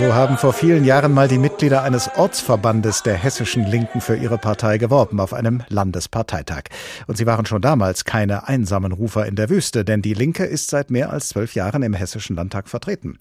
so 0.00 0.14
haben 0.14 0.38
vor 0.38 0.54
vielen 0.54 0.86
Jahren 0.86 1.12
mal 1.12 1.28
die 1.28 1.36
Mitglieder 1.36 1.82
eines 1.82 2.08
Ortsverbandes 2.16 3.02
der 3.02 3.16
hessischen 3.16 3.66
Linken 3.66 4.00
für 4.00 4.16
ihre 4.16 4.38
Partei 4.38 4.78
geworben 4.78 5.20
auf 5.20 5.34
einem 5.34 5.62
Landesparteitag. 5.68 6.62
Und 7.06 7.18
sie 7.18 7.26
waren 7.26 7.44
schon 7.44 7.60
damals 7.60 8.06
keine 8.06 8.48
einsamen 8.48 8.92
Rufer 8.92 9.26
in 9.26 9.36
der 9.36 9.50
Wüste, 9.50 9.84
denn 9.84 10.00
die 10.00 10.14
Linke 10.14 10.46
ist 10.46 10.70
seit 10.70 10.90
mehr 10.90 11.10
als 11.10 11.28
zwölf 11.28 11.54
Jahren 11.54 11.82
im 11.82 11.92
Hessischen 11.92 12.34
Landtag 12.34 12.70
vertreten. 12.70 13.18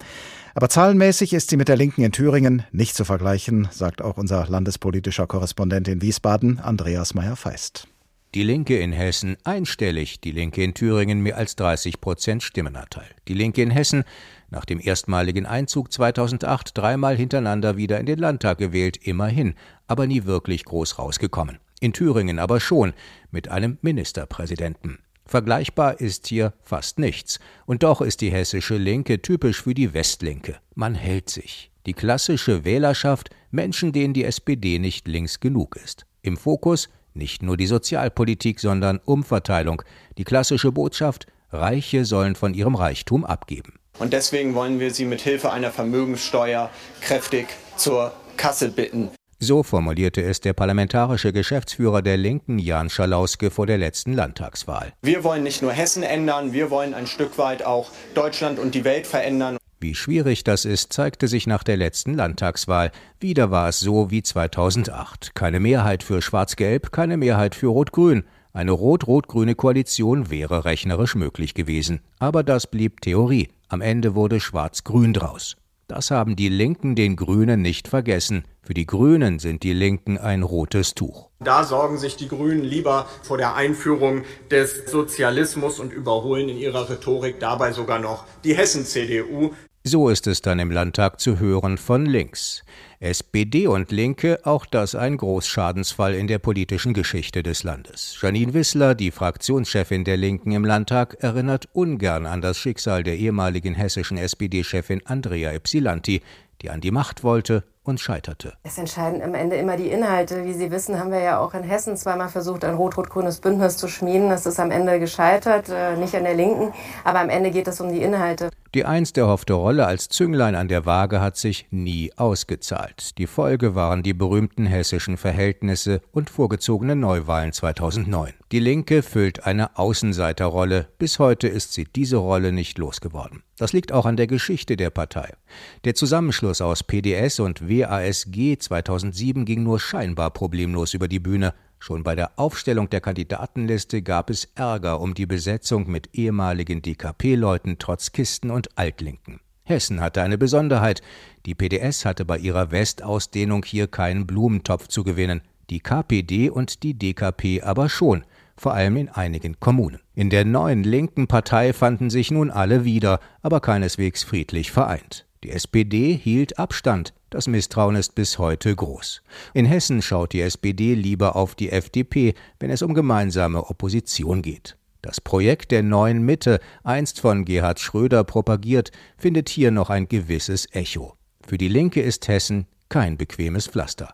Aber 0.56 0.70
zahlenmäßig 0.70 1.34
ist 1.34 1.50
sie 1.50 1.58
mit 1.58 1.68
der 1.68 1.76
Linken 1.76 2.02
in 2.02 2.14
Thüringen 2.14 2.64
nicht 2.72 2.96
zu 2.96 3.04
vergleichen, 3.04 3.68
sagt 3.72 4.02
auch 4.02 4.16
unser 4.16 4.48
landespolitischer 4.48 5.28
Korrespondent 5.28 5.90
in 5.90 6.02
Wiesbaden, 6.02 6.60
Andreas 6.60 7.14
Meyer-Feist. 7.14 7.90
Die 8.36 8.44
Linke 8.44 8.78
in 8.78 8.92
Hessen 8.92 9.38
einstellig, 9.44 10.22
die 10.22 10.32
Linke 10.32 10.64
in 10.64 10.76
Thüringen 10.76 11.22
mehr 11.22 11.36
als 11.36 11.56
30 11.56 12.00
Prozent 12.00 12.44
Stimmenanteil. 12.44 13.08
Die 13.28 13.34
Linke 13.34 13.64
in 13.64 13.72
Hessen 13.72 14.04
nach 14.52 14.66
dem 14.66 14.80
erstmaligen 14.80 15.48
Einzug 15.48 15.92
2008 15.92 16.78
dreimal 16.78 17.18
hintereinander 17.18 17.76
wieder 17.76 18.00
in 18.00 18.06
den 18.06 18.20
Landtag 18.20 18.60
gewählt, 18.60 18.98
immerhin, 18.98 19.56
aber 19.88 20.06
nie 20.06 20.26
wirklich 20.26 20.64
groß 20.64 21.00
rausgekommen. 21.00 21.58
In 21.80 21.92
Thüringen 21.92 22.38
aber 22.38 22.60
schon, 22.60 22.94
mit 23.32 23.48
einem 23.48 23.80
Ministerpräsidenten. 23.82 25.00
Vergleichbar 25.26 26.00
ist 26.00 26.28
hier 26.28 26.54
fast 26.62 27.00
nichts. 27.00 27.40
Und 27.66 27.82
doch 27.82 28.00
ist 28.00 28.22
die 28.22 28.32
hessische 28.32 28.78
Linke 28.78 29.24
typisch 29.24 29.64
für 29.64 29.74
die 29.74 29.96
Westlinke. 29.96 30.58
Man 30.76 30.94
hält 30.94 31.32
sich. 31.32 31.72
Die 31.88 31.94
klassische 31.94 32.64
Wählerschaft, 32.64 33.32
Menschen, 33.50 33.92
denen 33.92 34.14
die 34.14 34.24
SPD 34.24 34.78
nicht 34.78 35.08
links 35.08 35.40
genug 35.40 35.76
ist. 35.78 36.06
Im 36.22 36.38
Fokus 36.38 36.90
nicht 37.20 37.44
nur 37.44 37.56
die 37.56 37.68
Sozialpolitik, 37.68 38.60
sondern 38.60 39.00
Umverteilung. 39.06 39.84
Die 40.18 40.24
klassische 40.24 40.72
Botschaft, 40.72 41.28
Reiche 41.52 42.06
sollen 42.06 42.34
von 42.34 42.56
ihrem 42.56 42.74
Reichtum 42.74 43.26
abgeben. 43.26 43.74
Und 44.00 44.14
deswegen 44.14 44.56
wollen 44.56 44.80
wir 44.80 44.92
Sie 44.92 45.06
mit 45.06 45.22
Hilfe 45.22 45.52
einer 45.52 45.72
Vermögenssteuer 45.72 46.72
kräftig 47.02 47.48
zur 47.76 48.14
Kasse 48.38 48.70
bitten. 48.70 49.12
So 49.42 49.64
formulierte 49.64 50.22
es 50.22 50.42
der 50.42 50.52
parlamentarische 50.52 51.32
Geschäftsführer 51.32 52.02
der 52.02 52.18
Linken 52.18 52.60
Jan 52.60 52.90
Schalauske 52.90 53.52
vor 53.52 53.68
der 53.68 53.78
letzten 53.78 54.12
Landtagswahl. 54.12 54.92
Wir 55.02 55.24
wollen 55.24 55.44
nicht 55.44 55.62
nur 55.62 55.72
Hessen 55.72 56.04
ändern, 56.04 56.52
wir 56.52 56.70
wollen 56.70 56.94
ein 56.94 57.08
Stück 57.08 57.38
weit 57.38 57.66
auch 57.66 57.90
Deutschland 58.16 58.60
und 58.60 58.76
die 58.76 58.84
Welt 58.84 59.08
verändern. 59.08 59.58
Wie 59.82 59.96
schwierig 59.96 60.44
das 60.44 60.66
ist, 60.66 60.92
zeigte 60.92 61.30
sich 61.30 61.48
nach 61.48 61.64
der 61.64 61.78
letzten 61.78 62.14
Landtagswahl. 62.14 62.92
Wieder 63.22 63.50
war 63.50 63.70
es 63.70 63.80
so 63.80 64.12
wie 64.12 64.22
2008. 64.22 65.34
Keine 65.36 65.62
Mehrheit 65.62 66.04
für 66.04 66.22
Schwarz-Gelb, 66.22 66.92
keine 66.92 67.16
Mehrheit 67.16 67.56
für 67.56 67.68
Rot-Grün. 67.68 68.26
Eine 68.52 68.72
rot-rot-grüne 68.72 69.56
Koalition 69.56 70.30
wäre 70.30 70.66
rechnerisch 70.66 71.16
möglich 71.16 71.54
gewesen. 71.54 72.02
Aber 72.20 72.44
das 72.44 72.68
blieb 72.68 73.00
Theorie. 73.00 73.48
Am 73.70 73.80
Ende 73.80 74.16
wurde 74.16 74.42
Schwarz-Grün 74.42 75.14
draus. 75.14 75.56
Das 75.88 76.12
haben 76.12 76.36
die 76.36 76.50
Linken 76.50 76.96
den 76.96 77.16
Grünen 77.16 77.62
nicht 77.62 77.88
vergessen. 77.88 78.44
Für 78.62 78.76
die 78.76 78.86
Grünen 78.86 79.40
sind 79.40 79.64
die 79.64 79.74
Linken 79.74 80.20
ein 80.20 80.44
rotes 80.44 80.94
Tuch. 80.94 81.30
Da 81.40 81.64
sorgen 81.64 81.98
sich 81.98 82.16
die 82.16 82.28
Grünen 82.28 82.64
lieber 82.64 83.08
vor 83.24 83.38
der 83.38 83.56
Einführung 83.56 84.24
des 84.52 84.92
Sozialismus 84.92 85.80
und 85.80 85.92
überholen 85.92 86.50
in 86.50 86.58
ihrer 86.58 86.90
Rhetorik 86.90 87.40
dabei 87.40 87.72
sogar 87.72 87.98
noch 87.98 88.26
die 88.44 88.56
Hessen-CDU. 88.56 89.54
So 89.92 90.08
ist 90.10 90.28
es 90.28 90.44
dann 90.44 90.60
im 90.60 90.70
Landtag 90.70 91.20
zu 91.20 91.40
hören 91.40 91.80
von 91.80 92.06
links. 92.06 92.64
SPD 93.00 93.66
und 93.66 93.92
Linke, 93.92 94.40
auch 94.44 94.68
das 94.68 94.94
ein 94.94 95.18
Großschadensfall 95.18 96.14
in 96.14 96.28
der 96.28 96.38
politischen 96.38 96.94
Geschichte 96.94 97.42
des 97.42 97.64
Landes. 97.64 98.16
Janine 98.22 98.54
Wissler, 98.54 98.94
die 98.94 99.10
Fraktionschefin 99.10 100.04
der 100.04 100.18
Linken 100.18 100.52
im 100.52 100.64
Landtag, 100.64 101.18
erinnert 101.22 101.70
ungern 101.74 102.28
an 102.28 102.40
das 102.40 102.60
Schicksal 102.60 103.02
der 103.02 103.18
ehemaligen 103.18 103.74
hessischen 103.74 104.20
SPD-Chefin 104.20 105.02
Andrea 105.06 105.56
Ypsilanti, 105.56 106.22
die 106.62 106.70
an 106.70 106.82
die 106.82 106.92
Macht 106.92 107.24
wollte 107.24 107.64
und 107.84 108.00
scheiterte. 108.00 108.54
Es 108.64 108.78
entscheiden 108.78 109.22
am 109.22 109.34
Ende 109.34 109.56
immer 109.56 109.76
die 109.76 109.90
Inhalte. 109.90 110.46
Wie 110.46 110.54
Sie 110.54 110.72
wissen, 110.72 111.00
haben 111.00 111.12
wir 111.12 111.22
ja 111.22 111.40
auch 111.40 111.54
in 111.54 111.64
Hessen 111.64 111.98
zweimal 111.98 112.30
versucht, 112.30 112.64
ein 112.64 112.76
rot-rot-grünes 112.76 113.40
Bündnis 113.40 113.78
zu 113.78 113.88
schmieden. 113.88 114.30
Das 114.30 114.46
ist 114.46 114.60
am 114.60 114.72
Ende 114.72 115.00
gescheitert, 115.00 115.70
äh, 115.70 115.98
nicht 115.98 116.16
an 116.16 116.24
der 116.24 116.36
Linken, 116.36 116.72
aber 117.04 117.20
am 117.20 117.30
Ende 117.30 117.52
geht 117.52 117.68
es 117.68 117.82
um 117.82 117.92
die 117.92 118.02
Inhalte. 118.02 118.50
Die 118.76 118.86
einst 118.86 119.18
erhoffte 119.18 119.54
Rolle 119.54 119.88
als 119.88 120.10
Zünglein 120.10 120.54
an 120.54 120.68
der 120.68 120.86
Waage 120.86 121.22
hat 121.22 121.38
sich 121.38 121.68
nie 121.72 122.12
ausgezahlt. 122.16 123.18
Die 123.18 123.26
Folge 123.26 123.74
waren 123.74 124.04
die 124.04 124.14
berühmten 124.14 124.68
hessischen 124.68 125.18
Verhältnisse 125.18 126.02
und 126.12 126.30
vorgezogene 126.30 126.96
Neuwahlen 126.96 127.52
2009. 127.52 128.34
Die 128.52 128.60
Linke 128.60 129.04
füllt 129.04 129.46
eine 129.46 129.78
Außenseiterrolle. 129.78 130.88
Bis 130.98 131.20
heute 131.20 131.48
ist 131.48 131.74
sie 131.74 131.84
diese 131.84 132.18
Rolle 132.18 132.52
nicht 132.52 132.80
losgeworden. 132.80 133.44
Das 133.60 133.74
liegt 133.74 133.92
auch 133.92 134.08
an 134.08 134.18
der 134.18 134.26
Geschichte 134.26 134.76
der 134.76 134.90
Partei. 134.90 135.36
Der 135.84 135.94
Zusammenschluss 135.94 136.60
aus 136.60 136.84
PDS 136.84 137.40
und 137.42 137.70
WASG 137.70 138.58
2007 138.58 139.46
ging 139.46 139.62
nur 139.62 139.80
scheinbar 139.80 140.32
problemlos 140.32 140.96
über 140.96 141.08
die 141.08 141.20
Bühne. 141.20 141.54
Schon 141.78 142.02
bei 142.02 142.16
der 142.16 142.40
Aufstellung 142.40 142.90
der 142.90 143.02
Kandidatenliste 143.02 144.02
gab 144.02 144.32
es 144.32 144.46
Ärger 144.56 145.00
um 145.00 145.14
die 145.14 145.28
Besetzung 145.28 145.88
mit 145.88 146.16
ehemaligen 146.16 146.82
DKP-Leuten, 146.82 147.78
Trotzkisten 147.78 148.50
und 148.50 148.76
Altlinken. 148.80 149.42
Hessen 149.64 150.02
hatte 150.02 150.24
eine 150.24 150.40
Besonderheit. 150.40 151.04
Die 151.46 151.54
PDS 151.54 152.04
hatte 152.04 152.26
bei 152.26 152.40
ihrer 152.40 152.72
Westausdehnung 152.72 153.64
hier 153.64 153.86
keinen 153.86 154.26
Blumentopf 154.26 154.88
zu 154.88 155.04
gewinnen, 155.04 155.42
die 155.70 155.82
KPD 155.82 156.50
und 156.50 156.82
die 156.82 156.96
DKP 156.96 157.62
aber 157.62 157.90
schon, 157.90 158.24
vor 158.60 158.74
allem 158.74 158.98
in 158.98 159.10
einigen 159.10 159.60
Kommunen. 159.60 160.00
In 160.14 160.30
der 160.30 160.46
neuen 160.46 160.84
linken 160.84 161.28
Partei 161.28 161.74
fanden 161.74 162.10
sich 162.10 162.30
nun 162.30 162.52
alle 162.52 162.84
wieder, 162.84 163.20
aber 163.42 163.62
keineswegs 163.62 164.24
friedlich 164.24 164.72
vereint. 164.72 165.26
Die 165.44 165.52
SPD 165.52 166.14
hielt 166.14 166.60
Abstand, 166.60 167.14
das 167.30 167.48
Misstrauen 167.48 167.96
ist 167.96 168.16
bis 168.16 168.38
heute 168.38 168.76
groß. 168.76 169.22
In 169.54 169.66
Hessen 169.66 170.02
schaut 170.02 170.34
die 170.34 170.42
SPD 170.42 170.96
lieber 170.96 171.36
auf 171.38 171.56
die 171.56 171.72
FDP, 171.72 172.34
wenn 172.60 172.72
es 172.72 172.82
um 172.82 172.94
gemeinsame 172.94 173.70
Opposition 173.70 174.42
geht. 174.42 174.76
Das 175.02 175.22
Projekt 175.22 175.72
der 175.72 175.82
neuen 175.82 176.24
Mitte, 176.24 176.60
einst 176.84 177.22
von 177.22 177.46
Gerhard 177.46 177.80
Schröder 177.80 178.26
propagiert, 178.26 178.92
findet 179.18 179.48
hier 179.48 179.72
noch 179.72 179.90
ein 179.90 180.10
gewisses 180.10 180.68
Echo. 180.74 181.16
Für 181.48 181.58
die 181.58 181.70
Linke 181.70 182.02
ist 182.02 182.28
Hessen 182.28 182.68
kein 182.90 183.16
bequemes 183.16 183.68
Pflaster. 183.68 184.14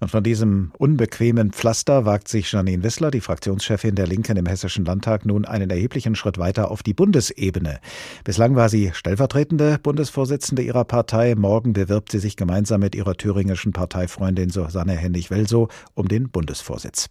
Und 0.00 0.10
von 0.10 0.24
diesem 0.24 0.72
unbequemen 0.78 1.52
Pflaster 1.52 2.06
wagt 2.06 2.26
sich 2.26 2.50
Janine 2.50 2.82
Wissler, 2.82 3.10
die 3.10 3.20
Fraktionschefin 3.20 3.94
der 3.94 4.06
Linken 4.06 4.38
im 4.38 4.46
Hessischen 4.46 4.86
Landtag, 4.86 5.26
nun 5.26 5.44
einen 5.44 5.68
erheblichen 5.68 6.14
Schritt 6.14 6.38
weiter 6.38 6.70
auf 6.70 6.82
die 6.82 6.94
Bundesebene. 6.94 7.80
Bislang 8.24 8.56
war 8.56 8.70
sie 8.70 8.92
stellvertretende 8.94 9.78
Bundesvorsitzende 9.82 10.62
ihrer 10.62 10.84
Partei. 10.84 11.34
Morgen 11.34 11.74
bewirbt 11.74 12.12
sie 12.12 12.18
sich 12.18 12.36
gemeinsam 12.36 12.80
mit 12.80 12.94
ihrer 12.94 13.14
thüringischen 13.14 13.72
Parteifreundin 13.72 14.48
Susanne 14.48 14.96
Hennig-Welsow 14.96 15.68
um 15.92 16.08
den 16.08 16.30
Bundesvorsitz. 16.30 17.10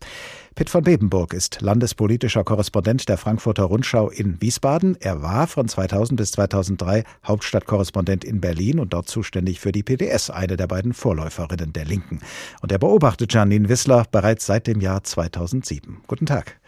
Pitt 0.59 0.69
von 0.69 0.83
Bebenburg 0.83 1.33
ist 1.33 1.61
landespolitischer 1.61 2.43
Korrespondent 2.43 3.07
der 3.07 3.17
Frankfurter 3.17 3.63
Rundschau 3.63 4.09
in 4.09 4.41
Wiesbaden. 4.41 4.97
Er 4.99 5.21
war 5.21 5.47
von 5.47 5.69
2000 5.69 6.17
bis 6.17 6.33
2003 6.33 7.05
Hauptstadtkorrespondent 7.25 8.25
in 8.25 8.41
Berlin 8.41 8.79
und 8.79 8.91
dort 8.91 9.07
zuständig 9.07 9.61
für 9.61 9.71
die 9.71 9.83
PDS, 9.83 10.29
eine 10.29 10.57
der 10.57 10.67
beiden 10.67 10.91
Vorläuferinnen 10.91 11.71
der 11.71 11.85
Linken. 11.85 12.19
Und 12.61 12.73
er 12.73 12.77
beobachtet 12.77 13.33
Janine 13.33 13.69
Wissler 13.69 14.03
bereits 14.11 14.47
seit 14.47 14.67
dem 14.67 14.81
Jahr 14.81 15.01
2007. 15.01 16.01
Guten 16.07 16.25
Tag. 16.25 16.59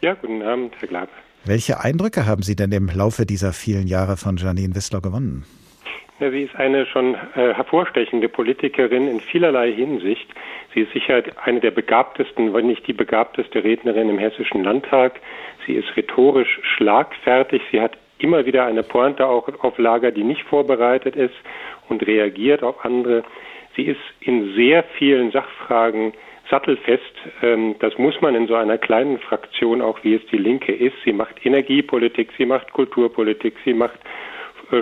Ja, 0.00 0.14
guten 0.14 0.42
Abend, 0.42 0.74
Herr 0.80 0.88
Glab. 0.88 1.08
Welche 1.44 1.78
Eindrücke 1.78 2.26
haben 2.26 2.42
Sie 2.42 2.56
denn 2.56 2.72
im 2.72 2.88
Laufe 2.88 3.24
dieser 3.24 3.52
vielen 3.52 3.86
Jahre 3.86 4.16
von 4.16 4.36
Janine 4.36 4.74
Wissler 4.74 5.00
gewonnen? 5.00 5.44
Ja, 6.20 6.32
sie 6.32 6.42
ist 6.42 6.56
eine 6.56 6.84
schon 6.86 7.14
äh, 7.14 7.54
hervorstechende 7.54 8.28
Politikerin 8.28 9.06
in 9.06 9.20
vielerlei 9.20 9.70
Hinsicht. 9.70 10.28
Sie 10.74 10.80
ist 10.80 10.92
sicher 10.92 11.22
eine 11.44 11.60
der 11.60 11.70
begabtesten, 11.70 12.52
wenn 12.52 12.66
nicht 12.66 12.88
die 12.88 12.92
begabteste 12.92 13.62
Rednerin 13.62 14.08
im 14.08 14.18
Hessischen 14.18 14.64
Landtag. 14.64 15.20
Sie 15.64 15.74
ist 15.74 15.96
rhetorisch 15.96 16.58
schlagfertig. 16.74 17.62
Sie 17.70 17.80
hat 17.80 17.96
immer 18.18 18.46
wieder 18.46 18.66
eine 18.66 18.82
Pointe 18.82 19.26
auch 19.26 19.48
auf 19.62 19.78
Lager, 19.78 20.10
die 20.10 20.24
nicht 20.24 20.42
vorbereitet 20.42 21.14
ist 21.14 21.36
und 21.88 22.04
reagiert 22.04 22.64
auf 22.64 22.84
andere. 22.84 23.22
Sie 23.76 23.84
ist 23.84 24.00
in 24.18 24.54
sehr 24.56 24.82
vielen 24.98 25.30
Sachfragen 25.30 26.14
sattelfest. 26.50 27.14
Ähm, 27.42 27.76
das 27.78 27.96
muss 27.96 28.20
man 28.20 28.34
in 28.34 28.48
so 28.48 28.56
einer 28.56 28.78
kleinen 28.78 29.18
Fraktion 29.18 29.80
auch, 29.80 30.02
wie 30.02 30.14
es 30.14 30.26
die 30.32 30.38
Linke 30.38 30.74
ist. 30.74 30.96
Sie 31.04 31.12
macht 31.12 31.46
Energiepolitik, 31.46 32.32
sie 32.36 32.46
macht 32.46 32.72
Kulturpolitik, 32.72 33.54
sie 33.64 33.74
macht 33.74 34.00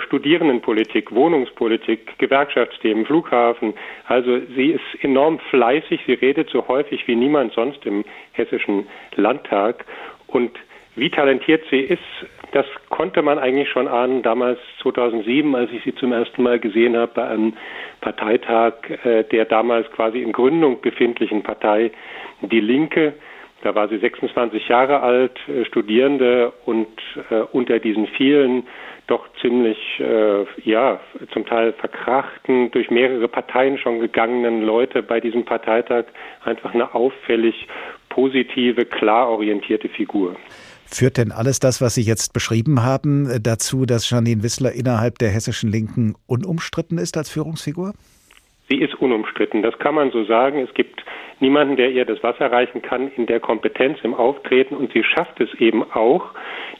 Studierendenpolitik, 0.06 1.12
Wohnungspolitik, 1.12 2.18
Gewerkschaftsthemen, 2.18 3.06
Flughafen. 3.06 3.74
Also 4.06 4.40
sie 4.54 4.70
ist 4.72 5.04
enorm 5.04 5.38
fleißig, 5.50 6.00
sie 6.06 6.14
redet 6.14 6.50
so 6.50 6.66
häufig 6.68 7.06
wie 7.06 7.16
niemand 7.16 7.52
sonst 7.52 7.84
im 7.86 8.04
hessischen 8.32 8.86
Landtag. 9.14 9.84
Und 10.26 10.50
wie 10.96 11.10
talentiert 11.10 11.62
sie 11.70 11.80
ist, 11.80 12.02
das 12.52 12.66
konnte 12.88 13.22
man 13.22 13.38
eigentlich 13.38 13.68
schon 13.68 13.86
ahnen 13.86 14.22
damals 14.22 14.58
2007, 14.82 15.54
als 15.54 15.70
ich 15.70 15.84
sie 15.84 15.94
zum 15.94 16.12
ersten 16.12 16.42
Mal 16.42 16.58
gesehen 16.58 16.96
habe 16.96 17.12
bei 17.14 17.28
einem 17.28 17.52
Parteitag 18.00 18.74
äh, 19.04 19.24
der 19.24 19.44
damals 19.44 19.90
quasi 19.92 20.22
in 20.22 20.32
Gründung 20.32 20.80
befindlichen 20.80 21.42
Partei 21.42 21.90
Die 22.40 22.60
Linke. 22.60 23.14
Da 23.62 23.74
war 23.74 23.88
sie 23.88 23.98
26 23.98 24.68
Jahre 24.68 25.00
alt, 25.00 25.38
äh, 25.48 25.64
Studierende 25.64 26.52
und 26.66 26.88
äh, 27.30 27.40
unter 27.52 27.78
diesen 27.78 28.06
vielen 28.08 28.64
doch 29.06 29.26
ziemlich, 29.40 29.78
äh, 29.98 30.44
ja, 30.64 31.00
zum 31.32 31.46
Teil 31.46 31.72
verkrachten, 31.74 32.70
durch 32.72 32.90
mehrere 32.90 33.28
Parteien 33.28 33.78
schon 33.78 34.00
gegangenen 34.00 34.62
Leute 34.62 35.02
bei 35.02 35.20
diesem 35.20 35.44
Parteitag 35.44 36.06
einfach 36.44 36.74
eine 36.74 36.94
auffällig 36.94 37.68
positive, 38.08 38.84
klar 38.84 39.28
orientierte 39.28 39.88
Figur. 39.88 40.36
Führt 40.86 41.18
denn 41.18 41.32
alles 41.32 41.60
das, 41.60 41.80
was 41.80 41.94
Sie 41.94 42.02
jetzt 42.02 42.32
beschrieben 42.32 42.82
haben, 42.82 43.28
dazu, 43.42 43.86
dass 43.86 44.08
Janine 44.08 44.42
Wissler 44.42 44.72
innerhalb 44.72 45.18
der 45.18 45.30
hessischen 45.30 45.70
Linken 45.70 46.14
unumstritten 46.26 46.98
ist 46.98 47.16
als 47.16 47.28
Führungsfigur? 47.28 47.92
Sie 48.68 48.80
ist 48.80 48.94
unumstritten, 48.94 49.62
das 49.62 49.78
kann 49.78 49.94
man 49.94 50.10
so 50.10 50.24
sagen. 50.24 50.58
Es 50.58 50.74
gibt 50.74 51.04
niemanden, 51.40 51.76
der 51.76 51.90
ihr 51.90 52.04
das 52.04 52.22
Wasser 52.22 52.50
reichen 52.50 52.82
kann 52.82 53.10
in 53.16 53.26
der 53.26 53.40
Kompetenz 53.40 53.98
im 54.02 54.14
Auftreten 54.14 54.74
und 54.74 54.92
sie 54.92 55.04
schafft 55.04 55.40
es 55.40 55.52
eben 55.54 55.84
auch, 55.92 56.30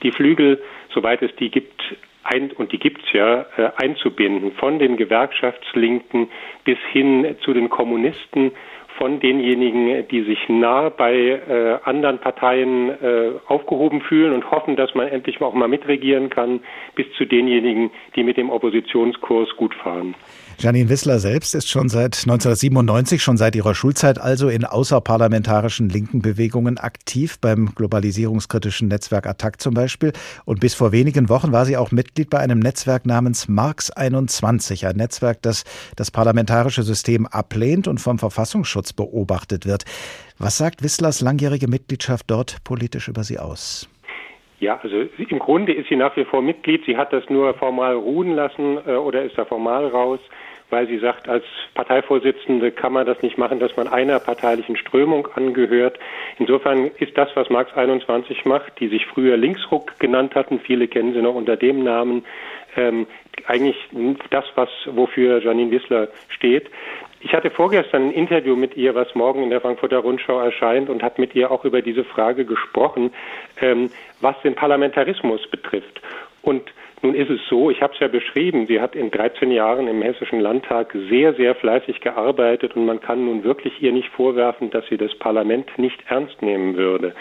die 0.03 0.11
Flügel, 0.11 0.63
soweit 0.93 1.23
es 1.23 1.35
die 1.37 1.51
gibt, 1.51 1.81
ein, 2.25 2.51
und 2.53 2.73
die 2.73 2.79
gibt's 2.79 3.13
ja, 3.13 3.47
äh, 3.57 3.71
einzubinden, 3.77 4.53
von 4.53 4.81
den 4.81 4.97
Gewerkschaftslinken 4.97 6.29
bis 6.65 6.79
hin 6.91 7.37
zu 7.43 7.53
den 7.53 7.71
Kommunisten, 7.71 8.51
von 8.97 9.21
denjenigen, 9.21 10.09
die 10.09 10.23
sich 10.23 10.39
nah 10.49 10.89
bei 10.89 11.15
äh, 11.15 11.79
anderen 11.85 12.19
Parteien 12.19 12.91
äh, 12.91 13.33
aufgehoben 13.47 14.01
fühlen 14.01 14.33
und 14.33 14.51
hoffen, 14.51 14.77
dass 14.77 14.95
man 14.95 15.09
endlich 15.09 15.41
auch 15.41 15.55
mal 15.55 15.69
mitregieren 15.69 16.31
kann, 16.31 16.61
bis 16.95 17.07
zu 17.13 17.27
denjenigen, 17.27 17.91
die 18.17 18.23
mit 18.23 18.37
dem 18.37 18.51
Oppositionskurs 18.51 19.55
gut 19.57 19.75
fahren. 19.75 20.15
Janine 20.59 20.89
Wissler 20.89 21.19
selbst 21.19 21.55
ist 21.55 21.69
schon 21.69 21.91
seit 21.91 22.17
1997, 22.17 23.23
schon 23.23 23.37
seit 23.37 23.55
ihrer 23.55 23.75
Schulzeit 23.75 24.19
also 24.19 24.49
in 24.49 24.65
außerparlamentarischen 24.65 25.91
linken 25.91 26.23
Bewegungen 26.23 26.79
aktiv, 26.79 27.39
beim 27.39 27.75
globalisierungskritischen 27.75 28.89
Netzwerk 28.89 29.27
Attac 29.27 29.61
zum 29.61 29.75
Beispiel. 29.75 30.15
Und 30.47 30.61
bis 30.61 30.75
vor 30.75 30.93
wenigen 30.93 31.29
Wochen 31.29 31.53
war 31.53 31.67
sie 31.67 31.77
auch 31.77 31.93
Mitglied 31.93 32.31
bei 32.31 32.39
einem 32.39 32.59
Netzwerk 32.59 33.05
namens 33.05 33.49
Marx 33.49 33.91
21, 33.91 34.87
ein 34.87 34.97
Netzwerk, 34.97 35.43
das 35.43 35.65
das 35.95 36.11
parlamentarische 36.11 36.85
System 36.85 37.27
ablehnt 37.27 37.87
und 37.87 37.99
vom 38.01 38.19
Verfassungsschutz 38.19 38.95
beobachtet 38.95 39.67
wird. 39.67 39.85
Was 40.39 40.57
sagt 40.57 40.83
Wisslers 40.83 41.21
langjährige 41.21 41.69
Mitgliedschaft 41.69 42.31
dort 42.31 42.65
politisch 42.65 43.09
über 43.09 43.25
sie 43.25 43.39
aus? 43.39 43.91
Ja, 44.59 44.81
also 44.83 45.03
im 45.19 45.39
Grunde 45.39 45.75
ist 45.75 45.89
sie 45.91 45.97
nach 45.97 46.17
wie 46.17 46.25
vor 46.25 46.41
Mitglied. 46.41 46.83
Sie 46.87 46.97
hat 46.97 47.13
das 47.13 47.29
nur 47.29 47.53
formal 47.55 47.95
ruhen 47.95 48.35
lassen 48.35 48.79
äh, 48.87 48.93
oder 48.93 49.23
ist 49.23 49.37
da 49.37 49.45
formal 49.45 49.87
raus, 49.89 50.21
weil 50.71 50.87
sie 50.87 50.99
sagt, 50.99 51.29
als 51.29 51.45
Parteivorsitzende 51.75 52.73
kann 52.73 52.93
man 52.93 53.07
das 53.07 53.23
nicht 53.23 53.39
machen, 53.39 53.61
dass 53.61 53.77
man 53.77 53.89
einer 53.89 54.19
parteilichen 54.19 54.77
Strömung 54.77 55.29
angehört. 55.35 55.99
Insofern 56.39 56.91
ist 56.99 57.17
das, 57.17 57.29
was 57.35 57.51
Marx 57.51 57.73
21 57.77 58.45
macht, 58.45 58.79
die 58.81 58.89
sich 58.89 59.07
früher 59.07 59.37
Linksruck 59.37 59.99
genannt 59.99 60.35
hatten, 60.35 60.59
viele 60.61 60.89
kennen 60.89 61.15
sie 61.15 61.23
noch 61.23 61.35
unter 61.35 61.57
dem 61.57 61.85
Namen, 61.85 62.25
ähm, 62.77 63.07
eigentlich 63.47 63.77
das, 64.31 64.45
was 64.55 64.69
wofür 64.87 65.43
Janine 65.43 65.71
Wissler 65.71 66.09
steht. 66.29 66.71
Ich 67.21 67.33
hatte 67.33 67.51
vorgestern 67.51 68.09
ein 68.09 68.13
Interview 68.13 68.57
mit 68.57 68.77
ihr, 68.77 68.95
was 68.95 69.15
morgen 69.15 69.43
in 69.43 69.51
der 69.51 69.61
Frankfurter 69.61 69.99
Rundschau 69.99 70.39
erscheint, 70.39 70.89
und 70.89 71.03
habe 71.03 71.21
mit 71.21 71.35
ihr 71.35 71.51
auch 71.51 71.65
über 71.65 71.83
diese 71.83 72.05
Frage 72.05 72.45
gesprochen, 72.45 73.13
ähm, 73.61 73.91
was 74.21 74.41
den 74.43 74.55
Parlamentarismus 74.55 75.47
betrifft. 75.49 76.01
Und 76.43 76.63
nun 77.03 77.15
ist 77.15 77.31
es 77.31 77.41
so, 77.49 77.71
ich 77.71 77.83
habe 77.83 77.93
es 77.93 78.01
ja 78.01 78.09
beschrieben, 78.09 78.67
sie 78.67 78.81
hat 78.81 78.97
in 78.97 79.11
13 79.11 79.51
Jahren 79.51 79.87
im 79.87 80.03
Hessischen 80.03 80.41
Landtag 80.41 80.97
sehr, 81.11 81.35
sehr 81.35 81.55
fleißig 81.55 82.01
gearbeitet 82.01 82.75
und 82.75 82.87
man 82.87 83.01
kann 83.01 83.25
nun 83.25 83.45
wirklich 83.45 83.83
ihr 83.83 83.93
nicht 83.93 84.09
vorwerfen, 84.09 84.71
dass 84.71 84.87
sie 84.89 84.97
das 84.97 85.15
Parlament 85.15 85.79
nicht 85.79 85.99
ernst 86.09 86.41
nehmen 86.41 86.77
würde. 86.77 87.15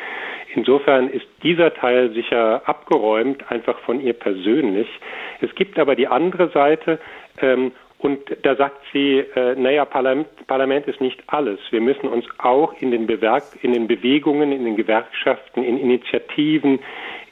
Insofern 0.55 1.09
ist 1.09 1.27
dieser 1.43 1.73
Teil 1.73 2.11
sicher 2.11 2.61
abgeräumt, 2.65 3.51
einfach 3.51 3.77
von 3.79 3.99
ihr 3.99 4.13
persönlich. 4.13 4.87
Es 5.41 5.53
gibt 5.55 5.77
aber 5.77 5.95
die 5.95 6.07
andere 6.07 6.49
Seite, 6.49 6.99
ähm, 7.41 7.73
und 7.97 8.19
da 8.43 8.55
sagt 8.55 8.81
sie, 8.93 9.17
äh, 9.17 9.55
naja, 9.55 9.83
Parlament, 9.83 10.27
Parlament 10.47 10.85
ist 10.87 11.01
nicht 11.01 11.23
alles. 11.27 11.59
Wir 11.71 11.81
müssen 11.81 12.07
uns 12.07 12.25
auch 12.37 12.73
in 12.79 12.91
den, 12.91 13.07
Bewerk 13.07 13.43
in 13.63 13.73
den 13.73 13.87
Bewegungen, 13.87 14.51
in 14.51 14.63
den 14.63 14.75
Gewerkschaften, 14.75 15.63
in 15.63 15.79
Initiativen, 15.79 16.79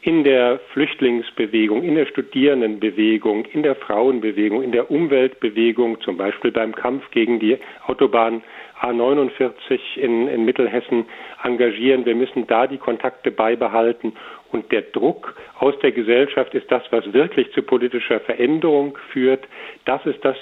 in 0.04 0.22
der 0.22 0.60
Flüchtlingsbewegung, 0.72 1.82
in 1.82 1.94
der 1.94 2.04
Studierendenbewegung, 2.04 3.46
in 3.46 3.62
der 3.62 3.74
Frauenbewegung, 3.74 4.62
in 4.62 4.70
der 4.70 4.90
Umweltbewegung, 4.90 5.98
zum 6.02 6.18
Beispiel 6.18 6.52
beim 6.52 6.74
Kampf 6.74 7.10
gegen 7.10 7.40
die 7.40 7.56
Autobahn 7.86 8.42
A49 8.82 9.96
in, 9.96 10.28
in 10.28 10.44
Mittelhessen 10.44 11.06
engagieren. 11.42 12.04
Wir 12.04 12.14
müssen 12.14 12.46
da 12.46 12.66
die 12.66 12.76
Kontakte 12.76 13.30
beibehalten. 13.30 14.12
Und 14.52 14.70
der 14.72 14.82
Druck 14.82 15.36
aus 15.58 15.74
der 15.80 15.92
Gesellschaft 15.92 16.52
ist 16.54 16.70
das, 16.70 16.82
was 16.90 17.12
wirklich 17.14 17.50
zu 17.52 17.62
politischer 17.62 18.20
Veränderung 18.20 18.98
führt. 19.10 19.48
Das 19.86 20.04
ist 20.04 20.22
das, 20.22 20.36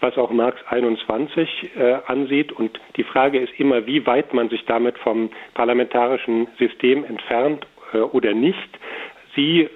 was 0.00 0.16
auch 0.16 0.30
Marx 0.30 0.60
21 0.68 1.70
äh, 1.76 1.98
ansieht. 2.06 2.52
Und 2.52 2.78
die 2.96 3.04
Frage 3.04 3.40
ist 3.40 3.58
immer, 3.58 3.84
wie 3.86 4.06
weit 4.06 4.32
man 4.32 4.48
sich 4.48 4.64
damit 4.66 4.96
vom 4.98 5.30
parlamentarischen 5.54 6.46
System 6.56 7.04
entfernt 7.04 7.66
äh, 7.92 7.98
oder 7.98 8.32
nicht. 8.32 8.78
Sie 9.34 9.68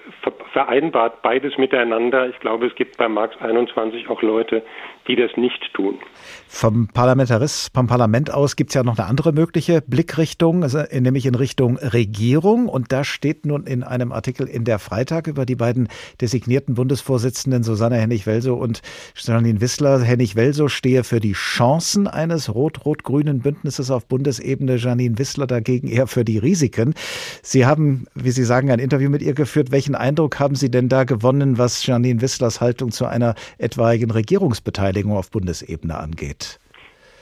vereinbart 0.52 1.22
beides 1.22 1.56
miteinander. 1.58 2.28
Ich 2.28 2.38
glaube, 2.40 2.66
es 2.66 2.74
gibt 2.74 2.96
bei 2.96 3.08
Marx 3.08 3.36
21 3.40 4.08
auch 4.08 4.22
Leute, 4.22 4.62
die 5.08 5.16
das 5.16 5.30
nicht 5.36 5.72
tun. 5.74 5.98
Vom 6.46 6.88
Parlamentarismus, 6.88 7.70
vom 7.74 7.86
Parlament 7.86 8.32
aus 8.32 8.56
gibt 8.56 8.70
es 8.70 8.74
ja 8.74 8.82
noch 8.82 8.98
eine 8.98 9.08
andere 9.08 9.32
mögliche 9.32 9.80
Blickrichtung, 9.80 10.62
also 10.62 10.82
nämlich 10.92 11.26
in 11.26 11.34
Richtung 11.34 11.78
Regierung. 11.78 12.68
Und 12.68 12.92
da 12.92 13.04
steht 13.04 13.46
nun 13.46 13.66
in 13.66 13.82
einem 13.82 14.12
Artikel 14.12 14.46
in 14.46 14.64
der 14.64 14.78
Freitag 14.78 15.26
über 15.26 15.46
die 15.46 15.56
beiden 15.56 15.88
designierten 16.20 16.74
Bundesvorsitzenden 16.74 17.62
Susanne 17.62 17.96
Hennig-Welso 17.96 18.54
und 18.54 18.82
Janine 19.16 19.60
Wissler. 19.60 20.00
Hennig-Welso 20.00 20.68
stehe 20.68 21.04
für 21.04 21.20
die 21.20 21.32
Chancen 21.32 22.06
eines 22.06 22.54
rot-rot-grünen 22.54 23.40
Bündnisses 23.40 23.90
auf 23.90 24.06
Bundesebene, 24.06 24.76
Janine 24.76 25.18
Wissler 25.18 25.46
dagegen 25.46 25.88
eher 25.88 26.06
für 26.06 26.24
die 26.24 26.38
Risiken. 26.38 26.94
Sie 27.42 27.66
haben, 27.66 28.06
wie 28.14 28.30
Sie 28.30 28.44
sagen, 28.44 28.70
ein 28.70 28.78
Interview 28.78 29.10
mit 29.10 29.22
ihr 29.22 29.34
geführt. 29.34 29.72
Welchen 29.72 29.94
Eindruck 29.94 30.38
haben 30.38 30.54
Sie 30.54 30.70
denn 30.70 30.88
da 30.88 31.04
gewonnen, 31.04 31.58
was 31.58 31.84
Janine 31.84 32.20
Wisslers 32.20 32.60
Haltung 32.60 32.92
zu 32.92 33.06
einer 33.06 33.34
etwaigen 33.58 34.10
Regierungsbeteiligung 34.10 34.91
Beteiligung 34.92 35.16
auf 35.16 35.30
Bundesebene 35.30 35.96
angeht. 35.96 36.58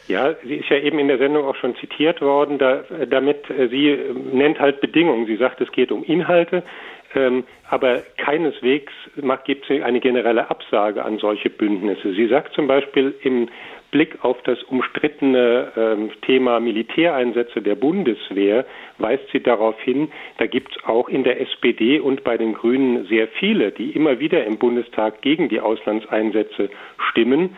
Ja, 0.08 0.34
sie 0.42 0.56
ist 0.56 0.68
ja 0.68 0.78
eben 0.78 0.98
in 0.98 1.06
der 1.06 1.18
Sendung 1.18 1.44
auch 1.44 1.54
schon 1.54 1.76
zitiert 1.76 2.20
worden, 2.20 2.58
da, 2.58 2.82
damit 3.08 3.48
äh, 3.48 3.68
sie 3.68 3.90
äh, 3.90 4.12
nennt 4.12 4.58
halt 4.58 4.80
Bedingungen. 4.80 5.26
Sie 5.26 5.36
sagt, 5.36 5.60
es 5.60 5.70
geht 5.70 5.92
um 5.92 6.02
Inhalte, 6.02 6.64
ähm, 7.14 7.44
aber 7.68 8.02
keineswegs 8.16 8.92
gibt 9.44 9.66
sie 9.66 9.82
eine 9.84 10.00
generelle 10.00 10.50
Absage 10.50 11.04
an 11.04 11.18
solche 11.18 11.48
Bündnisse. 11.48 12.12
Sie 12.12 12.26
sagt 12.26 12.54
zum 12.54 12.66
Beispiel 12.66 13.14
im 13.22 13.48
Blick 13.90 14.24
auf 14.24 14.40
das 14.42 14.62
umstrittene 14.64 15.72
ähm, 15.76 16.10
Thema 16.22 16.60
Militäreinsätze 16.60 17.62
der 17.62 17.74
Bundeswehr 17.74 18.64
weist 18.98 19.24
sie 19.32 19.42
darauf 19.42 19.80
hin, 19.80 20.10
da 20.38 20.46
gibt 20.46 20.76
es 20.76 20.84
auch 20.84 21.08
in 21.08 21.24
der 21.24 21.40
SPD 21.40 21.98
und 22.00 22.22
bei 22.24 22.36
den 22.36 22.54
Grünen 22.54 23.06
sehr 23.06 23.28
viele, 23.28 23.72
die 23.72 23.90
immer 23.90 24.20
wieder 24.20 24.44
im 24.44 24.58
Bundestag 24.58 25.22
gegen 25.22 25.48
die 25.48 25.60
Auslandseinsätze 25.60 26.70
stimmen. 27.10 27.56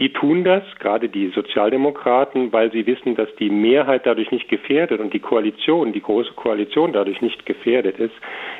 Die 0.00 0.14
tun 0.14 0.44
das, 0.44 0.62
gerade 0.78 1.10
die 1.10 1.28
Sozialdemokraten, 1.28 2.54
weil 2.54 2.72
sie 2.72 2.86
wissen, 2.86 3.16
dass 3.16 3.28
die 3.36 3.50
Mehrheit 3.50 4.06
dadurch 4.06 4.30
nicht 4.30 4.48
gefährdet 4.48 4.98
und 4.98 5.12
die 5.12 5.20
Koalition, 5.20 5.92
die 5.92 6.00
große 6.00 6.32
Koalition 6.32 6.94
dadurch 6.94 7.20
nicht 7.20 7.44
gefährdet 7.44 7.98
ist. 7.98 8.14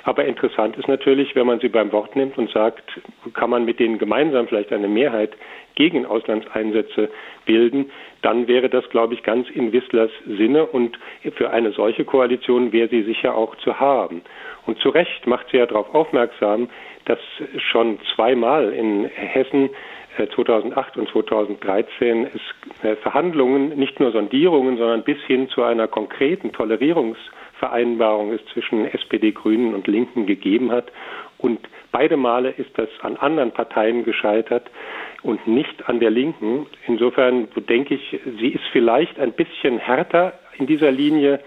Aber 0.04 0.26
interessant 0.26 0.76
ist 0.76 0.86
natürlich, 0.86 1.34
wenn 1.34 1.46
man 1.46 1.58
sie 1.58 1.70
beim 1.70 1.92
Wort 1.92 2.14
nimmt 2.14 2.36
und 2.36 2.50
sagt, 2.50 2.84
kann 3.32 3.48
man 3.48 3.64
mit 3.64 3.80
denen 3.80 3.96
gemeinsam 3.96 4.48
vielleicht 4.48 4.70
eine 4.70 4.88
Mehrheit 4.88 5.32
gegen 5.76 6.04
Auslandseinsätze 6.04 7.08
bilden, 7.46 7.90
dann 8.20 8.46
wäre 8.46 8.68
das, 8.68 8.86
glaube 8.90 9.14
ich, 9.14 9.22
ganz 9.22 9.48
in 9.48 9.72
Wisslers 9.72 10.10
Sinne 10.26 10.66
und 10.66 10.98
für 11.36 11.48
eine 11.50 11.72
solche 11.72 12.04
Koalition 12.04 12.70
wäre 12.72 12.88
sie 12.88 13.02
sicher 13.02 13.34
auch 13.34 13.56
zu 13.56 13.80
haben. 13.80 14.20
Und 14.66 14.78
zu 14.80 14.90
Recht 14.90 15.26
macht 15.26 15.46
sie 15.50 15.56
ja 15.56 15.64
darauf 15.64 15.94
aufmerksam, 15.94 16.68
dass 17.06 17.18
schon 17.56 17.98
zweimal 18.14 18.74
in 18.74 19.06
Hessen 19.06 19.70
2008 20.16 20.96
äh, 20.96 21.00
und 21.00 21.08
2013 21.10 22.26
es 22.26 22.84
äh, 22.84 22.96
Verhandlungen, 22.96 23.70
nicht 23.78 24.00
nur 24.00 24.12
Sondierungen, 24.12 24.76
sondern 24.76 25.02
bis 25.02 25.18
hin 25.26 25.48
zu 25.48 25.62
einer 25.62 25.88
konkreten 25.88 26.52
Tolerierungsvereinbarung 26.52 28.32
es 28.32 28.44
zwischen 28.52 28.86
SPD, 28.86 29.32
Grünen 29.32 29.74
und 29.74 29.86
Linken 29.86 30.26
gegeben 30.26 30.72
hat. 30.72 30.90
Und 31.38 31.60
beide 31.92 32.16
Male 32.16 32.50
ist 32.50 32.76
das 32.76 32.88
an 33.00 33.16
anderen 33.16 33.52
Parteien 33.52 34.04
gescheitert 34.04 34.70
und 35.22 35.46
nicht 35.46 35.88
an 35.88 36.00
der 36.00 36.10
Linken. 36.10 36.66
Insofern 36.86 37.48
denke 37.68 37.94
ich, 37.94 38.20
sie 38.38 38.48
ist 38.48 38.64
vielleicht 38.72 39.18
ein 39.18 39.32
bisschen 39.32 39.78
härter 39.78 40.34
in 40.58 40.66
dieser 40.66 40.90
Linie, 40.90 41.40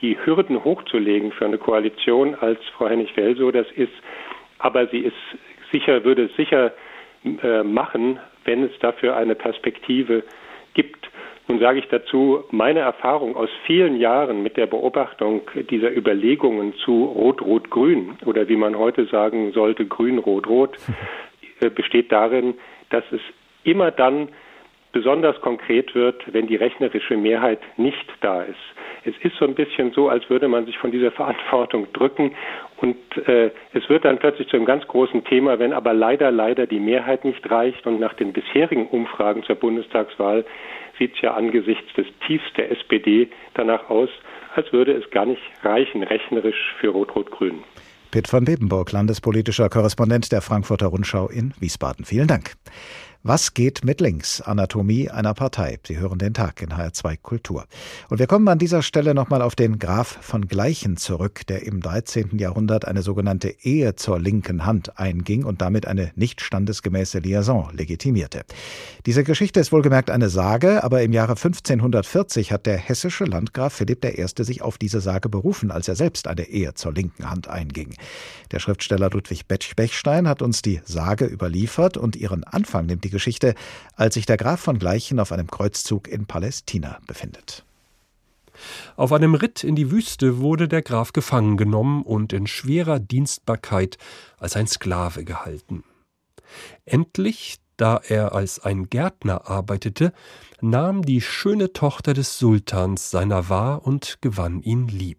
die 0.00 0.18
Hürden 0.24 0.62
hochzulegen 0.64 1.32
für 1.32 1.46
eine 1.46 1.58
Koalition, 1.58 2.34
als 2.34 2.60
Frau 2.76 2.88
Hennig-Welsow 2.88 3.50
das 3.50 3.66
ist. 3.74 3.92
Aber 4.58 4.86
sie 4.88 5.00
ist 5.00 5.16
sicher, 5.72 6.04
würde 6.04 6.28
sicher 6.36 6.72
äh, 7.24 7.62
machen, 7.62 8.18
wenn 8.44 8.64
es 8.64 8.78
dafür 8.80 9.16
eine 9.16 9.34
Perspektive 9.34 10.22
gibt. 10.74 11.08
Nun 11.48 11.58
sage 11.58 11.78
ich 11.78 11.88
dazu, 11.88 12.44
meine 12.50 12.80
Erfahrung 12.80 13.36
aus 13.36 13.50
vielen 13.66 13.98
Jahren 13.98 14.42
mit 14.42 14.56
der 14.56 14.66
Beobachtung 14.66 15.42
dieser 15.70 15.94
Überlegungen 15.94 16.74
zu 16.84 17.04
Rot-Rot-Grün 17.04 18.18
oder 18.24 18.48
wie 18.48 18.56
man 18.56 18.78
heute 18.78 19.06
sagen 19.06 19.52
sollte, 19.52 19.84
Grün-Rot-Rot, 19.86 20.78
äh, 21.60 21.70
besteht 21.70 22.12
darin, 22.12 22.54
dass 22.90 23.04
es 23.10 23.20
immer 23.62 23.90
dann 23.90 24.28
besonders 24.94 25.38
konkret 25.40 25.94
wird, 25.94 26.22
wenn 26.32 26.46
die 26.46 26.56
rechnerische 26.56 27.16
Mehrheit 27.16 27.58
nicht 27.76 28.06
da 28.20 28.42
ist. 28.42 28.56
Es 29.04 29.14
ist 29.22 29.36
so 29.36 29.44
ein 29.44 29.54
bisschen 29.54 29.92
so, 29.92 30.08
als 30.08 30.30
würde 30.30 30.48
man 30.48 30.64
sich 30.64 30.78
von 30.78 30.92
dieser 30.92 31.10
Verantwortung 31.20 31.92
drücken 31.92 32.34
und 32.76 32.96
äh, 33.26 33.50
es 33.72 33.88
wird 33.90 34.04
dann 34.04 34.18
plötzlich 34.18 34.48
zu 34.48 34.56
einem 34.56 34.66
ganz 34.66 34.86
großen 34.86 35.24
Thema, 35.24 35.58
wenn 35.58 35.72
aber 35.72 35.92
leider, 35.92 36.30
leider 36.30 36.66
die 36.66 36.78
Mehrheit 36.78 37.24
nicht 37.24 37.50
reicht 37.50 37.86
und 37.86 38.00
nach 38.00 38.14
den 38.14 38.32
bisherigen 38.32 38.86
Umfragen 38.86 39.42
zur 39.42 39.56
Bundestagswahl 39.56 40.44
sieht 40.98 41.14
es 41.16 41.20
ja 41.22 41.34
angesichts 41.34 41.92
des 41.94 42.06
Tiefs 42.26 42.44
der 42.56 42.70
SPD 42.70 43.28
danach 43.54 43.90
aus, 43.90 44.08
als 44.54 44.72
würde 44.72 44.92
es 44.92 45.10
gar 45.10 45.26
nicht 45.26 45.42
reichen, 45.64 46.04
rechnerisch 46.04 46.74
für 46.80 46.88
Rot-Rot-Grün. 46.88 47.64
Pitt 48.12 48.28
von 48.28 48.46
Webenburg, 48.46 48.92
landespolitischer 48.92 49.68
Korrespondent 49.68 50.30
der 50.30 50.40
Frankfurter 50.40 50.86
Rundschau 50.86 51.28
in 51.28 51.52
Wiesbaden. 51.58 52.04
Vielen 52.04 52.28
Dank. 52.28 52.52
Was 53.26 53.54
geht 53.54 53.86
mit 53.86 54.02
links? 54.02 54.42
Anatomie 54.42 55.08
einer 55.08 55.32
Partei. 55.32 55.78
Sie 55.86 55.96
hören 55.96 56.18
den 56.18 56.34
Tag 56.34 56.60
in 56.60 56.74
HR2 56.74 57.16
Kultur. 57.22 57.64
Und 58.10 58.18
wir 58.18 58.26
kommen 58.26 58.46
an 58.48 58.58
dieser 58.58 58.82
Stelle 58.82 59.14
nochmal 59.14 59.40
auf 59.40 59.54
den 59.54 59.78
Graf 59.78 60.18
von 60.20 60.46
Gleichen 60.46 60.98
zurück, 60.98 61.40
der 61.46 61.62
im 61.62 61.80
13. 61.80 62.36
Jahrhundert 62.36 62.84
eine 62.84 63.00
sogenannte 63.00 63.48
Ehe 63.62 63.96
zur 63.96 64.20
linken 64.20 64.66
Hand 64.66 64.98
einging 64.98 65.44
und 65.44 65.62
damit 65.62 65.86
eine 65.86 66.12
nicht 66.16 66.42
standesgemäße 66.42 67.20
Liaison 67.20 67.70
legitimierte. 67.72 68.42
Diese 69.06 69.24
Geschichte 69.24 69.58
ist 69.58 69.72
wohlgemerkt 69.72 70.10
eine 70.10 70.28
Sage, 70.28 70.84
aber 70.84 71.00
im 71.00 71.14
Jahre 71.14 71.32
1540 71.32 72.52
hat 72.52 72.66
der 72.66 72.76
hessische 72.76 73.24
Landgraf 73.24 73.72
Philipp 73.72 74.04
I. 74.04 74.26
sich 74.44 74.60
auf 74.60 74.76
diese 74.76 75.00
Sage 75.00 75.30
berufen, 75.30 75.70
als 75.70 75.88
er 75.88 75.96
selbst 75.96 76.28
eine 76.28 76.46
Ehe 76.46 76.74
zur 76.74 76.92
linken 76.92 77.30
Hand 77.30 77.48
einging. 77.48 77.94
Der 78.50 78.58
Schriftsteller 78.58 79.08
Ludwig 79.08 79.46
Bechstein 79.48 80.28
hat 80.28 80.42
uns 80.42 80.60
die 80.60 80.82
Sage 80.84 81.24
überliefert 81.24 81.96
und 81.96 82.16
ihren 82.16 82.44
Anfang 82.44 82.84
nimmt 82.84 83.02
die 83.04 83.13
Geschichte, 83.14 83.54
als 83.96 84.14
sich 84.14 84.26
der 84.26 84.36
Graf 84.36 84.60
von 84.60 84.78
Gleichen 84.78 85.18
auf 85.18 85.32
einem 85.32 85.46
Kreuzzug 85.46 86.08
in 86.08 86.26
Palästina 86.26 86.98
befindet. 87.06 87.64
Auf 88.96 89.12
einem 89.12 89.34
Ritt 89.34 89.64
in 89.64 89.74
die 89.74 89.90
Wüste 89.90 90.38
wurde 90.38 90.68
der 90.68 90.82
Graf 90.82 91.12
gefangen 91.12 91.56
genommen 91.56 92.02
und 92.02 92.32
in 92.32 92.46
schwerer 92.46 93.00
Dienstbarkeit 93.00 93.98
als 94.38 94.56
ein 94.56 94.66
Sklave 94.66 95.24
gehalten. 95.24 95.84
Endlich, 96.84 97.56
da 97.76 98.00
er 98.06 98.34
als 98.34 98.60
ein 98.60 98.88
Gärtner 98.88 99.48
arbeitete, 99.48 100.12
nahm 100.60 101.02
die 101.02 101.20
schöne 101.20 101.72
Tochter 101.72 102.14
des 102.14 102.38
Sultans 102.38 103.10
seiner 103.10 103.48
wahr 103.48 103.84
und 103.84 104.18
gewann 104.20 104.62
ihn 104.62 104.86
lieb. 104.88 105.18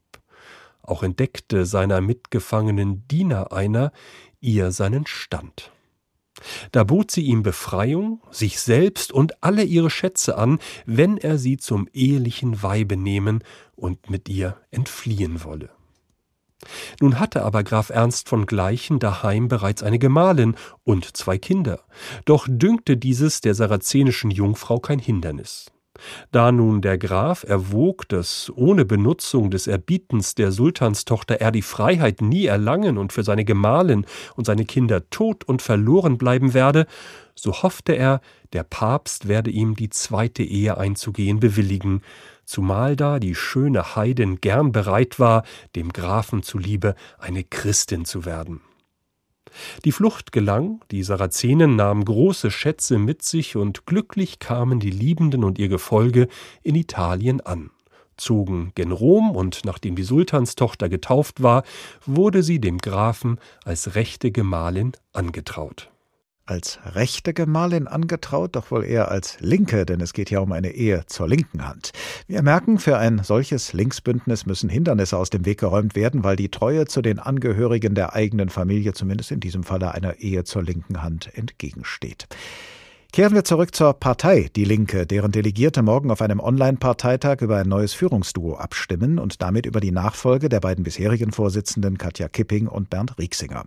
Auch 0.81 1.03
entdeckte 1.03 1.65
seiner 1.65 1.99
mitgefangenen 1.99 3.08
Diener 3.08 3.51
einer 3.51 3.91
ihr 4.39 4.71
seinen 4.71 5.08
Stand. 5.08 5.71
Da 6.71 6.84
bot 6.84 7.12
sie 7.12 7.24
ihm 7.24 7.43
Befreiung, 7.43 8.21
sich 8.32 8.60
selbst 8.60 9.12
und 9.12 9.43
alle 9.43 9.63
ihre 9.63 9.89
Schätze 9.89 10.38
an, 10.38 10.60
wenn 10.86 11.17
er 11.17 11.38
sie 11.38 11.58
zum 11.58 11.88
ehelichen 11.93 12.62
Weibe 12.62 12.98
nehmen 12.98 13.43
und 13.76 14.10
mit 14.10 14.28
ihr 14.30 14.58
entfliehen 14.71 15.43
wolle. 15.43 15.69
Nun 17.00 17.19
hatte 17.19 17.43
aber 17.43 17.63
Graf 17.63 17.89
Ernst 17.89 18.28
von 18.30 18.45
Gleichen 18.45 19.00
daheim 19.00 19.48
bereits 19.48 19.84
eine 19.84 20.00
Gemahlin 20.00 20.56
und 20.84 21.15
zwei 21.15 21.38
Kinder, 21.38 21.82
doch 22.26 22.48
dünkte 22.50 22.98
dieses 22.98 23.41
der 23.41 23.54
sarazenischen 23.54 24.32
Jungfrau 24.32 24.80
kein 24.80 25.00
Hindernis. 25.00 25.71
Da 26.31 26.51
nun 26.51 26.81
der 26.81 26.97
Graf 26.97 27.43
erwog, 27.43 28.08
dass 28.10 28.51
ohne 28.55 28.86
Benutzung 28.86 29.51
des 29.51 29.67
Erbietens 29.67 30.36
der 30.36 30.51
Sultanstochter 30.51 31.41
er 31.41 31.51
die 31.51 31.62
Freiheit 31.62 32.21
nie 32.21 32.45
erlangen 32.45 32.97
und 32.97 33.13
für 33.13 33.23
seine 33.23 33.45
Gemahlin 33.45 34.05
und 34.36 34.45
seine 34.45 34.65
Kinder 34.65 35.10
tot 35.10 35.43
und 35.43 35.62
verloren 35.62 36.17
bleiben 36.17 36.53
werde, 36.53 36.86
so 37.36 37.63
hoffte 37.63 37.93
er, 37.93 38.21
der 38.53 38.63
Papst 38.63 39.27
werde 39.27 39.51
ihm 39.51 39.75
die 39.75 39.89
zweite 39.89 40.43
Ehe 40.43 40.77
einzugehen 40.77 41.39
bewilligen, 41.39 42.01
zumal 42.45 42.95
da 42.95 43.19
die 43.19 43.36
schöne 43.36 43.95
Heidin 43.95 44.39
gern 44.39 44.71
bereit 44.71 45.19
war, 45.19 45.43
dem 45.75 45.91
Grafen 45.91 46.43
zuliebe 46.43 46.95
eine 47.19 47.43
Christin 47.43 48.05
zu 48.05 48.25
werden. 48.25 48.62
Die 49.83 49.91
Flucht 49.91 50.31
gelang, 50.31 50.81
die 50.91 51.03
Sarazenen 51.03 51.75
nahmen 51.75 52.05
große 52.05 52.51
Schätze 52.51 52.97
mit 52.97 53.23
sich 53.23 53.55
und 53.55 53.85
glücklich 53.85 54.39
kamen 54.39 54.79
die 54.79 54.91
Liebenden 54.91 55.43
und 55.43 55.59
ihr 55.59 55.69
Gefolge 55.69 56.27
in 56.63 56.75
Italien 56.75 57.41
an, 57.41 57.71
zogen 58.17 58.71
gen 58.75 58.91
Rom 58.91 59.35
und 59.35 59.65
nachdem 59.65 59.95
die 59.95 60.03
Sultanstochter 60.03 60.89
getauft 60.89 61.41
war, 61.43 61.63
wurde 62.05 62.43
sie 62.43 62.59
dem 62.59 62.77
Grafen 62.77 63.39
als 63.63 63.95
rechte 63.95 64.31
Gemahlin 64.31 64.93
angetraut 65.13 65.91
als 66.45 66.79
rechte 66.86 67.34
Gemahlin 67.34 67.88
angetraut, 67.88 68.55
doch 68.55 68.69
wohl 68.71 68.84
eher 68.84 69.10
als 69.10 69.38
linke, 69.39 69.86
denn 69.86 69.99
es 69.99 70.13
geht 70.13 70.29
ja 70.29 70.39
um 70.39 70.51
eine 70.51 70.71
Ehe 70.71 71.05
zur 71.08 71.27
linken 71.27 71.67
Hand. 71.67 71.91
Wir 72.27 72.43
merken, 72.43 72.77
für 72.77 72.97
ein 72.97 73.21
solches 73.23 73.73
Linksbündnis 73.73 74.45
müssen 74.45 74.69
Hindernisse 74.69 75.17
aus 75.17 75.29
dem 75.29 75.45
Weg 75.45 75.60
geräumt 75.60 75.95
werden, 75.95 76.23
weil 76.23 76.36
die 76.36 76.49
Treue 76.49 76.86
zu 76.86 77.01
den 77.01 77.19
Angehörigen 77.19 77.95
der 77.95 78.13
eigenen 78.13 78.49
Familie 78.49 78.93
zumindest 78.93 79.31
in 79.31 79.39
diesem 79.39 79.63
Falle 79.63 79.93
einer 79.93 80.19
Ehe 80.19 80.43
zur 80.43 80.63
linken 80.63 81.01
Hand 81.01 81.31
entgegensteht. 81.36 82.27
Kehren 83.15 83.34
wir 83.34 83.45
zurück 83.45 83.73
zur 83.73 83.93
Partei 83.93 84.49
Die 84.58 84.65
Linke, 84.65 85.08
deren 85.08 85.31
Delegierte 85.31 85.81
morgen 85.81 86.12
auf 86.12 86.21
einem 86.21 86.41
Online-Parteitag 86.41 87.39
über 87.39 87.55
ein 87.55 87.69
neues 87.69 87.93
Führungsduo 87.93 88.55
abstimmen 88.55 89.19
und 89.19 89.41
damit 89.41 89.65
über 89.65 89.79
die 89.79 89.93
Nachfolge 89.93 90.49
der 90.49 90.60
beiden 90.60 90.84
bisherigen 90.84 91.31
Vorsitzenden 91.31 91.97
Katja 91.97 92.27
Kipping 92.27 92.67
und 92.67 92.89
Bernd 92.89 93.17
Rieksinger. 93.17 93.63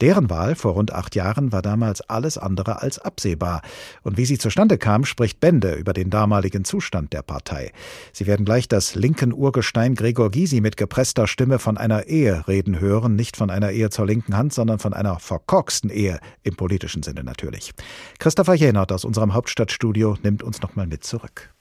Deren 0.00 0.30
Wahl 0.30 0.54
vor 0.54 0.72
rund 0.72 0.92
acht 0.92 1.14
Jahren 1.14 1.52
war 1.52 1.62
damals 1.62 2.00
alles 2.02 2.38
andere 2.38 2.82
als 2.82 2.98
absehbar. 2.98 3.62
Und 4.02 4.16
wie 4.16 4.24
sie 4.24 4.38
zustande 4.38 4.78
kam, 4.78 5.04
spricht 5.04 5.40
Bände 5.40 5.74
über 5.74 5.92
den 5.92 6.10
damaligen 6.10 6.64
Zustand 6.64 7.12
der 7.12 7.22
Partei. 7.22 7.72
Sie 8.12 8.26
werden 8.26 8.44
gleich 8.44 8.68
das 8.68 8.94
linken 8.94 9.32
Urgestein 9.32 9.94
Gregor 9.94 10.30
Gysi 10.30 10.60
mit 10.60 10.76
gepresster 10.76 11.26
Stimme 11.26 11.58
von 11.58 11.78
einer 11.78 12.06
Ehe 12.06 12.46
reden 12.48 12.80
hören, 12.80 13.16
nicht 13.16 13.36
von 13.36 13.50
einer 13.50 13.70
Ehe 13.70 13.90
zur 13.90 14.06
linken 14.06 14.36
Hand, 14.36 14.52
sondern 14.52 14.78
von 14.78 14.92
einer 14.92 15.18
verkorksten 15.18 15.90
Ehe, 15.90 16.18
im 16.42 16.56
politischen 16.56 17.02
Sinne 17.02 17.24
natürlich. 17.24 17.72
Christopher 18.18 18.54
Jenert 18.54 18.92
aus 18.92 19.04
unserem 19.04 19.34
Hauptstadtstudio 19.34 20.16
nimmt 20.22 20.42
uns 20.42 20.60
nochmal 20.60 20.86
mit 20.86 21.04
zurück. 21.04 21.53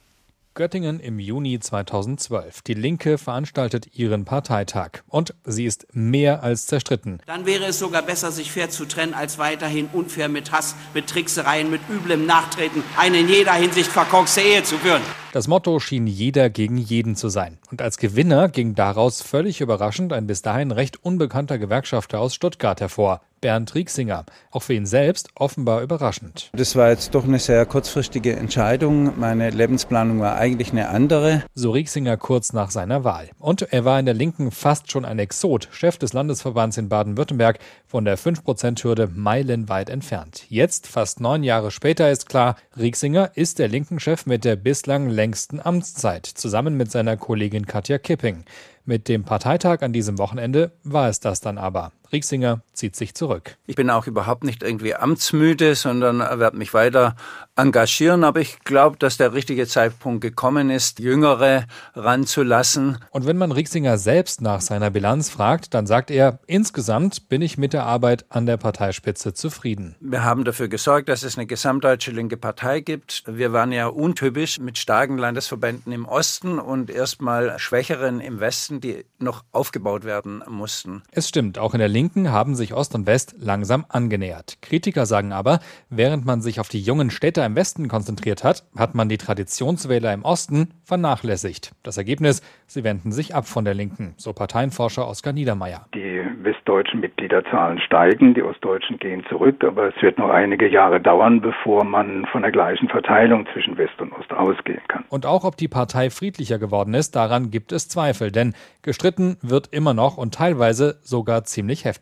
Göttingen 0.55 0.99
im 0.99 1.17
Juni 1.17 1.59
2012. 1.59 2.61
Die 2.61 2.75
Linke 2.75 3.17
veranstaltet 3.17 3.97
ihren 3.97 4.23
Parteitag. 4.23 5.01
Und 5.07 5.33
sie 5.45 5.65
ist 5.65 5.87
mehr 5.93 6.43
als 6.43 6.67
zerstritten. 6.67 7.19
Dann 7.25 7.47
wäre 7.47 7.65
es 7.65 7.79
sogar 7.79 8.03
besser, 8.03 8.31
sich 8.31 8.51
fair 8.51 8.69
zu 8.69 8.85
trennen, 8.85 9.15
als 9.15 9.39
weiterhin 9.39 9.89
unfair 9.93 10.29
mit 10.29 10.51
Hass, 10.51 10.75
mit 10.93 11.07
Tricksereien, 11.07 11.71
mit 11.71 11.81
üblem 11.89 12.27
Nachtreten 12.27 12.83
eine 12.97 13.21
in 13.21 13.29
jeder 13.29 13.53
Hinsicht 13.53 13.89
verkorkste 13.89 14.41
Ehe 14.41 14.63
zu 14.63 14.77
führen. 14.77 15.01
Das 15.31 15.47
Motto 15.47 15.79
schien 15.79 16.05
jeder 16.05 16.51
gegen 16.51 16.77
jeden 16.77 17.15
zu 17.15 17.29
sein. 17.29 17.57
Und 17.71 17.81
als 17.81 17.97
Gewinner 17.97 18.47
ging 18.49 18.75
daraus 18.75 19.23
völlig 19.23 19.61
überraschend 19.61 20.13
ein 20.13 20.27
bis 20.27 20.43
dahin 20.43 20.69
recht 20.69 21.03
unbekannter 21.03 21.57
Gewerkschafter 21.57 22.19
aus 22.19 22.35
Stuttgart 22.35 22.79
hervor. 22.79 23.21
Bernd 23.43 23.75
Rieksinger. 23.75 24.23
Auch 24.51 24.63
für 24.63 24.73
ihn 24.73 24.85
selbst 24.85 25.27
offenbar 25.35 25.81
überraschend. 25.81 26.49
Das 26.53 26.77
war 26.77 26.91
jetzt 26.91 27.13
doch 27.13 27.25
eine 27.25 27.39
sehr 27.39 27.65
kurzfristige 27.65 28.37
Entscheidung. 28.37 29.19
Meine 29.19 29.49
Lebensplanung 29.49 30.21
war 30.21 30.37
eigentlich 30.37 30.71
eine 30.71 30.87
andere. 30.87 31.43
So 31.53 31.71
Rieksinger 31.71 32.15
kurz 32.15 32.53
nach 32.53 32.71
seiner 32.71 33.03
Wahl. 33.03 33.29
Und 33.39 33.61
er 33.73 33.83
war 33.83 33.99
in 33.99 34.05
der 34.05 34.15
Linken 34.15 34.49
fast 34.51 34.89
schon 34.89 35.03
ein 35.03 35.19
Exot, 35.19 35.67
Chef 35.73 35.97
des 35.97 36.13
Landesverbands 36.13 36.77
in 36.77 36.87
Baden-Württemberg, 36.87 37.59
von 37.85 38.05
der 38.05 38.17
5%-Hürde 38.17 39.09
meilenweit 39.13 39.89
entfernt. 39.89 40.45
Jetzt, 40.47 40.87
fast 40.87 41.19
neun 41.19 41.43
Jahre 41.43 41.69
später, 41.69 42.09
ist 42.11 42.29
klar, 42.29 42.55
Rieksinger 42.77 43.31
ist 43.35 43.59
der 43.59 43.67
Linken-Chef 43.67 44.25
mit 44.25 44.45
der 44.45 44.55
bislang 44.55 45.09
längsten 45.09 45.59
Amtszeit, 45.59 46.25
zusammen 46.25 46.77
mit 46.77 46.91
seiner 46.91 47.17
Kollegin 47.17 47.65
Katja 47.65 47.97
Kipping. 47.97 48.45
Mit 48.85 49.07
dem 49.07 49.23
Parteitag 49.23 49.81
an 49.81 49.93
diesem 49.93 50.17
Wochenende 50.17 50.71
war 50.83 51.09
es 51.09 51.19
das 51.19 51.39
dann 51.39 51.57
aber. 51.57 51.91
Rieksinger 52.13 52.61
zieht 52.73 52.95
sich 52.95 53.15
zurück. 53.15 53.57
Ich 53.65 53.75
bin 53.75 53.89
auch 53.89 54.07
überhaupt 54.07 54.43
nicht 54.43 54.63
irgendwie 54.63 54.95
amtsmüde, 54.95 55.75
sondern 55.75 56.19
werde 56.19 56.57
mich 56.57 56.73
weiter 56.73 57.15
engagieren. 57.55 58.23
Aber 58.23 58.39
ich 58.39 58.59
glaube, 58.59 58.97
dass 58.97 59.17
der 59.17 59.33
richtige 59.33 59.67
Zeitpunkt 59.67 60.21
gekommen 60.21 60.69
ist, 60.69 60.99
Jüngere 60.99 61.65
ranzulassen. 61.95 62.99
Und 63.11 63.25
wenn 63.25 63.37
man 63.37 63.51
Rieksinger 63.51 63.97
selbst 63.97 64.41
nach 64.41 64.61
seiner 64.61 64.91
Bilanz 64.91 65.29
fragt, 65.29 65.73
dann 65.73 65.87
sagt 65.87 66.11
er, 66.11 66.39
insgesamt 66.45 67.29
bin 67.29 67.41
ich 67.41 67.57
mit 67.57 67.73
der 67.73 67.85
Arbeit 67.85 68.25
an 68.29 68.45
der 68.45 68.57
Parteispitze 68.57 69.33
zufrieden. 69.33 69.95
Wir 69.99 70.23
haben 70.23 70.43
dafür 70.43 70.67
gesorgt, 70.67 71.09
dass 71.09 71.23
es 71.23 71.37
eine 71.37 71.47
gesamtdeutsche 71.47 72.11
linke 72.11 72.37
Partei 72.37 72.81
gibt. 72.81 73.23
Wir 73.27 73.53
waren 73.53 73.71
ja 73.71 73.87
untypisch 73.87 74.59
mit 74.59 74.77
starken 74.77 75.17
Landesverbänden 75.17 75.91
im 75.91 76.05
Osten 76.05 76.59
und 76.59 76.91
erstmal 76.91 77.57
schwächeren 77.57 78.19
im 78.19 78.39
Westen, 78.39 78.81
die 78.81 79.05
noch 79.17 79.43
aufgebaut 79.51 80.03
werden 80.03 80.43
mussten. 80.47 81.01
Es 81.11 81.27
stimmt, 81.27 81.57
auch 81.57 81.73
in 81.73 81.79
der 81.79 81.89
Linken 81.89 82.02
Linken 82.03 82.33
haben 82.33 82.53
sich 82.53 82.73
Ost 82.73 82.95
und 82.95 83.07
West 83.07 83.33
langsam 83.39 83.85
angenähert. 83.87 84.57
Kritiker 84.61 85.05
sagen 85.05 85.31
aber, 85.31 85.59
während 85.89 86.25
man 86.25 86.41
sich 86.41 86.59
auf 86.59 86.67
die 86.67 86.81
jungen 86.81 87.11
Städte 87.11 87.39
im 87.43 87.55
Westen 87.55 87.87
konzentriert 87.87 88.43
hat, 88.43 88.63
hat 88.77 88.93
man 88.93 89.07
die 89.07 89.17
Traditionswähler 89.17 90.13
im 90.13 90.25
Osten 90.25 90.73
vernachlässigt. 90.83 91.71
Das 91.81 91.95
Ergebnis, 91.95 92.41
sie 92.67 92.83
wenden 92.83 93.13
sich 93.13 93.35
ab 93.35 93.47
von 93.47 93.63
der 93.63 93.73
Linken, 93.73 94.15
so 94.17 94.33
Parteienforscher 94.33 95.07
Oskar 95.07 95.31
Niedermeyer. 95.31 95.85
Die 95.95 96.21
westdeutschen 96.41 96.99
Mitgliederzahlen 96.99 97.79
steigen, 97.79 98.33
die 98.33 98.43
ostdeutschen 98.43 98.99
gehen 98.99 99.23
zurück, 99.29 99.63
aber 99.63 99.95
es 99.95 100.01
wird 100.01 100.17
noch 100.17 100.29
einige 100.29 100.67
Jahre 100.67 100.99
dauern, 100.99 101.39
bevor 101.39 101.85
man 101.85 102.25
von 102.33 102.41
der 102.41 102.51
gleichen 102.51 102.89
Verteilung 102.89 103.47
zwischen 103.53 103.77
West 103.77 104.01
und 104.01 104.11
Ost 104.11 104.33
ausgehen 104.33 104.81
kann. 104.89 105.05
Und 105.07 105.25
auch 105.25 105.45
ob 105.45 105.55
die 105.55 105.69
Partei 105.69 106.09
friedlicher 106.09 106.59
geworden 106.59 106.93
ist, 106.95 107.15
daran 107.15 107.49
gibt 107.49 107.71
es 107.71 107.87
Zweifel, 107.87 108.29
denn 108.29 108.53
gestritten 108.81 109.37
wird 109.41 109.69
immer 109.71 109.93
noch 109.93 110.17
und 110.17 110.33
teilweise 110.33 110.99
sogar 111.01 111.45
ziemlich 111.45 111.85
heftig. 111.85 111.92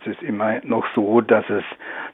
Es 0.00 0.12
ist 0.12 0.22
immer 0.22 0.60
noch 0.64 0.84
so, 0.94 1.22
dass 1.22 1.44
es 1.48 1.64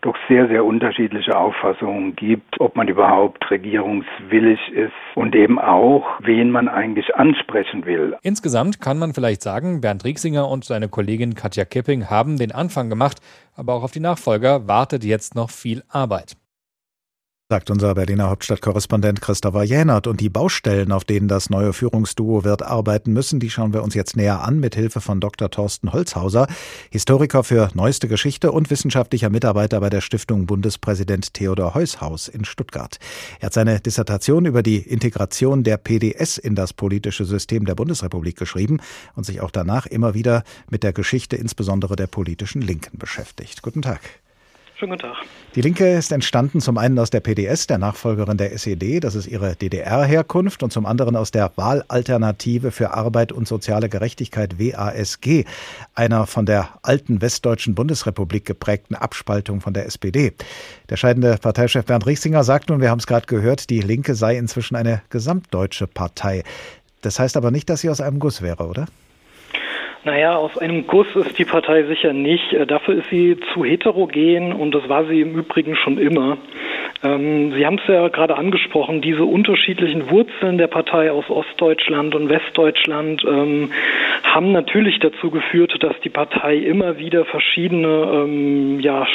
doch 0.03 0.15
sehr, 0.29 0.47
sehr 0.49 0.65
unterschiedliche 0.65 1.37
Auffassungen 1.37 2.15
gibt, 2.15 2.61
ob 2.61 2.77
man 2.77 2.87
überhaupt 2.87 3.51
regierungswillig 3.51 4.61
ist 4.73 4.93
und 5.17 5.35
eben 5.35 5.59
auch, 5.59 6.07
wen 6.21 6.51
man 6.51 6.69
eigentlich 6.69 7.15
ansprechen 7.17 7.85
will. 7.85 8.17
Insgesamt 8.23 8.81
kann 8.81 8.99
man 8.99 9.13
vielleicht 9.13 9.43
sagen, 9.43 9.81
Bernd 9.81 10.05
Rieksinger 10.05 10.49
und 10.49 10.65
seine 10.65 10.89
Kollegin 10.89 11.35
Katja 11.35 11.65
Kipping 11.65 12.09
haben 12.09 12.39
den 12.39 12.53
Anfang 12.53 12.89
gemacht, 12.89 13.19
aber 13.57 13.75
auch 13.75 13.83
auf 13.83 13.93
die 13.93 14.01
Nachfolger 14.01 14.69
wartet 14.69 15.05
jetzt 15.05 15.35
noch 15.35 15.51
viel 15.51 15.83
Arbeit 15.89 16.37
sagt 17.51 17.69
unser 17.69 17.97
Berliner 17.97 18.31
Hauptstadtkorrespondent 18.31 19.21
Christopher 19.21 19.65
Jänert. 19.65 20.07
Und 20.07 20.21
die 20.21 20.29
Baustellen, 20.29 20.93
auf 20.93 21.03
denen 21.03 21.27
das 21.27 21.51
neue 21.51 21.73
Führungsduo 21.73 22.45
wird 22.45 22.63
arbeiten 22.63 23.13
müssen, 23.13 23.41
die 23.41 23.51
schauen 23.51 23.73
wir 23.73 23.83
uns 23.83 23.95
jetzt 23.95 24.17
näher 24.17 24.45
an 24.45 24.61
mit 24.61 24.77
Hilfe 24.77 25.01
von 25.01 25.19
Dr. 25.19 25.51
Thorsten 25.51 25.93
Holzhauser, 25.93 26.47
Historiker 26.91 27.43
für 27.43 27.69
neueste 27.75 28.07
Geschichte 28.07 28.53
und 28.53 28.71
wissenschaftlicher 28.71 29.31
Mitarbeiter 29.31 29.81
bei 29.81 29.91
der 29.91 30.01
Stiftung 30.01 30.47
Bundespräsident 30.47 31.35
Theodor 31.35 31.75
Heushaus 31.75 32.29
in 32.29 32.45
Stuttgart. 32.45 33.01
Er 33.41 33.47
hat 33.47 33.53
seine 33.53 33.81
Dissertation 33.81 34.47
über 34.47 34.63
die 34.63 34.77
Integration 34.77 35.65
der 35.65 35.77
PDS 35.77 36.39
in 36.39 36.55
das 36.55 36.73
politische 36.73 37.25
System 37.25 37.65
der 37.65 37.75
Bundesrepublik 37.75 38.37
geschrieben 38.37 38.79
und 39.17 39.27
sich 39.27 39.41
auch 39.41 39.51
danach 39.51 39.87
immer 39.87 40.15
wieder 40.15 40.45
mit 40.71 40.85
der 40.85 40.93
Geschichte 40.93 41.35
insbesondere 41.35 41.97
der 41.97 42.07
politischen 42.07 42.63
Linken 42.63 42.97
beschäftigt. 42.97 43.61
Guten 43.61 43.83
Tag. 43.83 44.01
Schönen 44.81 44.93
guten 44.93 45.03
Tag. 45.13 45.17
Die 45.57 45.61
Linke 45.61 45.93
ist 45.93 46.11
entstanden 46.11 46.63
zum 46.63 46.79
einen 46.79 46.99
aus 46.99 47.11
der 47.11 47.21
PDS, 47.21 47.67
der 47.67 47.77
Nachfolgerin 47.77 48.39
der 48.39 48.55
SED, 48.55 49.01
das 49.01 49.15
ist 49.15 49.27
ihre 49.27 49.55
DDR-Herkunft, 49.55 50.63
und 50.63 50.73
zum 50.73 50.87
anderen 50.87 51.17
aus 51.17 51.31
der 51.31 51.53
Wahlalternative 51.57 52.71
für 52.71 52.95
Arbeit 52.95 53.31
und 53.31 53.47
soziale 53.47 53.91
Gerechtigkeit 53.91 54.59
WASG, 54.59 55.45
einer 55.95 56.27
von 56.27 56.47
der 56.47 56.71
alten 56.81 57.21
westdeutschen 57.21 57.75
Bundesrepublik 57.75 58.47
geprägten 58.47 58.95
Abspaltung 58.95 59.61
von 59.61 59.75
der 59.75 59.85
SPD. 59.85 60.33
Der 60.89 60.97
scheidende 60.97 61.37
Parteichef 61.37 61.85
Bernd 61.85 62.07
Riesinger 62.07 62.43
sagt 62.43 62.71
nun, 62.71 62.81
wir 62.81 62.89
haben 62.89 63.01
es 63.01 63.07
gerade 63.07 63.27
gehört, 63.27 63.69
die 63.69 63.83
Linke 63.83 64.15
sei 64.15 64.39
inzwischen 64.39 64.77
eine 64.77 65.03
gesamtdeutsche 65.11 65.89
Partei. 65.89 66.43
Das 67.03 67.19
heißt 67.19 67.37
aber 67.37 67.51
nicht, 67.51 67.69
dass 67.69 67.83
sie 67.83 67.91
aus 67.91 68.01
einem 68.01 68.19
Guss 68.19 68.41
wäre, 68.41 68.67
oder? 68.67 68.87
Naja, 70.03 70.35
aus 70.37 70.57
einem 70.57 70.87
Guss 70.87 71.15
ist 71.15 71.39
die 71.39 71.45
Partei 71.45 71.83
sicher 71.83 72.15
nicht. 72.15 72.55
Äh, 72.55 72.67
dafür 72.67 72.95
ist 72.95 73.11
sie 73.11 73.37
zu 73.53 73.65
heterogen 73.65 74.55
und 74.55 74.75
das 74.75 74.89
war 74.89 75.05
sie 75.05 75.21
im 75.21 75.35
Übrigen 75.35 75.77
schon 75.77 75.99
immer. 75.99 76.39
Ähm, 77.03 77.53
sie 77.53 77.67
haben 77.67 77.79
es 77.79 77.87
ja 77.87 78.09
gerade 78.09 78.37
angesprochen, 78.37 79.03
diese 79.03 79.25
unterschiedlichen 79.25 80.11
Wurzeln 80.11 80.57
der 80.57 80.69
Partei 80.69 81.13
aus 81.13 81.29
Ostdeutschland 81.29 82.15
und 82.15 82.31
Westdeutschland 82.31 83.25
ähm, 83.25 83.73
haben 84.23 84.53
natürlich 84.53 84.99
dazu 85.01 85.31
geführt, 85.31 85.77
dass 85.81 85.99
die 86.01 86.11
Partei 86.11 86.57
immer 86.57 86.99
wieder 86.99 87.27
verschiedene 87.27 87.89
ähm, 87.89 88.81
ja, 88.81 89.07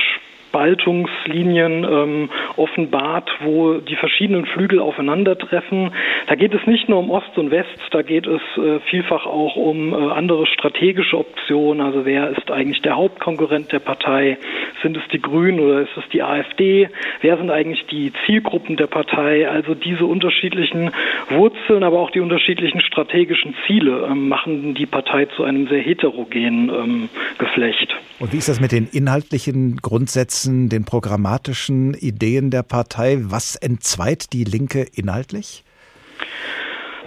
Spaltungslinien 0.55 1.83
ähm, 1.83 2.29
offenbart, 2.55 3.29
wo 3.43 3.73
die 3.73 3.97
verschiedenen 3.97 4.45
Flügel 4.45 4.79
aufeinandertreffen. 4.79 5.91
Da 6.27 6.35
geht 6.35 6.53
es 6.53 6.65
nicht 6.65 6.87
nur 6.87 6.99
um 6.99 7.09
Ost 7.09 7.37
und 7.37 7.51
West, 7.51 7.77
da 7.91 8.01
geht 8.01 8.25
es 8.25 8.41
äh, 8.57 8.79
vielfach 8.89 9.25
auch 9.25 9.57
um 9.57 9.91
äh, 9.91 9.97
andere 10.13 10.47
strategische 10.47 11.17
Optionen. 11.17 11.85
Also 11.85 12.05
wer 12.05 12.29
ist 12.29 12.49
eigentlich 12.51 12.81
der 12.83 12.95
Hauptkonkurrent 12.95 13.73
der 13.73 13.79
Partei? 13.79 14.37
Sind 14.81 14.95
es 14.95 15.03
die 15.11 15.21
Grünen 15.21 15.59
oder 15.59 15.81
ist 15.81 15.97
es 15.97 16.03
die 16.13 16.23
AfD? 16.23 16.87
Wer 17.19 17.35
sind 17.37 17.51
eigentlich 17.51 17.85
die 17.87 18.13
Zielgruppen 18.25 18.77
der 18.77 18.87
Partei? 18.87 19.49
Also 19.49 19.75
diese 19.75 20.05
unterschiedlichen 20.05 20.91
Wurzeln, 21.31 21.83
aber 21.83 21.99
auch 21.99 22.11
die 22.11 22.21
unterschiedlichen 22.21 22.79
strategischen 22.79 23.55
Ziele 23.67 24.07
ähm, 24.09 24.29
machen 24.29 24.73
die 24.73 24.85
Partei 24.85 25.25
zu 25.35 25.43
einem 25.43 25.67
sehr 25.67 25.81
heterogenen 25.81 26.69
ähm, 26.69 27.09
Geflecht. 27.39 27.93
Und 28.19 28.31
wie 28.31 28.37
ist 28.37 28.47
das 28.47 28.61
mit 28.61 28.71
den 28.71 28.87
inhaltlichen 28.93 29.75
Grundsätzen, 29.81 30.44
den 30.45 30.85
programmatischen 30.85 31.93
Ideen 31.93 32.51
der 32.51 32.63
Partei? 32.63 33.17
Was 33.21 33.55
entzweit 33.55 34.33
die 34.33 34.43
Linke 34.43 34.85
inhaltlich? 34.95 35.63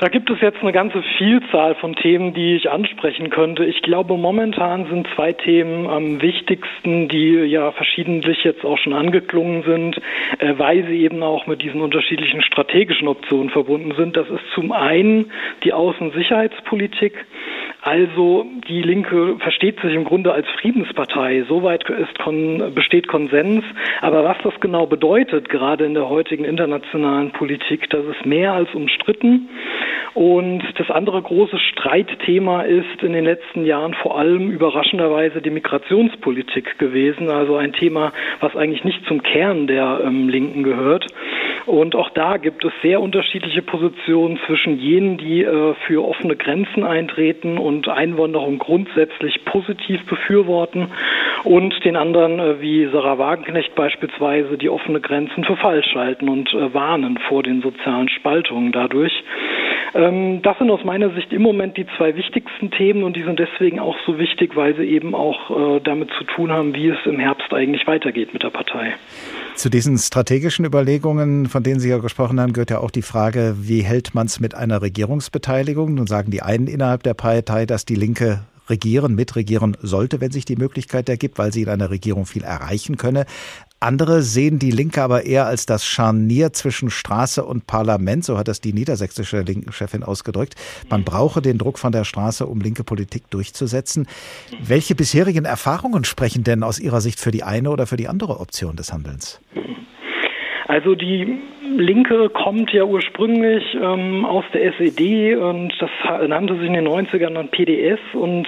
Da 0.00 0.06
gibt 0.06 0.30
es 0.30 0.40
jetzt 0.40 0.60
eine 0.62 0.70
ganze 0.70 1.02
Vielzahl 1.18 1.74
von 1.74 1.96
Themen, 1.96 2.32
die 2.32 2.54
ich 2.54 2.70
ansprechen 2.70 3.30
könnte. 3.30 3.64
Ich 3.64 3.82
glaube, 3.82 4.16
momentan 4.16 4.86
sind 4.86 5.08
zwei 5.16 5.32
Themen 5.32 5.88
am 5.88 6.22
wichtigsten, 6.22 7.08
die 7.08 7.32
ja 7.32 7.72
verschiedentlich 7.72 8.44
jetzt 8.44 8.64
auch 8.64 8.78
schon 8.78 8.92
angeklungen 8.92 9.64
sind, 9.64 10.00
äh, 10.38 10.54
weil 10.56 10.86
sie 10.86 11.02
eben 11.02 11.20
auch 11.24 11.48
mit 11.48 11.62
diesen 11.62 11.80
unterschiedlichen 11.80 12.42
strategischen 12.42 13.08
Optionen 13.08 13.50
verbunden 13.50 13.92
sind. 13.96 14.16
Das 14.16 14.28
ist 14.28 14.44
zum 14.54 14.70
einen 14.70 15.32
die 15.64 15.72
Außensicherheitspolitik. 15.72 17.14
Also 17.80 18.44
die 18.68 18.82
Linke 18.82 19.36
versteht 19.38 19.80
sich 19.80 19.94
im 19.94 20.04
Grunde 20.04 20.32
als 20.32 20.46
Friedenspartei. 20.60 21.44
Soweit 21.48 21.84
kon 22.18 22.74
besteht 22.74 23.06
Konsens. 23.06 23.64
Aber 24.00 24.24
was 24.24 24.36
das 24.42 24.58
genau 24.60 24.86
bedeutet, 24.86 25.48
gerade 25.48 25.84
in 25.84 25.94
der 25.94 26.08
heutigen 26.08 26.44
internationalen 26.44 27.30
Politik, 27.30 27.88
das 27.90 28.04
ist 28.04 28.26
mehr 28.26 28.52
als 28.52 28.74
umstritten. 28.74 29.48
Und 30.14 30.62
das 30.76 30.90
andere 30.90 31.22
große 31.22 31.58
Streitthema 31.58 32.62
ist 32.62 33.02
in 33.02 33.12
den 33.12 33.24
letzten 33.24 33.64
Jahren 33.64 33.94
vor 33.94 34.18
allem 34.18 34.50
überraschenderweise 34.50 35.40
die 35.40 35.50
Migrationspolitik 35.50 36.78
gewesen. 36.78 37.30
Also 37.30 37.56
ein 37.56 37.72
Thema, 37.72 38.12
was 38.40 38.56
eigentlich 38.56 38.82
nicht 38.82 39.04
zum 39.06 39.22
Kern 39.22 39.68
der 39.68 40.00
ähm, 40.04 40.28
Linken 40.28 40.64
gehört. 40.64 41.06
Und 41.66 41.94
auch 41.94 42.10
da 42.10 42.38
gibt 42.38 42.64
es 42.64 42.72
sehr 42.82 43.00
unterschiedliche 43.00 43.62
Positionen 43.62 44.38
zwischen 44.46 44.78
jenen, 44.78 45.18
die 45.18 45.44
äh, 45.44 45.74
für 45.86 46.02
offene 46.04 46.34
Grenzen 46.34 46.82
eintreten 46.82 47.58
und 47.68 47.86
Einwanderung 47.88 48.58
grundsätzlich 48.58 49.44
positiv 49.44 50.04
befürworten 50.06 50.88
und 51.44 51.74
den 51.84 51.96
anderen, 51.96 52.38
äh, 52.38 52.60
wie 52.60 52.88
Sarah 52.90 53.18
Wagenknecht 53.18 53.74
beispielsweise, 53.74 54.56
die 54.56 54.70
offene 54.70 55.00
Grenzen 55.00 55.44
für 55.44 55.56
falsch 55.56 55.94
halten 55.94 56.28
und 56.28 56.52
äh, 56.54 56.72
warnen 56.72 57.18
vor 57.28 57.42
den 57.42 57.60
sozialen 57.60 58.08
Spaltungen 58.08 58.72
dadurch. 58.72 59.12
Ähm, 59.94 60.42
das 60.42 60.58
sind 60.58 60.70
aus 60.70 60.84
meiner 60.84 61.10
Sicht 61.14 61.32
im 61.32 61.42
Moment 61.42 61.76
die 61.76 61.86
zwei 61.96 62.16
wichtigsten 62.16 62.70
Themen 62.70 63.02
und 63.02 63.16
die 63.16 63.22
sind 63.22 63.38
deswegen 63.38 63.78
auch 63.78 63.96
so 64.06 64.18
wichtig, 64.18 64.56
weil 64.56 64.74
sie 64.76 64.84
eben 64.84 65.14
auch 65.14 65.50
äh, 65.76 65.80
damit 65.80 66.10
zu 66.18 66.24
tun 66.24 66.50
haben, 66.50 66.74
wie 66.74 66.88
es 66.88 66.98
im 67.04 67.18
Herbst 67.18 67.52
eigentlich 67.52 67.86
weitergeht 67.86 68.32
mit 68.32 68.42
der 68.42 68.50
Partei. 68.50 68.94
Zu 69.54 69.70
diesen 69.70 69.98
strategischen 69.98 70.64
Überlegungen, 70.64 71.46
von 71.46 71.62
denen 71.62 71.80
Sie 71.80 71.90
ja 71.90 71.98
gesprochen 71.98 72.40
haben, 72.40 72.52
gehört 72.52 72.70
ja 72.70 72.78
auch 72.78 72.92
die 72.92 73.02
Frage, 73.02 73.56
wie 73.58 73.82
hält 73.82 74.14
man 74.14 74.26
es 74.26 74.38
mit 74.38 74.54
einer 74.54 74.82
Regierungsbeteiligung? 74.82 75.94
Nun 75.94 76.06
sagen 76.06 76.30
die 76.30 76.42
einen 76.42 76.68
innerhalb 76.68 77.02
der 77.02 77.14
Partei, 77.14 77.57
dass 77.66 77.84
die 77.84 77.94
Linke 77.94 78.40
regieren, 78.68 79.14
mitregieren 79.14 79.76
sollte, 79.82 80.20
wenn 80.20 80.30
sich 80.30 80.44
die 80.44 80.56
Möglichkeit 80.56 81.08
ergibt, 81.08 81.38
weil 81.38 81.52
sie 81.52 81.62
in 81.62 81.68
einer 81.68 81.90
Regierung 81.90 82.26
viel 82.26 82.44
erreichen 82.44 82.96
könne. 82.96 83.26
Andere 83.80 84.22
sehen 84.22 84.58
die 84.58 84.72
Linke 84.72 85.02
aber 85.02 85.24
eher 85.24 85.46
als 85.46 85.64
das 85.64 85.86
Scharnier 85.86 86.52
zwischen 86.52 86.90
Straße 86.90 87.44
und 87.44 87.66
Parlament, 87.68 88.24
so 88.24 88.36
hat 88.36 88.48
das 88.48 88.60
die 88.60 88.72
niedersächsische 88.72 89.40
Linken-Chefin 89.42 90.02
ausgedrückt. 90.02 90.56
Man 90.90 91.04
brauche 91.04 91.40
den 91.40 91.58
Druck 91.58 91.78
von 91.78 91.92
der 91.92 92.04
Straße, 92.04 92.46
um 92.46 92.60
linke 92.60 92.82
Politik 92.82 93.30
durchzusetzen. 93.30 94.08
Welche 94.60 94.96
bisherigen 94.96 95.44
Erfahrungen 95.44 96.04
sprechen 96.04 96.42
denn 96.42 96.64
aus 96.64 96.80
Ihrer 96.80 97.00
Sicht 97.00 97.20
für 97.20 97.30
die 97.30 97.44
eine 97.44 97.70
oder 97.70 97.86
für 97.86 97.96
die 97.96 98.08
andere 98.08 98.40
Option 98.40 98.74
des 98.74 98.92
Handelns? 98.92 99.40
Also 100.68 100.94
die 100.94 101.38
Linke 101.62 102.28
kommt 102.28 102.74
ja 102.74 102.84
ursprünglich 102.84 103.74
ähm, 103.74 104.26
aus 104.26 104.44
der 104.52 104.66
SED 104.74 105.34
und 105.36 105.72
das 105.80 105.90
nannte 106.28 106.58
sich 106.58 106.66
in 106.66 106.74
den 106.74 106.86
90ern 106.86 107.32
dann 107.32 107.48
PDS 107.48 107.98
und 108.12 108.46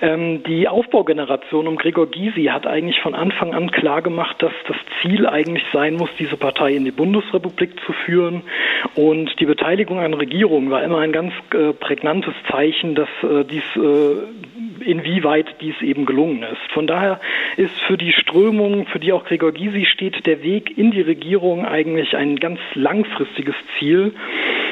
ähm, 0.00 0.44
die 0.44 0.68
Aufbaugeneration 0.68 1.66
um 1.66 1.76
Gregor 1.76 2.06
Gysi 2.06 2.44
hat 2.44 2.68
eigentlich 2.68 3.00
von 3.00 3.16
Anfang 3.16 3.52
an 3.52 3.72
klar 3.72 4.00
gemacht, 4.00 4.36
dass 4.40 4.52
das 4.68 4.76
Ziel 5.02 5.26
eigentlich 5.26 5.64
sein 5.72 5.94
muss, 5.94 6.10
diese 6.20 6.36
Partei 6.36 6.72
in 6.72 6.84
die 6.84 6.92
Bundesrepublik 6.92 7.72
zu 7.84 7.92
führen 7.92 8.42
und 8.94 9.34
die 9.40 9.46
Beteiligung 9.46 9.98
an 9.98 10.14
Regierungen 10.14 10.70
war 10.70 10.84
immer 10.84 11.00
ein 11.00 11.10
ganz 11.10 11.32
äh, 11.52 11.72
prägnantes 11.72 12.34
Zeichen, 12.48 12.94
dass 12.94 13.08
äh, 13.24 13.44
dies 13.44 13.64
äh, 13.74 14.55
inwieweit 14.86 15.60
dies 15.60 15.80
eben 15.82 16.06
gelungen 16.06 16.42
ist. 16.42 16.72
Von 16.72 16.86
daher 16.86 17.20
ist 17.56 17.78
für 17.82 17.96
die 17.96 18.12
Strömung, 18.12 18.86
für 18.86 19.00
die 19.00 19.12
auch 19.12 19.24
Gregor 19.24 19.52
Gysi 19.52 19.86
steht, 19.86 20.26
der 20.26 20.42
Weg 20.42 20.78
in 20.78 20.90
die 20.90 21.02
Regierung 21.02 21.66
eigentlich 21.66 22.16
ein 22.16 22.36
ganz 22.36 22.60
langfristiges 22.74 23.54
Ziel. 23.78 24.14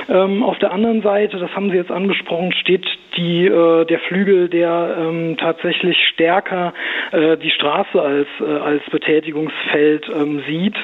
Ähm, 0.09 0.43
auf 0.43 0.59
der 0.59 0.73
anderen 0.73 1.03
Seite, 1.03 1.39
das 1.39 1.51
haben 1.55 1.71
Sie 1.71 1.77
jetzt 1.77 1.91
angesprochen, 1.91 2.53
steht 2.53 2.87
die, 3.17 3.47
äh, 3.47 3.85
der 3.85 4.01
Flügel, 4.01 4.49
der 4.49 4.97
ähm, 4.99 5.37
tatsächlich 5.39 5.97
stärker 6.13 6.75
äh, 7.13 7.37
die 7.37 7.51
Straße 7.51 8.01
als, 8.01 8.29
äh, 8.41 8.45
als 8.45 8.83
Betätigungsfeld 8.91 10.09
ähm, 10.09 10.43
sieht 10.47 10.77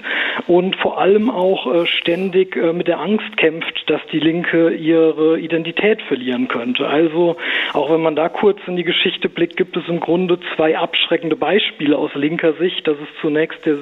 und 0.46 0.76
vor 0.76 0.98
allem 0.98 1.30
auch 1.30 1.66
äh, 1.66 1.86
ständig 1.86 2.56
äh, 2.56 2.72
mit 2.72 2.88
der 2.88 3.00
Angst 3.00 3.36
kämpft, 3.36 3.88
dass 3.88 4.00
die 4.12 4.20
Linke 4.20 4.70
ihre 4.70 5.38
Identität 5.38 6.02
verlieren 6.02 6.48
könnte. 6.48 6.86
Also 6.86 7.36
auch 7.72 7.90
wenn 7.92 8.02
man 8.02 8.16
da 8.16 8.28
kurz 8.28 8.58
in 8.66 8.76
die 8.76 8.84
Geschichte 8.84 9.28
blickt, 9.28 9.56
gibt 9.56 9.76
es 9.76 9.88
im 9.88 10.00
Grunde 10.00 10.38
zwei 10.56 10.78
abschreckende 10.78 11.36
Beispiele 11.36 11.96
aus 11.96 12.14
linker 12.14 12.54
Sicht. 12.54 12.86
Das 12.86 12.96
ist 12.96 13.20
zunächst 13.20 13.64
der 13.66 13.76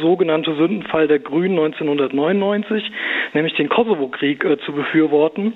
sogenannte 0.00 0.54
Sündenfall 0.54 1.08
der 1.08 1.18
Grünen 1.18 1.58
1999, 1.58 2.84
nämlich 3.34 3.54
den 3.54 3.68
Kosovo-Krieg 3.68 4.44
äh, 4.44 4.58
zu 4.68 4.72
befürworten 4.74 5.54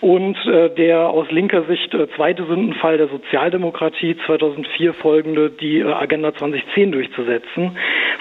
und 0.00 0.36
äh, 0.46 0.70
der 0.70 1.08
aus 1.08 1.30
linker 1.30 1.64
Sicht 1.64 1.92
äh, 1.92 2.08
zweite 2.16 2.44
Sündenfall 2.46 2.96
der 2.96 3.08
Sozialdemokratie 3.08 4.16
2004 4.26 4.94
folgende, 4.94 5.50
die 5.50 5.80
äh, 5.80 5.84
Agenda 5.84 6.34
2010 6.34 6.92
durchzusetzen. 6.92 7.76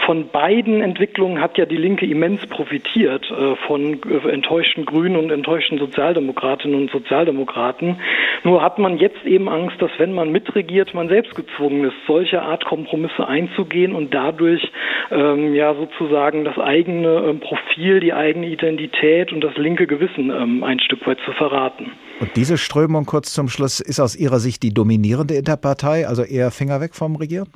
Von 0.05 0.29
beiden 0.29 0.81
Entwicklungen 0.81 1.39
hat 1.39 1.57
ja 1.57 1.65
die 1.65 1.77
Linke 1.77 2.05
immens 2.05 2.45
profitiert, 2.47 3.29
äh, 3.31 3.55
von 3.67 4.01
äh, 4.03 4.29
enttäuschten 4.29 4.85
Grünen 4.85 5.15
und 5.15 5.31
enttäuschten 5.31 5.77
Sozialdemokratinnen 5.77 6.75
und 6.75 6.91
Sozialdemokraten. 6.91 8.01
Nur 8.43 8.61
hat 8.61 8.79
man 8.79 8.97
jetzt 8.97 9.25
eben 9.25 9.47
Angst, 9.47 9.81
dass 9.81 9.91
wenn 9.97 10.13
man 10.13 10.31
mitregiert, 10.31 10.93
man 10.93 11.07
selbst 11.07 11.35
gezwungen 11.35 11.85
ist, 11.85 11.95
solche 12.05 12.41
Art 12.41 12.65
Kompromisse 12.65 13.25
einzugehen 13.25 13.95
und 13.95 14.13
dadurch 14.13 14.71
ähm, 15.09 15.55
ja 15.55 15.73
sozusagen 15.73 16.43
das 16.43 16.57
eigene 16.57 17.23
ähm, 17.29 17.39
Profil, 17.39 18.01
die 18.01 18.13
eigene 18.13 18.47
Identität 18.47 19.31
und 19.31 19.41
das 19.41 19.55
linke 19.57 19.87
Gewissen 19.87 20.31
ähm, 20.41 20.63
ein 20.63 20.79
Stück 20.79 21.05
weit 21.07 21.19
zu 21.25 21.31
verraten. 21.33 21.91
Und 22.19 22.35
diese 22.35 22.57
Strömung 22.57 23.05
kurz 23.05 23.33
zum 23.33 23.49
Schluss 23.49 23.79
ist 23.79 23.99
aus 23.99 24.15
Ihrer 24.15 24.39
Sicht 24.39 24.63
die 24.63 24.73
dominierende 24.73 25.33
in 25.33 25.43
der 25.43 25.57
Partei, 25.57 26.07
also 26.07 26.23
eher 26.23 26.51
Finger 26.51 26.79
weg 26.79 26.95
vom 26.95 27.15
Regieren? 27.15 27.49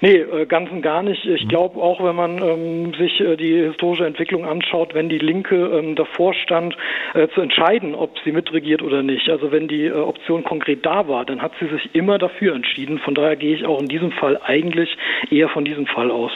Nee, 0.00 0.16
äh, 0.16 0.46
ganz 0.46 0.70
und 0.70 0.80
gar 0.80 1.02
nicht. 1.02 1.26
Ich 1.26 1.46
glaube 1.48 1.78
auch, 1.80 2.02
wenn 2.02 2.16
man 2.16 2.42
ähm, 2.42 2.94
sich 2.94 3.20
äh, 3.20 3.36
die 3.36 3.66
historische 3.68 4.06
Entwicklung 4.06 4.46
anschaut, 4.46 4.94
wenn 4.94 5.08
die 5.08 5.18
Linke 5.18 5.56
ähm, 5.56 5.96
davor 5.96 6.32
stand, 6.32 6.76
äh, 7.14 7.28
zu 7.34 7.42
entscheiden, 7.42 7.94
ob 7.94 8.16
sie 8.24 8.32
mitregiert 8.32 8.82
oder 8.82 9.02
nicht, 9.02 9.28
also 9.28 9.52
wenn 9.52 9.68
die 9.68 9.86
äh, 9.86 9.92
Option 9.92 10.44
konkret 10.44 10.86
da 10.86 11.06
war, 11.08 11.26
dann 11.26 11.42
hat 11.42 11.52
sie 11.60 11.68
sich 11.68 11.94
immer 11.94 12.18
dafür 12.18 12.54
entschieden. 12.54 12.98
Von 13.00 13.14
daher 13.14 13.36
gehe 13.36 13.54
ich 13.54 13.66
auch 13.66 13.80
in 13.80 13.88
diesem 13.88 14.12
Fall 14.12 14.40
eigentlich 14.42 14.96
eher 15.30 15.50
von 15.50 15.64
diesem 15.64 15.86
Fall 15.86 16.10
aus. 16.10 16.32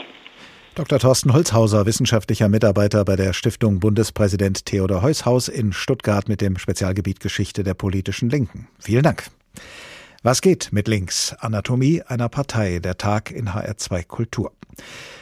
Dr. 0.75 0.99
Thorsten 0.99 1.33
Holzhauser, 1.33 1.87
wissenschaftlicher 1.87 2.49
Mitarbeiter 2.49 3.05
bei 3.05 3.15
der 3.15 3.33
Stiftung 3.33 3.79
Bundespräsident 3.79 4.67
Theodor 4.67 5.03
Heushaus 5.03 5.47
in 5.47 5.73
Stuttgart 5.73 6.29
mit 6.29 6.41
dem 6.41 6.59
Spezialgebiet 6.59 7.21
Geschichte 7.21 7.63
der 7.63 7.75
politischen 7.75 8.29
Linken. 8.29 8.67
Vielen 8.81 9.05
Dank. 9.05 9.29
Was 10.25 10.43
geht 10.43 10.73
mit 10.73 10.89
links? 10.89 11.33
Anatomie 11.39 12.03
einer 12.03 12.29
Partei, 12.29 12.81
der 12.81 12.99
Tag 12.99 13.31
in 13.31 13.51
HR2 13.51 14.05
Kultur. 14.05 14.51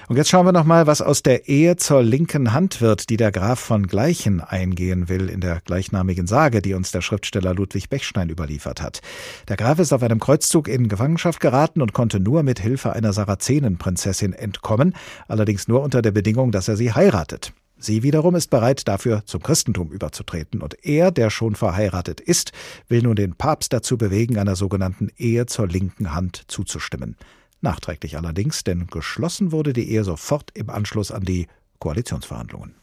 Und 0.08 0.16
jetzt 0.16 0.30
schauen 0.30 0.46
wir 0.46 0.52
noch 0.52 0.64
mal, 0.64 0.86
was 0.86 1.00
aus 1.00 1.22
der 1.22 1.48
Ehe 1.48 1.76
zur 1.76 2.02
linken 2.02 2.52
Hand 2.52 2.80
wird, 2.80 3.08
die 3.08 3.16
der 3.16 3.30
Graf 3.30 3.60
von 3.60 3.86
Gleichen 3.86 4.40
eingehen 4.40 5.08
will 5.08 5.28
in 5.28 5.40
der 5.40 5.60
gleichnamigen 5.60 6.26
Sage, 6.26 6.60
die 6.60 6.74
uns 6.74 6.90
der 6.90 7.02
Schriftsteller 7.02 7.54
Ludwig 7.54 7.88
Bechstein 7.88 8.28
überliefert 8.28 8.82
hat. 8.82 9.00
Der 9.48 9.56
Graf 9.56 9.78
ist 9.78 9.92
auf 9.92 10.02
einem 10.02 10.18
Kreuzzug 10.18 10.68
in 10.68 10.88
Gefangenschaft 10.88 11.40
geraten 11.40 11.82
und 11.82 11.92
konnte 11.92 12.18
nur 12.18 12.42
mit 12.42 12.58
Hilfe 12.58 12.92
einer 12.92 13.12
Sarazenenprinzessin 13.12 14.32
entkommen, 14.32 14.94
allerdings 15.28 15.68
nur 15.68 15.82
unter 15.82 16.02
der 16.02 16.12
Bedingung, 16.12 16.50
dass 16.50 16.68
er 16.68 16.76
sie 16.76 16.92
heiratet. 16.92 17.52
Sie 17.78 18.04
wiederum 18.04 18.36
ist 18.36 18.48
bereit, 18.50 18.86
dafür 18.86 19.22
zum 19.26 19.42
Christentum 19.42 19.90
überzutreten. 19.90 20.62
Und 20.62 20.84
er, 20.84 21.10
der 21.10 21.30
schon 21.30 21.56
verheiratet 21.56 22.20
ist, 22.20 22.52
will 22.88 23.02
nun 23.02 23.16
den 23.16 23.34
Papst 23.34 23.72
dazu 23.72 23.98
bewegen, 23.98 24.38
einer 24.38 24.54
sogenannten 24.54 25.10
Ehe 25.16 25.46
zur 25.46 25.66
linken 25.66 26.14
Hand 26.14 26.44
zuzustimmen. 26.46 27.16
Nachträglich 27.62 28.16
allerdings, 28.16 28.64
denn 28.64 28.88
geschlossen 28.88 29.52
wurde 29.52 29.72
die 29.72 29.88
Ehe 29.88 30.04
sofort 30.04 30.50
im 30.54 30.68
Anschluss 30.68 31.12
an 31.12 31.22
die 31.22 31.46
Koalitionsverhandlungen. 31.78 32.74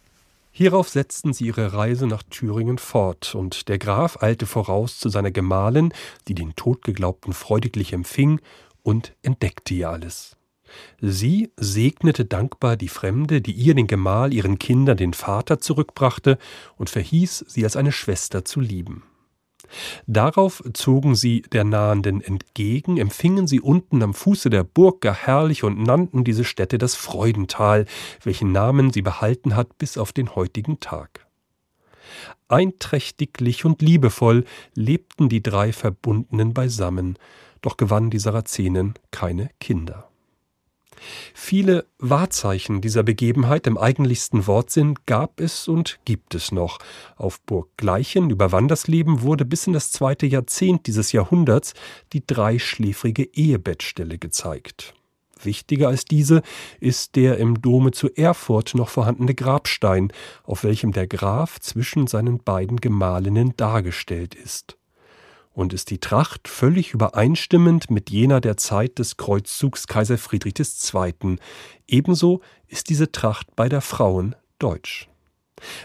Hierauf 0.51 0.89
setzten 0.89 1.34
sie 1.34 1.45
ihre 1.45 1.73
Reise 1.73 2.07
nach 2.07 2.23
Thüringen 2.23 2.80
fort, 2.80 3.36
und 3.36 3.67
der 3.67 3.77
Graf 3.77 4.23
eilte 4.23 4.45
voraus 4.45 4.97
zu 4.97 5.09
seiner 5.09 5.32
Gemahlin, 5.32 5.93
die 6.27 6.34
den 6.34 6.55
Todgeglaubten 6.55 7.34
freudiglich 7.34 7.93
empfing 7.93 8.41
und 8.82 9.13
entdeckte 9.21 9.73
ihr 9.73 9.89
alles. 9.89 10.38
Sie 11.01 11.51
segnete 11.57 12.25
dankbar 12.25 12.77
die 12.77 12.89
Fremde, 12.89 13.41
die 13.41 13.51
ihr 13.51 13.75
den 13.75 13.88
Gemahl, 13.88 14.34
ihren 14.34 14.59
Kindern 14.59 14.97
den 14.97 15.13
Vater 15.13 15.59
zurückbrachte, 15.59 16.38
und 16.77 16.89
verhieß, 16.89 17.45
sie 17.47 17.63
als 17.63 17.75
eine 17.75 17.91
Schwester 17.91 18.45
zu 18.45 18.59
lieben. 18.59 19.03
Darauf 20.07 20.63
zogen 20.74 21.15
sie 21.15 21.41
der 21.41 21.63
Nahenden 21.63 22.22
entgegen, 22.22 22.97
empfingen 22.97 23.47
sie 23.47 23.61
unten 23.61 24.01
am 24.03 24.13
Fuße 24.13 24.49
der 24.49 24.63
Burg 24.63 25.01
gar 25.01 25.13
herrlich 25.13 25.63
und 25.63 25.82
nannten 25.82 26.24
diese 26.24 26.43
Stätte 26.43 26.78
das 26.78 26.95
Freudental, 26.95 27.86
welchen 28.24 28.51
Namen 28.51 28.91
sie 28.91 29.01
behalten 29.01 29.55
hat 29.55 29.78
bis 29.78 29.97
auf 29.97 30.11
den 30.11 30.36
heutigen 30.36 30.80
Tag. 30.80 31.28
Einträchtiglich 32.47 33.63
und 33.65 33.82
liebevoll 33.82 34.45
lebten 34.74 35.30
die 35.30 35.43
drei 35.43 35.72
Verbundenen 35.72 36.53
beisammen, 36.53 37.17
doch 37.61 37.78
gewannen 37.78 38.09
die 38.09 38.20
Sarazenen 38.20 38.95
keine 39.11 39.51
Kinder. 39.59 40.09
Viele 41.33 41.85
Wahrzeichen 41.97 42.81
dieser 42.81 43.03
Begebenheit 43.03 43.67
im 43.67 43.77
eigentlichsten 43.77 44.47
Wortsinn 44.47 44.95
gab 45.05 45.39
es 45.39 45.67
und 45.67 45.99
gibt 46.05 46.35
es 46.35 46.51
noch. 46.51 46.79
Auf 47.15 47.41
Burg 47.41 47.69
Gleichen 47.77 48.29
über 48.29 48.51
Wandersleben 48.51 49.21
wurde 49.21 49.45
bis 49.45 49.67
in 49.67 49.73
das 49.73 49.91
zweite 49.91 50.25
Jahrzehnt 50.25 50.87
dieses 50.87 51.11
Jahrhunderts 51.11 51.73
die 52.13 52.25
dreischläfrige 52.25 53.23
Ehebettstelle 53.23 54.17
gezeigt. 54.17 54.93
Wichtiger 55.41 55.87
als 55.87 56.05
diese 56.05 56.41
ist 56.79 57.15
der 57.15 57.37
im 57.37 57.61
Dome 57.61 57.91
zu 57.91 58.09
Erfurt 58.13 58.75
noch 58.75 58.89
vorhandene 58.89 59.35
Grabstein, 59.35 60.11
auf 60.43 60.63
welchem 60.63 60.91
der 60.91 61.07
Graf 61.07 61.59
zwischen 61.59 62.07
seinen 62.07 62.39
beiden 62.39 62.77
Gemahlinnen 62.81 63.53
dargestellt 63.55 64.35
ist 64.35 64.78
und 65.60 65.74
ist 65.74 65.89
die 65.89 65.97
Tracht 65.97 66.47
völlig 66.47 66.93
übereinstimmend 66.93 67.91
mit 67.91 68.10
jener 68.10 68.39
der 68.39 68.55
Zeit 68.55 68.97
des 68.97 69.18
Kreuzzugs 69.18 69.88
Kaiser 69.88 70.18
Friedrich 70.18 70.53
II. 70.57 71.36
Ebenso 71.86 72.39
ist 72.68 72.88
diese 72.88 73.12
Tracht 73.12 73.57
bei 73.57 73.68
der 73.68 73.82
Frauen 73.82 74.38
deutsch. 74.57 75.10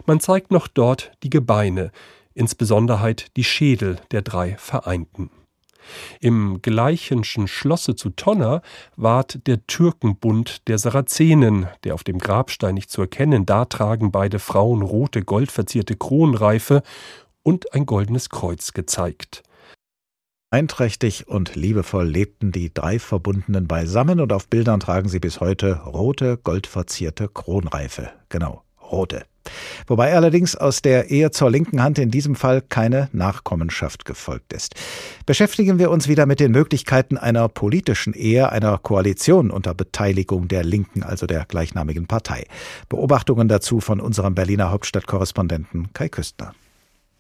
Man 0.07 0.21
zeigt 0.21 0.53
noch 0.53 0.69
dort 0.69 1.11
die 1.25 1.31
Gebeine, 1.31 1.91
insbesondere 2.35 3.17
die 3.37 3.43
Schädel 3.43 3.99
der 4.13 4.23
drei 4.23 4.57
Vereinten. 4.59 5.31
Im 6.21 6.63
Gleichenschen 6.63 7.49
Schlosse 7.49 7.97
zu 7.97 8.11
Tonner 8.11 8.63
ward 8.95 9.45
der 9.49 9.67
Türkenbund 9.67 10.69
der 10.69 10.79
Sarazenen, 10.79 11.67
der 11.83 11.95
auf 11.95 12.05
dem 12.05 12.19
Grabstein 12.19 12.77
nicht 12.77 12.93
zu 12.93 13.01
erkennen, 13.01 13.45
da 13.45 13.65
tragen 13.65 14.13
beide 14.13 14.39
Frauen 14.39 14.83
rote, 14.83 15.25
goldverzierte 15.25 15.97
Kronreife 15.97 16.85
und 17.43 17.75
ein 17.75 17.87
goldenes 17.87 18.31
Kreuz 18.31 18.73
gezeigt. 18.73 19.43
Einträchtig 20.55 21.27
und 21.27 21.57
liebevoll 21.57 22.07
lebten 22.07 22.53
die 22.53 22.73
drei 22.73 23.01
Verbundenen 23.01 23.67
beisammen 23.67 24.21
und 24.21 24.33
auf 24.33 24.47
Bildern 24.47 24.79
tragen 24.79 25.09
sie 25.09 25.19
bis 25.19 25.41
heute 25.41 25.81
rote, 25.81 26.37
goldverzierte 26.37 27.27
Kronreife. 27.27 28.11
Genau, 28.29 28.63
rote. 28.81 29.25
Wobei 29.89 30.15
allerdings 30.15 30.55
aus 30.55 30.81
der 30.81 31.11
Ehe 31.11 31.33
zur 31.33 31.51
linken 31.51 31.83
Hand 31.83 31.99
in 31.99 32.13
diesem 32.13 32.37
Fall 32.37 32.63
keine 32.63 33.09
Nachkommenschaft 33.11 34.05
gefolgt 34.05 34.53
ist. 34.53 34.77
Beschäftigen 35.27 35.81
wir 35.81 35.91
uns 35.91 36.07
wieder 36.07 36.25
mit 36.25 36.39
den 36.39 36.53
Möglichkeiten 36.53 37.17
einer 37.17 37.49
politischen 37.49 38.15
Ehe, 38.15 38.53
einer 38.53 38.79
Koalition 38.79 39.51
unter 39.51 39.75
Beteiligung 39.75 40.47
der 40.47 40.63
Linken, 40.63 41.03
also 41.03 41.27
der 41.27 41.47
gleichnamigen 41.47 42.07
Partei. 42.07 42.47
Beobachtungen 42.89 43.49
dazu 43.49 43.81
von 43.81 43.99
unserem 43.99 44.37
Berliner 44.37 44.71
Hauptstadtkorrespondenten 44.71 45.93
Kai 45.95 46.09
Küstner. 46.09 46.55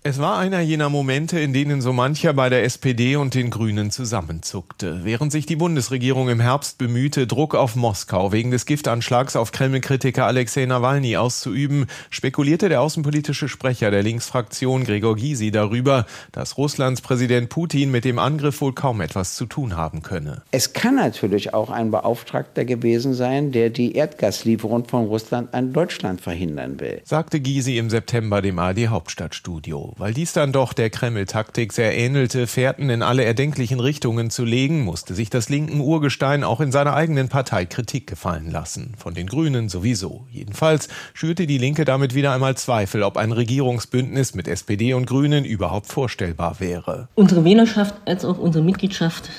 Es 0.06 0.18
war 0.18 0.36
einer 0.36 0.60
jener 0.60 0.90
Momente, 0.90 1.40
in 1.40 1.54
denen 1.54 1.80
so 1.80 1.94
mancher 1.94 2.34
bei 2.34 2.50
der 2.50 2.62
SPD 2.64 3.16
und 3.16 3.32
den 3.32 3.48
Grünen 3.48 3.90
zusammenzuckte. 3.90 5.00
Während 5.02 5.32
sich 5.32 5.46
die 5.46 5.56
Bundesregierung 5.56 6.28
im 6.28 6.40
Herbst 6.40 6.76
bemühte, 6.76 7.26
Druck 7.26 7.54
auf 7.54 7.74
Moskau 7.74 8.30
wegen 8.30 8.50
des 8.50 8.66
Giftanschlags 8.66 9.34
auf 9.34 9.50
Kreml-Kritiker 9.50 10.26
Alexei 10.26 10.66
Nawalny 10.66 11.16
auszuüben, 11.16 11.86
spekulierte 12.10 12.68
der 12.68 12.82
außenpolitische 12.82 13.48
Sprecher 13.48 13.90
der 13.90 14.02
Linksfraktion 14.02 14.84
Gregor 14.84 15.16
Gysi 15.16 15.50
darüber, 15.50 16.04
dass 16.32 16.58
Russlands 16.58 17.00
Präsident 17.00 17.48
Putin 17.48 17.90
mit 17.90 18.04
dem 18.04 18.18
Angriff 18.18 18.60
wohl 18.60 18.74
kaum 18.74 19.00
etwas 19.00 19.36
zu 19.36 19.46
tun 19.46 19.74
haben 19.74 20.02
könne. 20.02 20.42
Es 20.50 20.74
kann 20.74 20.96
natürlich 20.96 21.54
auch 21.54 21.70
ein 21.70 21.90
Beauftragter 21.90 22.66
gewesen 22.66 23.14
sein, 23.14 23.52
der 23.52 23.70
die 23.70 23.94
Erdgaslieferung 23.94 24.84
von 24.84 25.06
Russland 25.06 25.54
an 25.54 25.72
Deutschland 25.72 26.20
verhindern 26.20 26.78
will, 26.78 27.00
sagte 27.04 27.40
Gysi 27.40 27.78
im 27.78 27.88
September 27.88 28.42
dem 28.42 28.58
AD 28.58 28.88
Hauptstadtstudio. 28.88 29.93
Weil 29.96 30.12
dies 30.12 30.32
dann 30.32 30.52
doch 30.52 30.72
der 30.72 30.90
Kreml-Taktik 30.90 31.72
sehr 31.72 31.96
ähnelte, 31.96 32.48
Fährten 32.48 32.90
in 32.90 33.02
alle 33.02 33.24
erdenklichen 33.24 33.78
Richtungen 33.78 34.28
zu 34.28 34.44
legen, 34.44 34.82
musste 34.82 35.14
sich 35.14 35.30
das 35.30 35.48
linken 35.48 35.80
Urgestein 35.80 36.42
auch 36.42 36.60
in 36.60 36.72
seiner 36.72 36.94
eigenen 36.94 37.28
Partei 37.28 37.64
Kritik 37.64 38.08
gefallen 38.08 38.50
lassen. 38.50 38.94
Von 38.98 39.14
den 39.14 39.28
Grünen 39.28 39.68
sowieso. 39.68 40.26
Jedenfalls 40.30 40.88
schürte 41.12 41.46
die 41.46 41.58
Linke 41.58 41.84
damit 41.84 42.14
wieder 42.14 42.32
einmal 42.32 42.56
Zweifel, 42.56 43.04
ob 43.04 43.16
ein 43.16 43.30
Regierungsbündnis 43.30 44.34
mit 44.34 44.48
SPD 44.48 44.94
und 44.94 45.06
Grünen 45.06 45.44
überhaupt 45.44 45.86
vorstellbar 45.86 46.58
wäre. 46.58 47.08
Unsere 47.14 47.44
Wählerschaft 47.44 47.94
als 48.04 48.24
auch 48.24 48.38
unsere 48.38 48.64
Mitgliedschaft 48.64 49.30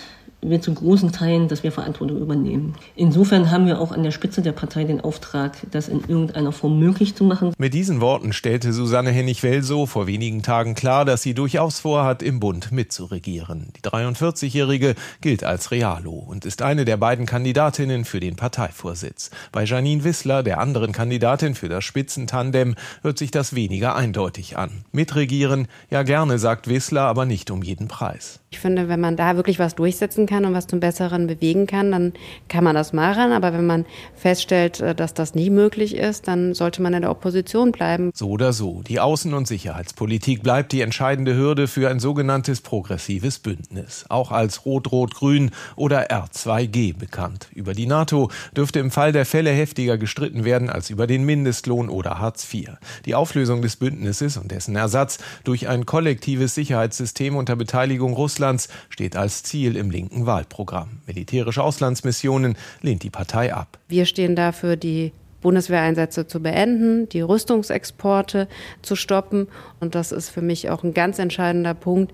wir 0.50 0.62
zu 0.62 0.74
großen 0.74 1.12
Teilen, 1.12 1.48
dass 1.48 1.64
wir 1.64 1.72
Verantwortung 1.72 2.18
übernehmen. 2.18 2.74
Insofern 2.96 3.52
haben 3.52 3.66
wir 3.66 3.80
auch 3.80 3.92
an 3.92 4.04
der 4.04 4.12
Spitze 4.12 4.42
der 4.42 4.52
Partei 4.52 4.84
den 4.84 5.02
Auftrag, 5.02 5.58
das 5.72 5.88
in 5.88 6.02
irgendeiner 6.02 6.52
Form 6.52 6.80
möglich 6.80 7.16
zu 7.16 7.24
machen. 7.24 7.54
Mit 7.58 7.74
diesen 7.74 8.02
Worten 8.02 8.34
stellte 8.34 8.74
Susanne 8.74 9.12
Hennig-Welsow 9.12 9.90
vor 9.90 10.08
wenigen 10.08 10.42
Tagen 10.42 10.76
klar, 10.76 11.06
dass 11.06 11.22
sie 11.22 11.34
durchaus 11.34 11.80
vorhat, 11.80 12.24
im 12.24 12.40
Bund 12.40 12.72
mitzuregieren. 12.72 13.72
Die 13.76 13.82
43-Jährige 13.82 14.96
gilt 15.22 15.44
als 15.44 15.72
Realo 15.72 16.12
und 16.12 16.46
ist 16.46 16.62
eine 16.62 16.86
der 16.86 16.98
beiden 16.98 17.26
Kandidatinnen 17.26 18.06
für 18.06 18.20
den 18.20 18.36
Parteivorsitz. 18.36 19.32
Bei 19.52 19.64
Janine 19.64 20.04
Wissler, 20.04 20.44
der 20.44 20.60
anderen 20.60 20.92
Kandidatin 20.92 21.56
für 21.56 21.70
das 21.70 21.84
Spitzentandem, 21.84 22.76
hört 23.02 23.18
sich 23.18 23.32
das 23.32 23.56
weniger 23.56 23.96
eindeutig 23.96 24.58
an. 24.58 24.86
Mitregieren, 24.92 25.68
ja 25.90 26.04
gerne, 26.04 26.40
sagt 26.40 26.68
Wissler, 26.68 27.02
aber 27.02 27.26
nicht 27.26 27.52
um 27.52 27.62
jeden 27.62 27.88
Preis. 27.88 28.40
Ich 28.56 28.62
finde, 28.62 28.88
wenn 28.88 29.02
man 29.02 29.18
da 29.18 29.36
wirklich 29.36 29.60
was 29.60 29.76
durchsetzen 29.76 30.28
kann 30.28 30.46
und 30.46 30.54
was 30.54 30.66
zum 30.66 30.80
Besseren 30.80 31.28
bewegen 31.28 31.68
kann, 31.68 31.92
dann 31.92 32.14
kann 32.48 32.64
man 32.64 32.74
das 32.74 32.94
machen. 32.94 33.34
Aber 33.34 33.52
wenn 33.52 33.66
man 33.66 33.86
feststellt, 34.16 34.80
äh, 34.80 34.96
dass 34.96 35.14
das 35.14 35.36
nie 35.36 35.50
möglich 35.50 35.94
ist, 35.94 36.30
dann 36.30 36.54
sollte 36.54 36.82
man 36.82 36.94
in 36.94 37.02
der 37.02 37.12
Opposition 37.12 37.74
bleiben. 37.74 38.12
So 38.14 38.30
oder 38.30 38.54
so. 38.54 38.82
Die 38.88 39.02
Außen- 39.02 39.34
und 39.34 39.46
Sicherheitspolitik 39.46 40.42
bleibt 40.42 40.72
die 40.72 40.80
entscheidende 40.80 41.36
Hürde 41.36 41.68
für 41.68 41.90
ein 41.90 42.00
sogenanntes 42.00 42.62
progressives 42.62 43.40
Bündnis. 43.40 44.06
Auch 44.08 44.32
als 44.32 44.66
Rot-Rot-Grün 44.66 45.52
oder 45.76 46.10
R2G 46.10 46.98
bekannt. 46.98 47.50
Über 47.54 47.74
die 47.74 47.88
NATO 47.88 48.32
dürfte 48.56 48.80
im 48.80 48.90
Fall 48.90 49.12
der 49.12 49.26
Fälle 49.26 49.52
heftiger 49.52 49.98
gestritten 49.98 50.46
werden 50.46 50.70
als 50.70 50.90
über 50.90 51.08
den 51.08 51.26
Mindestlohn 51.26 51.90
oder 51.90 52.20
Hartz 52.20 52.48
IV. 52.54 52.70
Die 53.06 53.16
Auflösung 53.16 53.62
des 53.62 53.76
Bündnisses 53.76 54.38
und 54.38 54.50
dessen 54.50 54.78
Ersatz 54.78 55.18
durch 55.44 55.68
ein 55.68 55.86
kollektives 55.86 56.56
Sicherheitssystem 56.56 57.36
unter 57.36 57.58
Beteiligung 57.58 58.14
Russlands 58.14 58.45
Russlands 58.46 58.70
steht 58.90 59.16
als 59.16 59.42
Ziel 59.42 59.76
im 59.76 59.90
linken 59.90 60.28
Wahlprogramm. 60.28 61.02
Militärische 61.08 61.64
Auslandsmissionen 61.64 62.56
lehnt 62.82 63.02
die 63.02 63.10
Partei 63.10 63.52
ab. 63.54 63.80
Wir 63.88 64.06
stehen 64.06 64.36
dafür 64.36 64.76
die 64.76 65.14
Bundeswehreinsätze 65.42 66.26
zu 66.26 66.42
beenden, 66.42 67.08
die 67.10 67.22
Rüstungsexporte 67.22 68.48
zu 68.82 68.96
stoppen. 68.96 69.48
Und 69.80 69.94
das 69.94 70.12
ist 70.12 70.30
für 70.30 70.42
mich 70.42 70.72
auch 70.72 70.84
ein 70.84 70.96
ganz 70.96 71.20
entscheidender 71.20 71.76
Punkt, 71.76 72.14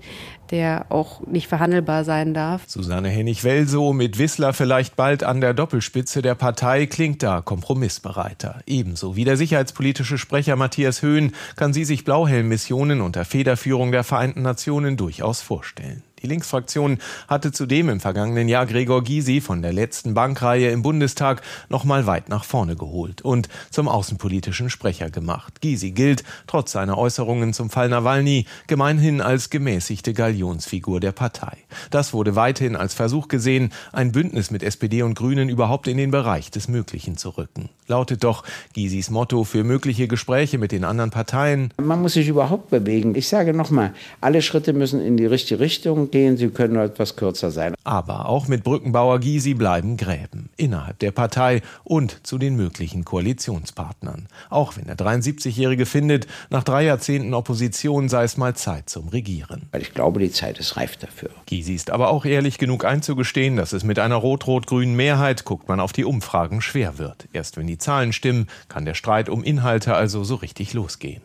der 0.50 0.86
auch 0.90 1.26
nicht 1.26 1.48
verhandelbar 1.48 2.04
sein 2.04 2.34
darf. 2.34 2.64
Susanne 2.66 3.08
Hennig-Welso 3.08 3.94
mit 3.94 4.18
Wissler 4.18 4.52
vielleicht 4.52 4.96
bald 4.96 5.24
an 5.24 5.40
der 5.40 5.54
Doppelspitze 5.54 6.20
der 6.20 6.34
Partei 6.34 6.84
klingt 6.84 7.22
da 7.22 7.40
kompromissbereiter. 7.40 8.60
Ebenso 8.66 9.16
wie 9.16 9.24
der 9.24 9.38
sicherheitspolitische 9.38 10.18
Sprecher 10.18 10.56
Matthias 10.56 11.00
Höhn 11.00 11.32
kann 11.56 11.72
sie 11.72 11.84
sich 11.84 12.04
Blauhelm-Missionen 12.04 13.00
unter 13.00 13.24
Federführung 13.24 13.92
der 13.92 14.04
Vereinten 14.04 14.42
Nationen 14.42 14.98
durchaus 14.98 15.40
vorstellen. 15.40 16.02
Die 16.22 16.28
Linksfraktion 16.28 16.98
hatte 17.26 17.50
zudem 17.50 17.88
im 17.88 17.98
vergangenen 17.98 18.48
Jahr 18.48 18.66
Gregor 18.66 19.02
Gysi 19.02 19.40
von 19.40 19.60
der 19.60 19.72
letzten 19.72 20.14
Bankreihe 20.14 20.70
im 20.70 20.82
Bundestag 20.82 21.42
noch 21.68 21.82
mal 21.82 22.06
weit 22.06 22.28
nach 22.28 22.44
vorne 22.44 22.76
geholt 22.76 23.22
und 23.22 23.48
zum 23.70 23.88
außenpolitischen 23.88 24.70
Sprecher 24.70 25.10
gemacht. 25.10 25.60
Gysi 25.60 25.90
gilt, 25.90 26.22
trotz 26.46 26.72
seiner 26.72 26.96
Äußerungen 26.96 27.52
zum 27.52 27.70
Fall 27.70 27.88
Nawalny, 27.88 28.46
gemeinhin 28.68 29.20
als 29.20 29.50
gemäßigte 29.50 30.12
Galionsfigur 30.12 31.00
der 31.00 31.12
Partei. 31.12 31.58
Das 31.90 32.12
wurde 32.12 32.36
weithin 32.36 32.76
als 32.76 32.94
Versuch 32.94 33.26
gesehen, 33.26 33.72
ein 33.92 34.12
Bündnis 34.12 34.52
mit 34.52 34.62
SPD 34.62 35.02
und 35.02 35.14
Grünen 35.14 35.48
überhaupt 35.48 35.88
in 35.88 35.96
den 35.96 36.12
Bereich 36.12 36.52
des 36.52 36.68
Möglichen 36.68 37.16
zu 37.16 37.30
rücken. 37.30 37.68
Lautet 37.88 38.22
doch 38.22 38.44
Gysis 38.74 39.10
Motto 39.10 39.42
für 39.42 39.64
mögliche 39.64 40.06
Gespräche 40.06 40.58
mit 40.58 40.70
den 40.70 40.84
anderen 40.84 41.10
Parteien. 41.10 41.74
Man 41.82 42.00
muss 42.00 42.12
sich 42.12 42.28
überhaupt 42.28 42.70
bewegen. 42.70 43.16
Ich 43.16 43.28
sage 43.28 43.52
nochmal, 43.52 43.92
alle 44.20 44.40
Schritte 44.40 44.72
müssen 44.72 45.04
in 45.04 45.16
die 45.16 45.26
richtige 45.26 45.58
Richtung 45.58 46.11
gehen, 46.12 46.36
sie 46.36 46.48
können 46.50 46.76
etwas 46.76 47.16
kürzer 47.16 47.50
sein. 47.50 47.74
Aber 47.84 48.28
auch 48.28 48.46
mit 48.46 48.62
Brückenbauer 48.62 49.18
Gysi 49.18 49.54
bleiben 49.54 49.96
Gräben 49.96 50.50
innerhalb 50.56 50.98
der 51.00 51.10
Partei 51.10 51.62
und 51.82 52.24
zu 52.26 52.38
den 52.38 52.54
möglichen 52.54 53.04
Koalitionspartnern. 53.04 54.28
Auch 54.50 54.76
wenn 54.76 54.86
der 54.86 54.96
73-Jährige 54.96 55.86
findet, 55.86 56.26
nach 56.50 56.62
drei 56.62 56.84
Jahrzehnten 56.84 57.34
Opposition 57.34 58.08
sei 58.08 58.24
es 58.24 58.36
mal 58.36 58.54
Zeit 58.54 58.88
zum 58.88 59.08
Regieren. 59.08 59.68
Weil 59.72 59.82
ich 59.82 59.94
glaube, 59.94 60.20
die 60.20 60.30
Zeit 60.30 60.58
ist 60.58 60.76
reif 60.76 60.96
dafür. 60.96 61.30
Gysi 61.46 61.74
ist 61.74 61.90
aber 61.90 62.10
auch 62.10 62.24
ehrlich 62.24 62.58
genug 62.58 62.84
einzugestehen, 62.84 63.56
dass 63.56 63.72
es 63.72 63.82
mit 63.82 63.98
einer 63.98 64.16
rot-rot-grünen 64.16 64.94
Mehrheit, 64.94 65.44
guckt 65.44 65.68
man 65.68 65.80
auf 65.80 65.92
die 65.92 66.04
Umfragen, 66.04 66.60
schwer 66.60 66.98
wird. 66.98 67.26
Erst 67.32 67.56
wenn 67.56 67.66
die 67.66 67.78
Zahlen 67.78 68.12
stimmen, 68.12 68.46
kann 68.68 68.84
der 68.84 68.94
Streit 68.94 69.28
um 69.28 69.42
Inhalte 69.42 69.94
also 69.94 70.22
so 70.24 70.36
richtig 70.36 70.74
losgehen. 70.74 71.22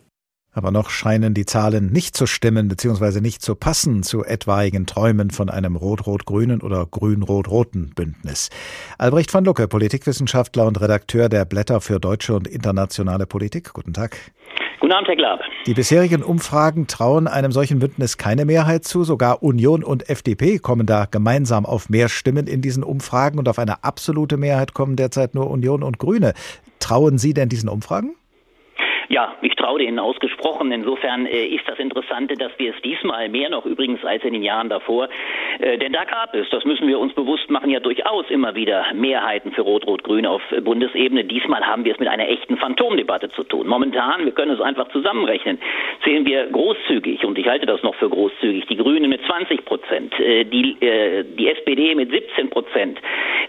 Aber 0.57 0.71
noch 0.71 0.89
scheinen 0.89 1.35
die 1.35 1.45
Zahlen 1.45 1.91
nicht 1.91 2.17
zu 2.17 2.25
stimmen 2.25 2.67
bzw. 2.67 3.21
nicht 3.21 3.43
zu 3.43 3.53
passen 3.53 4.01
zu 4.01 4.25
etwaigen 4.25 4.87
Träumen 4.87 5.29
von 5.29 5.51
einem 5.51 5.75
rot-rot-grünen 5.75 6.61
oder 6.61 6.87
grün-rot-roten 6.87 7.91
Bündnis. 7.95 8.49
Albrecht 8.97 9.31
van 9.31 9.45
Lucke, 9.45 9.67
Politikwissenschaftler 9.67 10.65
und 10.65 10.81
Redakteur 10.81 11.29
der 11.29 11.45
Blätter 11.45 11.79
für 11.79 11.99
deutsche 11.99 12.33
und 12.33 12.47
internationale 12.47 13.27
Politik. 13.27 13.71
Guten 13.71 13.93
Tag. 13.93 14.17
Guten 14.79 14.93
Abend, 14.93 15.07
Herr 15.09 15.15
Glab. 15.15 15.41
Die 15.67 15.75
bisherigen 15.75 16.23
Umfragen 16.23 16.87
trauen 16.87 17.27
einem 17.27 17.51
solchen 17.51 17.77
Bündnis 17.77 18.17
keine 18.17 18.45
Mehrheit 18.45 18.83
zu. 18.83 19.03
Sogar 19.03 19.43
Union 19.43 19.83
und 19.83 20.09
FDP 20.09 20.57
kommen 20.57 20.87
da 20.87 21.05
gemeinsam 21.05 21.67
auf 21.67 21.91
mehr 21.91 22.09
Stimmen 22.09 22.47
in 22.47 22.63
diesen 22.63 22.83
Umfragen 22.83 23.37
und 23.37 23.47
auf 23.47 23.59
eine 23.59 23.83
absolute 23.83 24.37
Mehrheit 24.37 24.73
kommen 24.73 24.95
derzeit 24.95 25.35
nur 25.35 25.51
Union 25.51 25.83
und 25.83 25.99
Grüne. 25.99 26.33
Trauen 26.79 27.19
Sie 27.19 27.35
denn 27.35 27.47
diesen 27.47 27.69
Umfragen? 27.69 28.15
Ja, 29.09 29.35
ich 29.41 29.55
traue 29.55 29.79
denen 29.79 29.99
ausgesprochen. 29.99 30.71
Insofern 30.71 31.25
äh, 31.25 31.45
ist 31.45 31.67
das 31.67 31.79
Interessante, 31.79 32.35
dass 32.35 32.51
wir 32.57 32.73
es 32.75 32.81
diesmal 32.81 33.29
mehr 33.29 33.49
noch 33.49 33.65
übrigens 33.65 34.03
als 34.03 34.23
in 34.23 34.33
den 34.33 34.43
Jahren 34.43 34.69
davor, 34.69 35.07
äh, 35.59 35.77
denn 35.77 35.93
da 35.93 36.03
gab 36.03 36.35
es, 36.35 36.49
das 36.49 36.65
müssen 36.65 36.87
wir 36.87 36.99
uns 36.99 37.13
bewusst 37.13 37.49
machen, 37.49 37.69
ja 37.69 37.79
durchaus 37.79 38.29
immer 38.29 38.55
wieder 38.55 38.85
Mehrheiten 38.93 39.51
für 39.51 39.61
Rot-Rot-Grün 39.61 40.25
auf 40.25 40.41
Bundesebene. 40.61 41.23
Diesmal 41.23 41.65
haben 41.65 41.85
wir 41.85 41.93
es 41.93 41.99
mit 41.99 42.09
einer 42.09 42.27
echten 42.27 42.57
Phantomdebatte 42.57 43.29
zu 43.29 43.43
tun. 43.43 43.67
Momentan, 43.67 44.25
wir 44.25 44.33
können 44.33 44.51
es 44.51 44.61
einfach 44.61 44.89
zusammenrechnen, 44.89 45.59
zählen 46.03 46.25
wir 46.25 46.47
großzügig, 46.47 47.23
und 47.23 47.37
ich 47.37 47.47
halte 47.47 47.65
das 47.65 47.81
noch 47.83 47.95
für 47.95 48.09
großzügig, 48.09 48.65
die 48.67 48.77
Grünen 48.77 49.09
mit 49.09 49.25
20 49.25 49.63
Prozent, 49.63 50.19
äh, 50.19 50.43
die, 50.43 50.75
äh, 50.81 51.23
die 51.23 51.49
SPD 51.49 51.95
mit 51.95 52.11
17 52.11 52.49
Prozent. 52.49 52.99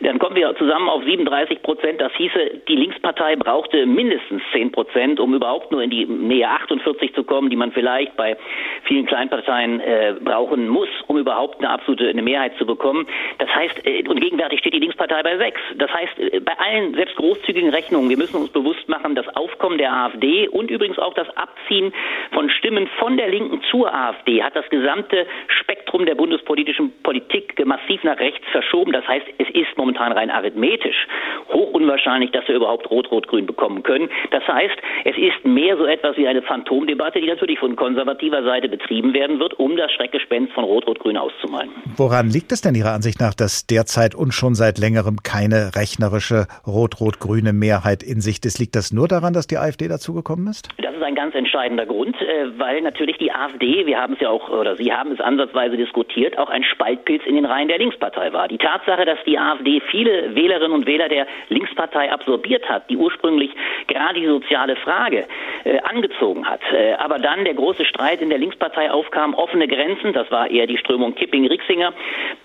Dann 0.00 0.18
kommen 0.18 0.36
wir 0.36 0.54
zusammen 0.56 0.88
auf 0.88 1.02
37 1.02 1.62
Prozent. 1.62 2.00
Das 2.00 2.12
hieße, 2.14 2.62
die 2.68 2.76
Linkspartei 2.76 3.34
brauchte 3.36 3.84
mindestens 3.86 4.42
10 4.52 4.70
Prozent, 4.70 5.18
um 5.18 5.34
über 5.34 5.47
überhaupt 5.48 5.72
nur 5.72 5.82
in 5.82 5.88
die 5.88 6.04
Nähe 6.04 6.46
48 6.46 7.14
zu 7.14 7.24
kommen, 7.24 7.48
die 7.48 7.56
man 7.56 7.72
vielleicht 7.72 8.14
bei 8.16 8.36
vielen 8.84 9.06
Kleinparteien 9.06 9.80
äh, 9.80 10.14
brauchen 10.22 10.68
muss, 10.68 10.90
um 11.06 11.16
überhaupt 11.16 11.58
eine 11.58 11.70
absolute 11.70 12.06
eine 12.06 12.20
Mehrheit 12.20 12.52
zu 12.58 12.66
bekommen. 12.66 13.06
Das 13.38 13.48
heißt, 13.48 13.86
äh, 13.86 14.06
und 14.06 14.20
gegenwärtig 14.20 14.60
steht 14.60 14.74
die 14.74 14.78
Linkspartei 14.78 15.22
bei 15.22 15.38
sechs. 15.38 15.58
Das 15.76 15.90
heißt, 15.90 16.18
äh, 16.18 16.40
bei 16.40 16.52
allen 16.58 16.92
selbst 16.94 17.16
großzügigen 17.16 17.70
Rechnungen, 17.70 18.10
wir 18.10 18.18
müssen 18.18 18.36
uns 18.36 18.50
bewusst 18.50 18.86
machen, 18.90 19.14
das 19.14 19.26
Aufkommen 19.36 19.78
der 19.78 19.90
AfD 19.90 20.48
und 20.48 20.70
übrigens 20.70 20.98
auch 20.98 21.14
das 21.14 21.28
Abziehen 21.34 21.94
von 22.32 22.50
Stimmen 22.50 22.86
von 22.98 23.16
der 23.16 23.28
Linken 23.28 23.62
zur 23.70 23.92
AfD 23.92 24.42
hat 24.42 24.54
das 24.54 24.68
gesamte 24.68 25.26
Spektrum 25.46 26.04
der 26.04 26.14
bundespolitischen 26.14 26.92
Politik 27.02 27.64
massiv 27.64 28.04
nach 28.04 28.18
rechts 28.18 28.46
verschoben. 28.52 28.92
Das 28.92 29.08
heißt, 29.08 29.26
es 29.38 29.48
ist 29.50 29.78
momentan 29.78 30.12
rein 30.12 30.30
arithmetisch 30.30 31.06
hoch 31.52 31.72
unwahrscheinlich, 31.72 32.32
dass 32.32 32.46
wir 32.48 32.56
überhaupt 32.56 32.90
Rot-Rot-Grün 32.90 33.46
bekommen 33.46 33.82
können. 33.82 34.10
Das 34.30 34.46
heißt, 34.46 34.76
es 35.04 35.16
ist 35.16 35.37
ist 35.38 35.44
mehr 35.44 35.76
so 35.76 35.86
etwas 35.86 36.16
wie 36.16 36.26
eine 36.26 36.42
Phantomdebatte, 36.42 37.20
die 37.20 37.26
natürlich 37.26 37.58
von 37.58 37.76
konservativer 37.76 38.42
Seite 38.42 38.68
betrieben 38.68 39.14
werden 39.14 39.38
wird, 39.38 39.54
um 39.58 39.76
das 39.76 39.90
Schreckgespenst 39.92 40.52
von 40.52 40.64
Rot-Rot-Grün 40.64 41.16
auszumalen. 41.16 41.70
Woran 41.96 42.28
liegt 42.28 42.52
es 42.52 42.60
denn 42.60 42.74
Ihrer 42.74 42.92
Ansicht 42.92 43.20
nach, 43.20 43.34
dass 43.34 43.66
derzeit 43.66 44.14
und 44.14 44.32
schon 44.32 44.54
seit 44.54 44.78
längerem 44.78 45.18
keine 45.22 45.74
rechnerische 45.74 46.46
rot-rot-grüne 46.66 47.52
Mehrheit 47.52 48.02
in 48.02 48.20
Sicht 48.20 48.44
ist? 48.46 48.58
Liegt 48.58 48.76
das 48.76 48.92
nur 48.92 49.08
daran, 49.08 49.32
dass 49.32 49.46
die 49.46 49.58
AfD 49.58 49.88
dazugekommen 49.88 50.48
ist? 50.48 50.68
Das 50.78 50.94
ist 50.94 51.02
ein 51.02 51.14
ganz 51.14 51.34
entscheidender 51.34 51.86
Grund, 51.86 52.16
äh, 52.20 52.58
weil 52.58 52.82
natürlich 52.82 53.18
die 53.18 53.32
AfD, 53.32 53.86
wir 53.86 53.98
haben 53.98 54.14
es 54.14 54.20
ja 54.20 54.30
auch, 54.30 54.48
oder 54.48 54.76
Sie 54.76 54.92
haben 54.92 55.12
es 55.12 55.20
ansatzweise 55.20 55.76
diskutiert, 55.76 56.38
auch 56.38 56.50
ein 56.50 56.64
Spaltpilz 56.64 57.22
in 57.26 57.34
den 57.34 57.44
Reihen 57.44 57.68
der 57.68 57.78
Linkspartei 57.78 58.32
war. 58.32 58.48
Die 58.48 58.58
Tatsache, 58.58 59.04
dass 59.04 59.18
die 59.26 59.38
AfD 59.38 59.80
viele 59.90 60.34
Wählerinnen 60.34 60.72
und 60.72 60.86
Wähler 60.86 61.08
der 61.08 61.26
Linkspartei 61.48 62.10
absorbiert 62.10 62.68
hat, 62.68 62.88
die 62.90 62.96
ursprünglich 62.96 63.50
gerade 63.86 64.20
die 64.20 64.26
soziale 64.26 64.76
Frage 64.76 65.27
äh, 65.64 65.78
angezogen 65.80 66.48
hat. 66.48 66.60
Äh, 66.72 66.94
aber 66.94 67.18
dann 67.18 67.44
der 67.44 67.54
große 67.54 67.84
Streit 67.84 68.20
in 68.20 68.30
der 68.30 68.38
Linkspartei 68.38 68.90
aufkam, 68.90 69.34
offene 69.34 69.68
Grenzen, 69.68 70.12
das 70.12 70.30
war 70.30 70.50
eher 70.50 70.66
die 70.66 70.78
Strömung 70.78 71.14
Kipping-Rixinger, 71.14 71.92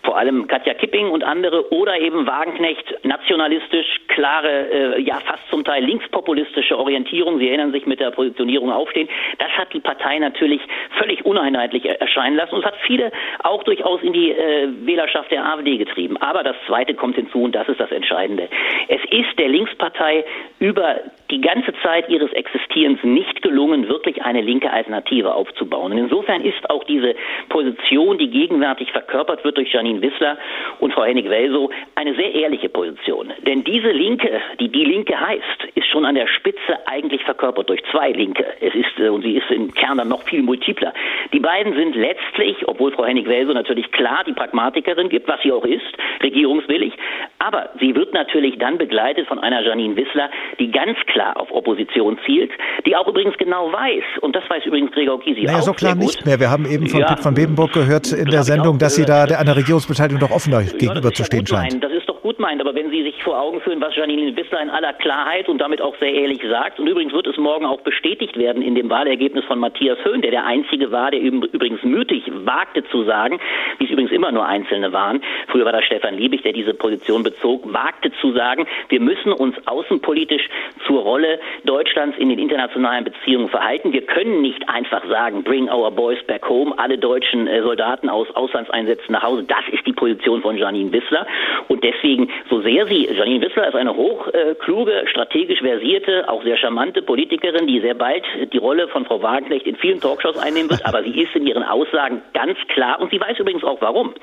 vor 0.04 0.18
allem 0.18 0.48
Katja 0.48 0.74
Kipping 0.74 1.10
und 1.10 1.24
andere, 1.24 1.72
oder 1.74 1.98
eben 2.00 2.28
Wagenknecht, 2.28 3.04
nationalistisch, 3.04 4.02
klare, 4.08 4.96
äh, 4.96 5.02
ja 5.02 5.20
fast 5.26 5.48
zum 5.50 5.64
Teil 5.64 5.84
linkspopulistische 5.86 6.78
Orientierung. 6.78 7.40
Sie 7.40 7.48
erinnern 7.48 7.72
sich 7.72 7.86
mit 7.86 8.00
der 8.00 8.12
Positionierung 8.12 8.72
aufstehen. 8.72 9.10
Das 9.40 9.52
hat 9.52 9.74
die 9.74 9.80
Partei 9.80 10.20
natürlich 10.20 10.62
völlig 10.98 11.26
uneinheitlich 11.26 11.86
erscheinen 11.86 12.36
lassen 12.36 12.56
und 12.56 12.66
hat 12.66 12.76
viele 12.86 13.12
auch 13.44 13.64
durchaus 13.64 14.02
in 14.02 14.14
die 14.14 14.32
äh, 14.32 14.68
Wählerschaft 14.86 15.32
der 15.32 15.46
AfD 15.46 15.78
getrieben. 15.78 16.18
Aber 16.18 16.44
das 16.44 16.56
Zweite 16.68 16.94
kommt 16.94 17.16
hinzu 17.16 17.44
und 17.44 17.54
das 17.54 17.68
ist 17.68 17.80
das 17.80 17.92
Entscheidende. 17.92 18.50
Es 18.88 19.02
ist 19.10 19.38
der 19.40 19.50
Linkspartei 19.50 20.26
über 20.60 21.00
die 21.30 21.42
ganze 21.42 21.74
Zeit 21.82 22.10
ihres 22.10 22.32
Existierens 22.74 23.04
nicht 23.04 23.42
gelungen, 23.44 23.88
wirklich 23.88 24.24
eine 24.24 24.42
linke 24.42 24.72
Alternative 24.72 25.36
aufzubauen. 25.36 25.92
Und 25.92 26.00
insofern 26.00 26.42
ist 26.42 26.70
auch 26.72 26.84
diese 26.86 27.14
Position, 27.50 28.18
die 28.18 28.32
gegenwärtig 28.32 28.92
verkörpert 28.92 29.44
wird 29.44 29.58
durch 29.58 29.72
Janine 29.72 30.02
Wissler 30.02 30.40
und 30.80 30.92
Frau 30.92 31.04
Hennig-Welsow, 31.04 31.70
eine 31.94 32.16
sehr 32.16 32.34
ehrliche 32.34 32.70
Position. 32.70 33.32
Denn 33.46 33.64
diese 33.64 33.92
Linke, 33.92 34.42
die 34.60 34.70
die 34.70 34.86
Linke 34.86 35.20
heißt, 35.20 35.66
ist 35.76 35.88
schon 35.88 36.04
an 36.04 36.16
der 36.16 36.26
Spitze 36.28 36.88
eigentlich 36.88 37.24
verkörpert 37.24 37.70
durch 37.70 37.84
zwei 37.92 38.12
Linke. 38.12 38.46
Es 38.60 38.74
ist, 38.74 39.00
äh, 39.00 39.10
und 39.10 39.22
sie 39.22 39.38
ist 39.38 39.52
im 39.52 39.72
Kern 39.76 40.00
dann 40.00 40.10
noch 40.10 40.24
viel 40.24 40.42
multipler. 40.42 40.94
Die 41.32 41.40
beiden 41.40 41.76
sind 41.76 41.96
letztlich, 41.96 42.68
obwohl 42.68 42.92
Frau 42.92 43.06
Hennig-Welsow 43.06 43.54
natürlich 43.54 43.92
klar 43.92 44.24
die 44.26 44.34
Pragmatikerin 44.34 45.10
gibt, 45.10 45.28
was 45.28 45.40
sie 45.44 45.52
auch 45.52 45.66
ist, 45.66 45.84
regierungswillig, 46.24 46.94
aber 47.38 47.70
sie 47.80 47.94
wird 47.94 48.14
natürlich 48.14 48.58
dann 48.58 48.80
begleitet 48.80 49.28
von 49.28 49.38
einer 49.38 49.62
Janine 49.62 49.96
Wissler, 49.96 50.32
die 50.60 50.72
ganz 50.72 50.98
klar 51.06 51.40
auf 51.40 51.52
Opposition 51.52 52.18
zielt, 52.26 52.52
die 52.86 52.96
auch 52.96 53.08
übrigens 53.08 53.38
genau 53.38 53.72
weiß, 53.72 54.04
und 54.22 54.36
das 54.36 54.44
weiß 54.50 54.66
übrigens 54.66 54.92
Gregor 54.92 55.20
Gysi 55.20 55.44
naja, 55.44 55.60
auch 55.60 55.64
so 55.64 55.74
klar 55.74 55.96
nicht 55.96 56.26
mehr. 56.26 56.40
Wir 56.40 56.50
haben 56.50 56.66
eben 56.66 56.88
von 56.88 57.00
Ja. 57.02 57.08
Pitt 57.08 57.20
von 57.20 57.34
Bebenburg 57.34 57.72
gehört 57.74 58.12
in 58.12 58.26
der 58.30 58.44
Sendung, 58.44 58.78
dass 58.80 58.96
sie 58.96 59.06
da 59.06 59.24
einer 59.24 59.56
Regierungsbeteiligung 59.56 60.20
doch 60.20 60.32
offener 60.36 60.64
gegenüberzustehen 60.64 61.42
gut 61.44 61.50
scheint. 61.50 61.72
meinen, 61.74 61.82
das 61.82 61.92
ist 61.92 62.08
doch 62.10 62.22
gut 62.22 62.40
meint, 62.40 62.62
aber 62.62 62.74
wenn 62.76 62.90
Sie 62.90 63.04
sich 63.04 63.22
vor 63.24 63.40
Augen 63.40 63.60
führen, 63.62 63.82
was 63.82 63.96
Janine 63.96 64.36
Wissler 64.36 64.62
in 64.62 64.70
aller 64.70 64.94
Klarheit 64.94 65.48
und 65.50 65.60
damit 65.60 65.82
auch 65.82 65.96
sehr 66.00 66.14
ehrlich 66.14 66.42
sagt, 66.50 66.80
und 66.80 66.88
übrigens 66.88 67.14
wird 67.14 67.28
es 67.28 67.38
morgen 67.38 67.66
auch 67.66 67.82
bestätigt 67.82 68.38
werden 68.38 68.62
in 68.62 68.76
dem 68.76 68.90
Wahlergebnis 68.90 69.44
von 69.46 69.60
Matthias 69.60 69.98
Höhn, 70.04 70.22
der 70.22 70.32
der 70.32 70.46
Einzige 70.46 70.92
war, 70.92 71.12
der 71.12 71.20
üb- 71.22 71.50
übrigens 71.52 71.84
mutig 71.84 72.24
wagte 72.46 72.84
zu 72.86 73.04
sagen, 73.04 73.40
wie 73.78 73.86
es 73.86 73.92
übrigens 73.92 74.12
immer 74.12 74.32
nur 74.32 74.46
Einzelne 74.46 74.94
waren, 74.94 75.22
früher 75.48 75.66
war 75.66 75.72
das 75.74 75.84
Stefan 75.86 76.16
Liebig, 76.16 76.42
der 76.44 76.54
diese 76.54 76.74
Position 76.74 77.24
bezog, 77.24 77.72
wagte 77.74 78.12
zu 78.22 78.32
sagen, 78.34 78.66
wir 78.90 79.00
müssen 79.00 79.32
uns 79.34 79.56
außenpolitisch 79.66 80.48
zur 80.88 81.02
Rolle 81.02 81.40
Deutschlands 81.66 82.18
in 82.18 82.30
den 82.30 82.40
internationalen 82.44 83.06
Beziehungen 83.06 83.50
verhalten. 83.50 83.94
Wir 83.94 84.06
können 84.06 84.42
nicht 84.42 84.68
einfach 84.70 85.04
sagen, 85.10 85.44
bring 85.44 85.70
our 85.70 85.90
boys 85.90 86.22
back 86.28 86.48
home, 86.48 86.74
alle 86.78 86.98
deutschen 86.98 87.48
äh, 87.48 87.62
Soldaten 87.62 88.10
aus 88.10 88.28
Auslandseinsätzen 88.36 89.12
nach 89.14 89.24
Hause. 89.24 89.44
Das 89.44 89.64
ist 89.72 89.86
die 89.88 89.94
Position 89.94 90.42
von 90.42 90.58
Janine 90.58 90.92
Wissler. 90.92 91.26
Und 91.70 91.84
deswegen 91.84 92.30
so 92.50 92.62
sehr 92.62 92.86
sie, 92.88 93.08
Janine 93.08 93.46
Wissler 93.46 93.68
ist 93.70 93.76
eine 93.76 93.96
hochkluge, 93.96 95.06
strategisch 95.08 95.60
versierte, 95.60 96.30
auch 96.30 96.44
sehr 96.44 96.58
charmante 96.58 97.02
Politikerin, 97.02 97.68
die 97.68 97.80
sehr 97.80 97.96
bald 97.96 98.24
die 98.52 98.58
Rolle 98.58 98.88
von 98.90 99.06
Frau 99.06 99.22
Wagenknecht 99.22 99.66
in 99.66 99.76
vielen 99.78 100.00
Talkshows 100.00 100.38
einnehmen 100.38 100.70
wird, 100.70 100.86
aber 100.86 101.04
sie 101.04 101.22
ist 101.22 101.36
in 101.36 101.48
ihren 101.48 101.64
Aussagen 101.64 102.22
ganz 102.34 102.58
klar 102.68 103.00
und 103.00 103.12
sie 103.12 103.20
weiß 103.20 103.40
übrigens 103.40 103.64
auch 103.64 103.80
warum. 103.82 104.14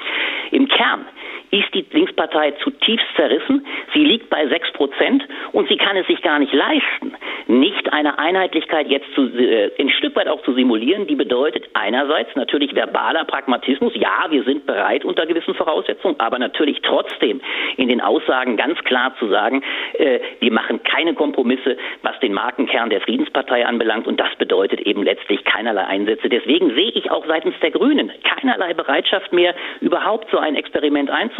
Im 0.51 0.68
Kern 0.68 1.07
ist 1.51 1.74
die 1.74 1.84
Linkspartei 1.90 2.53
zutiefst 2.62 3.07
zerrissen. 3.16 3.66
Sie 3.92 4.05
liegt 4.05 4.30
bei 4.30 4.46
sechs 4.46 4.70
Prozent 4.72 5.26
und 5.53 5.68
sie 5.68 5.76
kann 5.76 5.96
es 5.96 6.07
sich 6.07 6.22
gar 6.22 6.38
nicht 6.38 6.53
leisten, 6.53 7.14
nicht 7.48 7.92
eine 7.92 8.18
Einheitlichkeit 8.18 8.88
jetzt 8.88 9.12
zu, 9.14 9.26
äh, 9.36 9.70
ein 9.78 9.90
Stück 9.90 10.14
weit 10.14 10.28
auch 10.28 10.42
zu 10.42 10.53
simulieren, 10.55 11.07
die 11.07 11.16
bedeutet 11.16 11.68
einerseits 11.74 12.34
natürlich 12.36 12.74
verbaler 12.74 13.24
Pragmatismus. 13.24 13.92
Ja, 13.96 14.26
wir 14.30 14.44
sind 14.44 14.66
bereit 14.66 15.05
unter 15.05 15.26
gewissen 15.26 15.55
Voraussetzungen, 15.55 16.18
aber 16.20 16.38
natürlich 16.38 16.80
trotzdem 16.82 17.40
in 17.76 17.88
den 17.88 18.01
Aussagen 18.01 18.57
ganz 18.57 18.78
klar 18.84 19.14
zu 19.18 19.28
sagen, 19.28 19.62
äh, 19.94 20.20
wir 20.38 20.53
machen 20.53 20.82
keine 20.84 21.14
Kompromisse, 21.14 21.76
was 22.03 22.18
den 22.20 22.32
Markenkern 22.32 22.90
der 22.90 23.01
Friedenspartei 23.01 23.66
anbelangt 23.66 24.07
und 24.07 24.20
das 24.20 24.34
bedeutet 24.36 24.80
eben 24.80 25.03
letztlich 25.03 25.44
keinerlei 25.44 25.84
Einsätze. 25.84 26.28
Deswegen 26.28 26.74
sehe 26.74 26.90
ich 26.90 27.11
auch 27.11 27.26
seitens 27.26 27.55
der 27.61 27.72
Grünen 27.72 28.12
keinerlei 28.22 28.74
Bereitschaft 28.74 29.32
mehr, 29.32 29.55
überhaupt 29.80 30.30
so 30.30 30.38
ein 30.38 30.55
Experiment 30.55 31.11
einzugehen. 31.11 31.39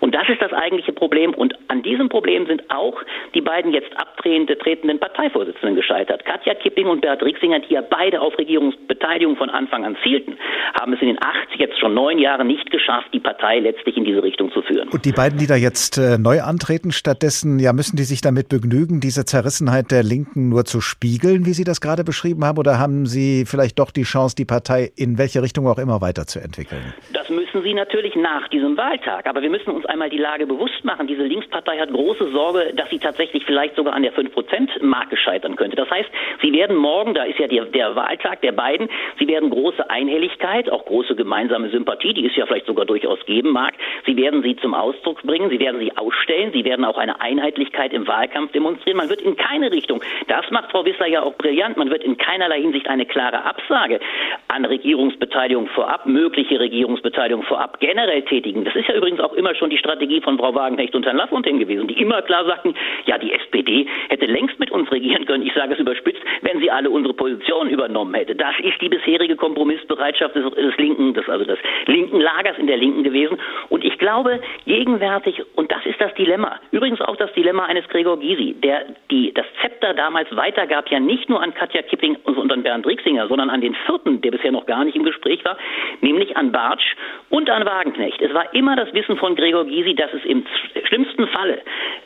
Und 0.00 0.14
das 0.14 0.28
ist 0.28 0.40
das 0.40 0.52
eigentliche 0.52 0.92
Problem. 0.92 1.34
Und 1.34 1.54
an 1.68 1.82
diesem 1.82 2.08
Problem 2.08 2.46
sind 2.46 2.70
auch 2.70 3.00
die 3.34 3.40
beiden 3.40 3.72
jetzt 3.72 3.90
abtretenden 3.96 4.58
tretenden 4.58 4.98
Parteivorsitzenden 4.98 5.76
gescheitert. 5.76 6.24
Katja 6.24 6.54
Kipping 6.54 6.86
und 6.86 7.00
Bert 7.00 7.22
Rixinger, 7.22 7.60
die 7.60 7.74
ja 7.74 7.82
beide 7.82 8.20
auf 8.20 8.36
Regierungsbeteiligung 8.38 9.36
von 9.36 9.50
Anfang 9.50 9.84
an 9.84 9.96
zielten, 10.02 10.36
haben 10.78 10.92
es 10.92 11.00
in 11.00 11.08
den 11.08 11.18
80 11.22 11.58
jetzt 11.58 11.78
schon 11.78 11.94
neun 11.94 12.18
Jahren 12.18 12.46
nicht 12.46 12.70
geschafft, 12.70 13.08
die 13.12 13.20
Partei 13.20 13.60
letztlich 13.60 13.96
in 13.96 14.04
diese 14.04 14.22
Richtung 14.22 14.50
zu 14.52 14.62
führen. 14.62 14.88
Und 14.88 15.04
die 15.04 15.12
beiden, 15.12 15.38
die 15.38 15.46
da 15.46 15.56
jetzt 15.56 15.98
äh, 15.98 16.18
neu 16.18 16.42
antreten, 16.42 16.92
stattdessen, 16.92 17.58
ja, 17.58 17.72
müssen 17.72 17.96
die 17.96 18.04
sich 18.04 18.20
damit 18.20 18.48
begnügen, 18.48 19.00
diese 19.00 19.24
Zerrissenheit 19.24 19.90
der 19.90 20.02
Linken 20.02 20.48
nur 20.48 20.64
zu 20.64 20.80
spiegeln, 20.80 21.46
wie 21.46 21.52
Sie 21.52 21.64
das 21.64 21.80
gerade 21.80 22.04
beschrieben 22.04 22.44
haben, 22.44 22.58
oder 22.58 22.78
haben 22.78 23.06
Sie 23.06 23.44
vielleicht 23.46 23.78
doch 23.78 23.90
die 23.90 24.02
Chance, 24.02 24.34
die 24.36 24.44
Partei 24.44 24.90
in 24.96 25.18
welche 25.18 25.42
Richtung 25.42 25.66
auch 25.66 25.78
immer 25.78 26.00
weiterzuentwickeln? 26.00 26.94
Das 27.12 27.28
müssen 27.28 27.62
Sie 27.62 27.74
natürlich 27.74 28.14
nach 28.16 28.48
diesem 28.48 28.76
Wahltag. 28.76 29.26
Aber 29.28 29.42
wir 29.42 29.50
müssen 29.50 29.70
uns 29.70 29.84
einmal 29.84 30.08
die 30.08 30.18
Lage 30.18 30.46
bewusst 30.46 30.84
machen. 30.84 31.06
Diese 31.06 31.22
Linkspartei 31.22 31.78
hat 31.78 31.92
große 31.92 32.30
Sorge, 32.30 32.72
dass 32.74 32.88
sie 32.88 32.98
tatsächlich 32.98 33.44
vielleicht 33.44 33.76
sogar 33.76 33.94
an 33.94 34.02
der 34.02 34.14
5-Prozent-Marke 34.14 35.16
scheitern 35.18 35.54
könnte. 35.56 35.76
Das 35.76 35.90
heißt, 35.90 36.08
sie 36.40 36.52
werden 36.52 36.76
morgen, 36.76 37.12
da 37.12 37.24
ist 37.24 37.38
ja 37.38 37.46
der, 37.46 37.66
der 37.66 37.94
Wahltag 37.94 38.40
der 38.40 38.52
beiden, 38.52 38.88
sie 39.18 39.28
werden 39.28 39.50
große 39.50 39.90
Einhelligkeit, 39.90 40.70
auch 40.70 40.86
große 40.86 41.14
gemeinsame 41.14 41.68
Sympathie, 41.68 42.14
die 42.14 42.26
es 42.26 42.36
ja 42.36 42.46
vielleicht 42.46 42.66
sogar 42.66 42.86
durchaus 42.86 43.18
geben 43.26 43.50
mag, 43.50 43.74
sie 44.06 44.16
werden 44.16 44.42
sie 44.42 44.56
zum 44.56 44.72
Ausdruck 44.72 45.22
bringen, 45.22 45.50
sie 45.50 45.60
werden 45.60 45.78
sie 45.78 45.94
ausstellen, 45.96 46.52
sie 46.52 46.64
werden 46.64 46.84
auch 46.84 46.96
eine 46.96 47.20
Einheitlichkeit 47.20 47.92
im 47.92 48.06
Wahlkampf 48.06 48.52
demonstrieren. 48.52 48.96
Man 48.96 49.10
wird 49.10 49.20
in 49.20 49.36
keine 49.36 49.70
Richtung, 49.70 50.02
das 50.28 50.50
macht 50.50 50.70
Frau 50.70 50.84
Wissler 50.84 51.06
ja 51.06 51.22
auch 51.22 51.34
brillant, 51.34 51.76
man 51.76 51.90
wird 51.90 52.02
in 52.02 52.16
keinerlei 52.16 52.62
Hinsicht 52.62 52.88
eine 52.88 53.04
klare 53.04 53.44
Absage 53.44 54.00
an 54.48 54.64
Regierungsbeteiligung 54.64 55.68
vorab, 55.68 56.06
mögliche 56.06 56.58
Regierungsbeteiligung 56.58 57.42
vorab 57.42 57.78
generell 57.80 58.22
tätigen. 58.22 58.64
Das 58.64 58.74
ist 58.74 58.88
ja 58.88 58.94
übrigens 58.94 59.17
auch 59.20 59.32
immer 59.32 59.54
schon 59.54 59.70
die 59.70 59.78
Strategie 59.78 60.20
von 60.20 60.38
Frau 60.38 60.54
Wagenknecht 60.54 60.94
und 60.94 61.04
Herrn 61.04 61.16
Lafontaine 61.16 61.58
gewesen, 61.58 61.88
die 61.88 62.00
immer 62.00 62.22
klar 62.22 62.44
sagten, 62.44 62.74
ja, 63.06 63.18
die 63.18 63.32
SPD 63.32 63.86
hätte 64.08 64.26
längst 64.26 64.57
uns 64.78 64.90
regieren 64.90 65.26
können, 65.26 65.44
ich 65.44 65.52
sage 65.54 65.74
es 65.74 65.80
überspitzt, 65.80 66.22
wenn 66.42 66.60
sie 66.60 66.70
alle 66.70 66.90
unsere 66.90 67.14
Positionen 67.14 67.70
übernommen 67.70 68.14
hätte. 68.14 68.34
Das 68.34 68.54
ist 68.60 68.80
die 68.80 68.88
bisherige 68.88 69.36
Kompromissbereitschaft 69.36 70.34
des, 70.34 70.50
des 70.54 70.76
linken, 70.76 71.14
des, 71.14 71.28
also 71.28 71.44
des 71.44 71.58
linken 71.86 72.20
Lagers 72.20 72.58
in 72.58 72.66
der 72.66 72.76
Linken 72.76 73.02
gewesen. 73.02 73.38
Und 73.68 73.84
ich 73.84 73.98
glaube, 73.98 74.40
gegenwärtig, 74.66 75.42
und 75.56 75.70
das 75.70 75.84
ist 75.86 76.00
das 76.00 76.14
Dilemma, 76.14 76.60
übrigens 76.70 77.00
auch 77.00 77.16
das 77.16 77.32
Dilemma 77.32 77.66
eines 77.66 77.88
Gregor 77.88 78.18
Gysi, 78.18 78.54
der 78.62 78.86
die, 79.10 79.32
das 79.34 79.46
Zepter 79.60 79.94
damals 79.94 80.34
weitergab, 80.34 80.88
ja 80.90 81.00
nicht 81.00 81.28
nur 81.28 81.42
an 81.42 81.54
Katja 81.54 81.82
Kipping 81.82 82.16
und 82.24 82.52
an 82.52 82.62
Bernd 82.62 82.86
Rixinger, 82.86 83.28
sondern 83.28 83.50
an 83.50 83.60
den 83.60 83.74
vierten, 83.86 84.20
der 84.20 84.30
bisher 84.30 84.52
noch 84.52 84.66
gar 84.66 84.84
nicht 84.84 84.96
im 84.96 85.04
Gespräch 85.04 85.44
war, 85.44 85.56
nämlich 86.00 86.36
an 86.36 86.52
Bartsch 86.52 86.94
und 87.30 87.50
an 87.50 87.64
Wagenknecht. 87.64 88.20
Es 88.20 88.32
war 88.32 88.52
immer 88.54 88.76
das 88.76 88.92
Wissen 88.94 89.16
von 89.16 89.34
Gregor 89.34 89.64
Gysi, 89.64 89.94
dass 89.94 90.12
es 90.12 90.24
im 90.24 90.44
schlimmsten 90.86 91.26
Falle 91.28 91.60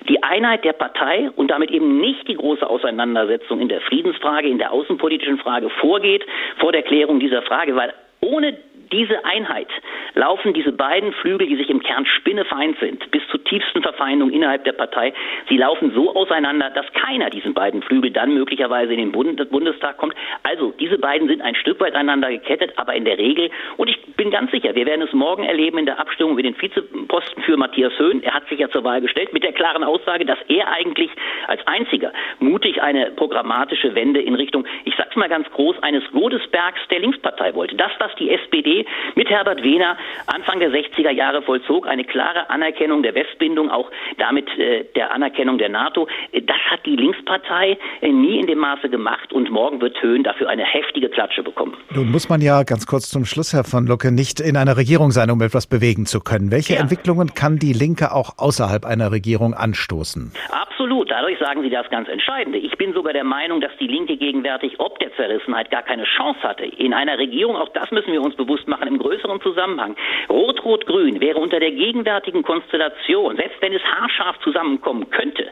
die 0.08 0.22
Einheit 0.22 0.64
der 0.64 0.72
Partei 0.72 1.30
und 1.36 1.50
damit 1.50 1.70
eben 1.70 2.00
nicht 2.00 2.26
die 2.28 2.34
große 2.34 2.61
Auseinandersetzung 2.70 3.60
in 3.60 3.68
der 3.68 3.80
Friedensfrage, 3.82 4.48
in 4.48 4.58
der 4.58 4.72
außenpolitischen 4.72 5.38
Frage 5.38 5.70
vorgeht 5.80 6.24
vor 6.58 6.72
der 6.72 6.82
Klärung 6.82 7.20
dieser 7.20 7.42
Frage, 7.42 7.76
weil 7.76 7.92
ohne 8.20 8.56
diese 8.92 9.24
Einheit 9.24 9.68
laufen 10.14 10.52
diese 10.52 10.72
beiden 10.72 11.12
Flügel, 11.14 11.46
die 11.46 11.56
sich 11.56 11.70
im 11.70 11.82
Kern 11.82 12.06
spinnefeind 12.06 12.78
sind, 12.78 13.10
bis 13.10 13.26
zur 13.28 13.42
tiefsten 13.44 13.82
Verfeindung 13.82 14.30
innerhalb 14.30 14.64
der 14.64 14.72
Partei. 14.72 15.12
Sie 15.48 15.56
laufen 15.56 15.92
so 15.94 16.14
auseinander, 16.14 16.70
dass 16.70 16.86
keiner 16.92 17.30
diesen 17.30 17.54
beiden 17.54 17.82
Flügel 17.82 18.10
dann 18.10 18.34
möglicherweise 18.34 18.92
in 18.92 18.98
den 18.98 19.12
Bundestag 19.12 19.96
kommt. 19.96 20.14
Also 20.42 20.72
diese 20.78 20.98
beiden 20.98 21.28
sind 21.28 21.40
ein 21.40 21.54
Stück 21.54 21.80
weit 21.80 21.94
einander 21.94 22.30
gekettet, 22.30 22.72
aber 22.76 22.94
in 22.94 23.04
der 23.04 23.18
Regel, 23.18 23.50
und 23.78 23.88
ich 23.88 24.00
bin 24.16 24.30
ganz 24.30 24.50
sicher, 24.50 24.74
wir 24.74 24.86
werden 24.86 25.02
es 25.02 25.12
morgen 25.12 25.44
erleben 25.44 25.78
in 25.78 25.86
der 25.86 25.98
Abstimmung 25.98 26.34
über 26.34 26.42
den 26.42 26.60
Vizeposten 26.60 27.42
für 27.42 27.56
Matthias 27.56 27.98
Höhn. 27.98 28.22
Er 28.22 28.34
hat 28.34 28.48
sich 28.48 28.58
ja 28.58 28.68
zur 28.68 28.84
Wahl 28.84 29.00
gestellt 29.00 29.32
mit 29.32 29.42
der 29.42 29.52
klaren 29.52 29.84
Aussage, 29.84 30.26
dass 30.26 30.38
er 30.48 30.68
eigentlich 30.68 31.10
als 31.46 31.66
einziger 31.66 32.12
mutig 32.38 32.82
eine 32.82 33.10
programmatische 33.12 33.94
Wende 33.94 34.20
in 34.20 34.34
Richtung, 34.34 34.66
ich 34.84 34.94
sag's 34.96 35.16
mal 35.16 35.28
ganz 35.28 35.50
groß, 35.50 35.82
eines 35.82 36.04
Godesbergs 36.12 36.80
der 36.90 37.00
Linkspartei 37.00 37.54
wollte. 37.54 37.76
Das, 37.76 37.92
was 37.98 38.14
die 38.16 38.30
SPD 38.30 38.81
mit 39.14 39.28
Herbert 39.28 39.62
Wehner 39.62 39.96
Anfang 40.26 40.60
der 40.60 40.70
60er 40.70 41.10
Jahre 41.10 41.42
vollzog, 41.42 41.86
eine 41.86 42.04
klare 42.04 42.48
Anerkennung 42.50 43.02
der 43.02 43.14
Westbindung, 43.14 43.70
auch 43.70 43.90
damit 44.18 44.48
äh, 44.58 44.84
der 44.94 45.12
Anerkennung 45.12 45.58
der 45.58 45.68
NATO. 45.68 46.08
Das 46.32 46.56
hat 46.70 46.84
die 46.86 46.96
Linkspartei 46.96 47.78
äh, 48.00 48.08
nie 48.08 48.38
in 48.38 48.46
dem 48.46 48.58
Maße 48.58 48.88
gemacht 48.88 49.32
und 49.32 49.50
morgen 49.50 49.80
wird 49.80 50.00
Höhn 50.02 50.22
dafür 50.22 50.48
eine 50.48 50.64
heftige 50.64 51.08
Klatsche 51.08 51.42
bekommen. 51.42 51.76
Nun 51.94 52.10
muss 52.10 52.28
man 52.28 52.40
ja 52.40 52.62
ganz 52.62 52.86
kurz 52.86 53.10
zum 53.10 53.24
Schluss, 53.24 53.52
Herr 53.52 53.64
von 53.64 53.86
Lucke, 53.86 54.12
nicht 54.12 54.40
in 54.40 54.56
einer 54.56 54.76
Regierung 54.76 55.10
sein, 55.10 55.30
um 55.30 55.40
etwas 55.40 55.66
bewegen 55.66 56.06
zu 56.06 56.20
können. 56.20 56.50
Welche 56.50 56.74
ja. 56.74 56.80
Entwicklungen 56.80 57.34
kann 57.34 57.58
die 57.58 57.72
Linke 57.72 58.12
auch 58.12 58.38
außerhalb 58.38 58.84
einer 58.84 59.12
Regierung 59.12 59.54
anstoßen? 59.54 60.32
Absolut. 60.50 61.10
Dadurch 61.10 61.38
sagen 61.38 61.62
Sie 61.62 61.70
das 61.70 61.88
ganz 61.90 62.08
Entscheidende. 62.08 62.58
Ich 62.58 62.76
bin 62.78 62.92
sogar 62.92 63.12
der 63.12 63.24
Meinung, 63.24 63.60
dass 63.60 63.72
die 63.78 63.86
Linke 63.86 64.16
gegenwärtig 64.16 64.78
ob 64.78 64.98
der 64.98 65.14
Zerrissenheit 65.16 65.70
gar 65.70 65.82
keine 65.82 66.04
Chance 66.04 66.40
hatte. 66.42 66.64
In 66.64 66.92
einer 66.92 67.18
Regierung, 67.18 67.56
auch 67.56 67.68
das 67.70 67.90
müssen 67.90 68.12
wir 68.12 68.22
uns 68.22 68.34
bewusst 68.36 68.66
machen, 68.66 68.71
im 68.80 68.98
größeren 68.98 69.40
Zusammenhang. 69.40 69.96
Rot-Rot-Grün 70.28 71.20
wäre 71.20 71.38
unter 71.38 71.60
der 71.60 71.72
gegenwärtigen 71.72 72.42
Konstellation, 72.42 73.36
selbst 73.36 73.60
wenn 73.60 73.72
es 73.72 73.82
haarscharf 73.82 74.38
zusammenkommen 74.40 75.10
könnte, 75.10 75.48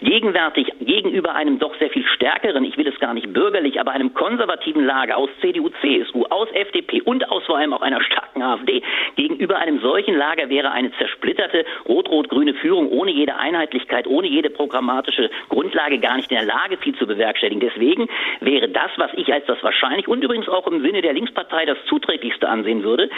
gegenwärtig 0.00 0.72
gegenüber 0.80 1.34
einem 1.34 1.58
doch 1.58 1.74
sehr 1.78 1.90
viel 1.90 2.04
stärkeren, 2.06 2.64
ich 2.64 2.76
will 2.76 2.88
es 2.88 2.98
gar 3.00 3.14
nicht 3.14 3.32
bürgerlich, 3.32 3.80
aber 3.80 3.92
einem 3.92 4.14
konservativen 4.14 4.84
Lager 4.84 5.16
aus 5.16 5.30
CDU, 5.40 5.70
CSU, 5.80 6.24
aus 6.30 6.48
FDP 6.52 7.02
und 7.02 7.28
aus 7.30 7.44
vor 7.44 7.58
allem 7.58 7.72
auch 7.72 7.82
einer 7.82 8.02
starken 8.02 8.42
AfD, 8.42 8.82
gegenüber 9.16 9.58
einem 9.58 9.80
solchen 9.80 10.16
Lager 10.16 10.48
wäre 10.48 10.70
eine 10.72 10.90
zersplitterte 10.98 11.64
rot-rot-grüne 11.88 12.54
Führung 12.54 12.88
ohne 12.90 13.10
jede 13.10 13.36
Einheitlichkeit, 13.36 14.06
ohne 14.06 14.26
jede 14.26 14.50
programmatische 14.50 15.30
Grundlage 15.48 15.98
gar 15.98 16.16
nicht 16.16 16.30
in 16.30 16.36
der 16.36 16.46
Lage, 16.46 16.76
viel 16.78 16.94
zu 16.96 17.06
bewerkstelligen. 17.06 17.60
Deswegen 17.60 18.08
wäre 18.40 18.68
das, 18.68 18.90
was 18.96 19.10
ich 19.14 19.32
als 19.32 19.46
das 19.46 19.62
wahrscheinlich 19.62 20.08
und 20.08 20.22
übrigens 20.22 20.48
auch 20.48 20.66
im 20.66 20.82
Sinne 20.82 21.02
der 21.02 21.12
Linkspartei 21.12 21.64
das 21.64 21.78
zuträglichste 21.88 22.48
ansehen 22.56 22.82
würde, 22.82 23.08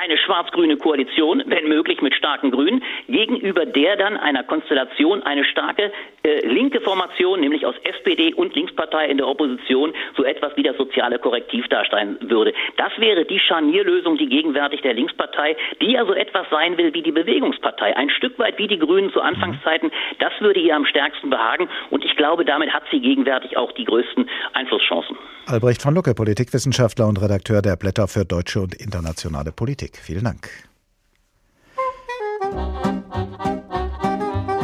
eine 0.00 0.18
schwarz-grüne 0.18 0.76
Koalition, 0.76 1.42
wenn 1.46 1.68
möglich 1.68 2.02
mit 2.02 2.14
starken 2.14 2.50
Grünen, 2.50 2.82
gegenüber 3.08 3.66
der 3.66 3.96
dann 3.96 4.16
einer 4.16 4.42
Konstellation 4.42 5.22
eine 5.22 5.44
starke 5.44 5.92
äh, 6.22 6.46
linke 6.46 6.80
Formation, 6.80 7.40
nämlich 7.40 7.64
aus 7.66 7.74
SPD 7.84 8.34
und 8.34 8.54
Linkspartei 8.54 9.06
in 9.06 9.18
der 9.18 9.28
Opposition, 9.28 9.92
so 10.16 10.24
etwas 10.24 10.56
wie 10.56 10.62
das 10.62 10.76
soziale 10.76 11.18
Korrektiv 11.18 11.66
darstellen 11.68 12.18
würde. 12.20 12.52
Das 12.76 12.92
wäre 12.98 13.24
die 13.24 13.38
Scharnierlösung, 13.38 14.18
die 14.18 14.28
gegenwärtig 14.28 14.82
der 14.82 14.94
Linkspartei, 14.94 15.56
die 15.80 15.92
ja 15.92 16.04
so 16.04 16.14
etwas 16.14 16.46
sein 16.50 16.76
will 16.76 16.92
wie 16.94 17.02
die 17.02 17.12
Bewegungspartei, 17.12 17.96
ein 17.96 18.10
Stück 18.10 18.38
weit 18.38 18.58
wie 18.58 18.68
die 18.68 18.78
Grünen 18.78 19.12
zu 19.12 19.20
Anfangszeiten, 19.20 19.90
das 20.18 20.32
würde 20.40 20.60
ihr 20.60 20.74
am 20.76 20.86
stärksten 20.86 21.30
behagen 21.30 21.68
und 21.90 22.04
ich 22.04 22.16
glaube, 22.16 22.44
damit 22.44 22.72
hat 22.72 22.84
sie 22.90 23.00
gegenwärtig 23.00 23.56
auch 23.56 23.72
die 23.72 23.84
größten 23.84 24.28
Einflusschancen. 24.52 25.16
Albrecht 25.46 25.82
von 25.82 25.94
Lucke, 25.94 26.14
Politikwissenschaftler 26.14 27.08
und 27.08 27.20
Redakteur 27.20 27.62
der 27.62 27.76
Blätter 27.76 28.06
für 28.06 28.24
deutsche 28.24 28.60
und 28.60 28.71
internationale 28.74 29.52
Politik. 29.52 29.98
Vielen 30.02 30.24
Dank. 30.24 30.48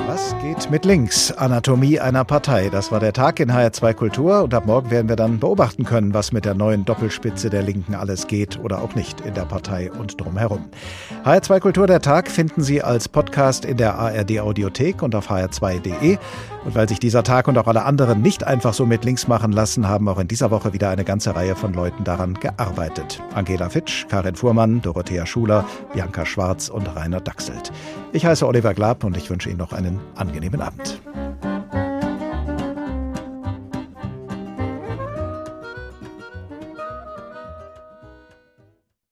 Was 0.06 0.34
geht 0.42 0.48
geht 0.58 0.70
mit 0.70 0.84
links. 0.84 1.30
Anatomie 1.32 2.00
einer 2.00 2.24
Partei. 2.24 2.68
Das 2.68 2.90
war 2.90 3.00
der 3.00 3.12
Tag 3.12 3.38
in 3.38 3.52
HR2 3.52 3.94
Kultur 3.94 4.42
und 4.42 4.54
ab 4.54 4.66
morgen 4.66 4.90
werden 4.90 5.08
wir 5.08 5.16
dann 5.16 5.38
beobachten 5.38 5.84
können, 5.84 6.14
was 6.14 6.32
mit 6.32 6.44
der 6.44 6.54
neuen 6.54 6.84
Doppelspitze 6.84 7.50
der 7.50 7.62
Linken 7.62 7.94
alles 7.94 8.26
geht 8.26 8.58
oder 8.58 8.82
auch 8.82 8.94
nicht 8.94 9.20
in 9.20 9.34
der 9.34 9.42
Partei 9.42 9.90
und 9.92 10.20
drumherum. 10.20 10.64
HR2 11.24 11.60
Kultur 11.60 11.86
der 11.86 12.00
Tag 12.00 12.30
finden 12.30 12.62
Sie 12.62 12.82
als 12.82 13.08
Podcast 13.08 13.64
in 13.64 13.76
der 13.76 13.96
ARD 13.98 14.40
Audiothek 14.40 15.02
und 15.02 15.14
auf 15.14 15.30
hr2.de. 15.30 16.18
Und 16.68 16.74
weil 16.74 16.86
sich 16.86 17.00
dieser 17.00 17.22
Tag 17.22 17.48
und 17.48 17.56
auch 17.56 17.66
alle 17.66 17.86
anderen 17.86 18.20
nicht 18.20 18.44
einfach 18.44 18.74
so 18.74 18.84
mit 18.84 19.02
links 19.02 19.26
machen 19.26 19.52
lassen, 19.52 19.88
haben 19.88 20.06
auch 20.06 20.18
in 20.18 20.28
dieser 20.28 20.50
Woche 20.50 20.74
wieder 20.74 20.90
eine 20.90 21.02
ganze 21.02 21.34
Reihe 21.34 21.56
von 21.56 21.72
Leuten 21.72 22.04
daran 22.04 22.34
gearbeitet. 22.34 23.22
Angela 23.32 23.70
Fitsch, 23.70 24.06
Karin 24.10 24.34
Fuhrmann, 24.34 24.82
Dorothea 24.82 25.24
Schuler, 25.24 25.64
Bianca 25.94 26.26
Schwarz 26.26 26.68
und 26.68 26.94
Rainer 26.94 27.22
Dachselt. 27.22 27.72
Ich 28.12 28.26
heiße 28.26 28.46
Oliver 28.46 28.74
Glab 28.74 29.02
und 29.02 29.16
ich 29.16 29.30
wünsche 29.30 29.48
Ihnen 29.48 29.56
noch 29.56 29.72
einen 29.72 29.98
angenehmen 30.14 30.60
Abend. 30.60 31.00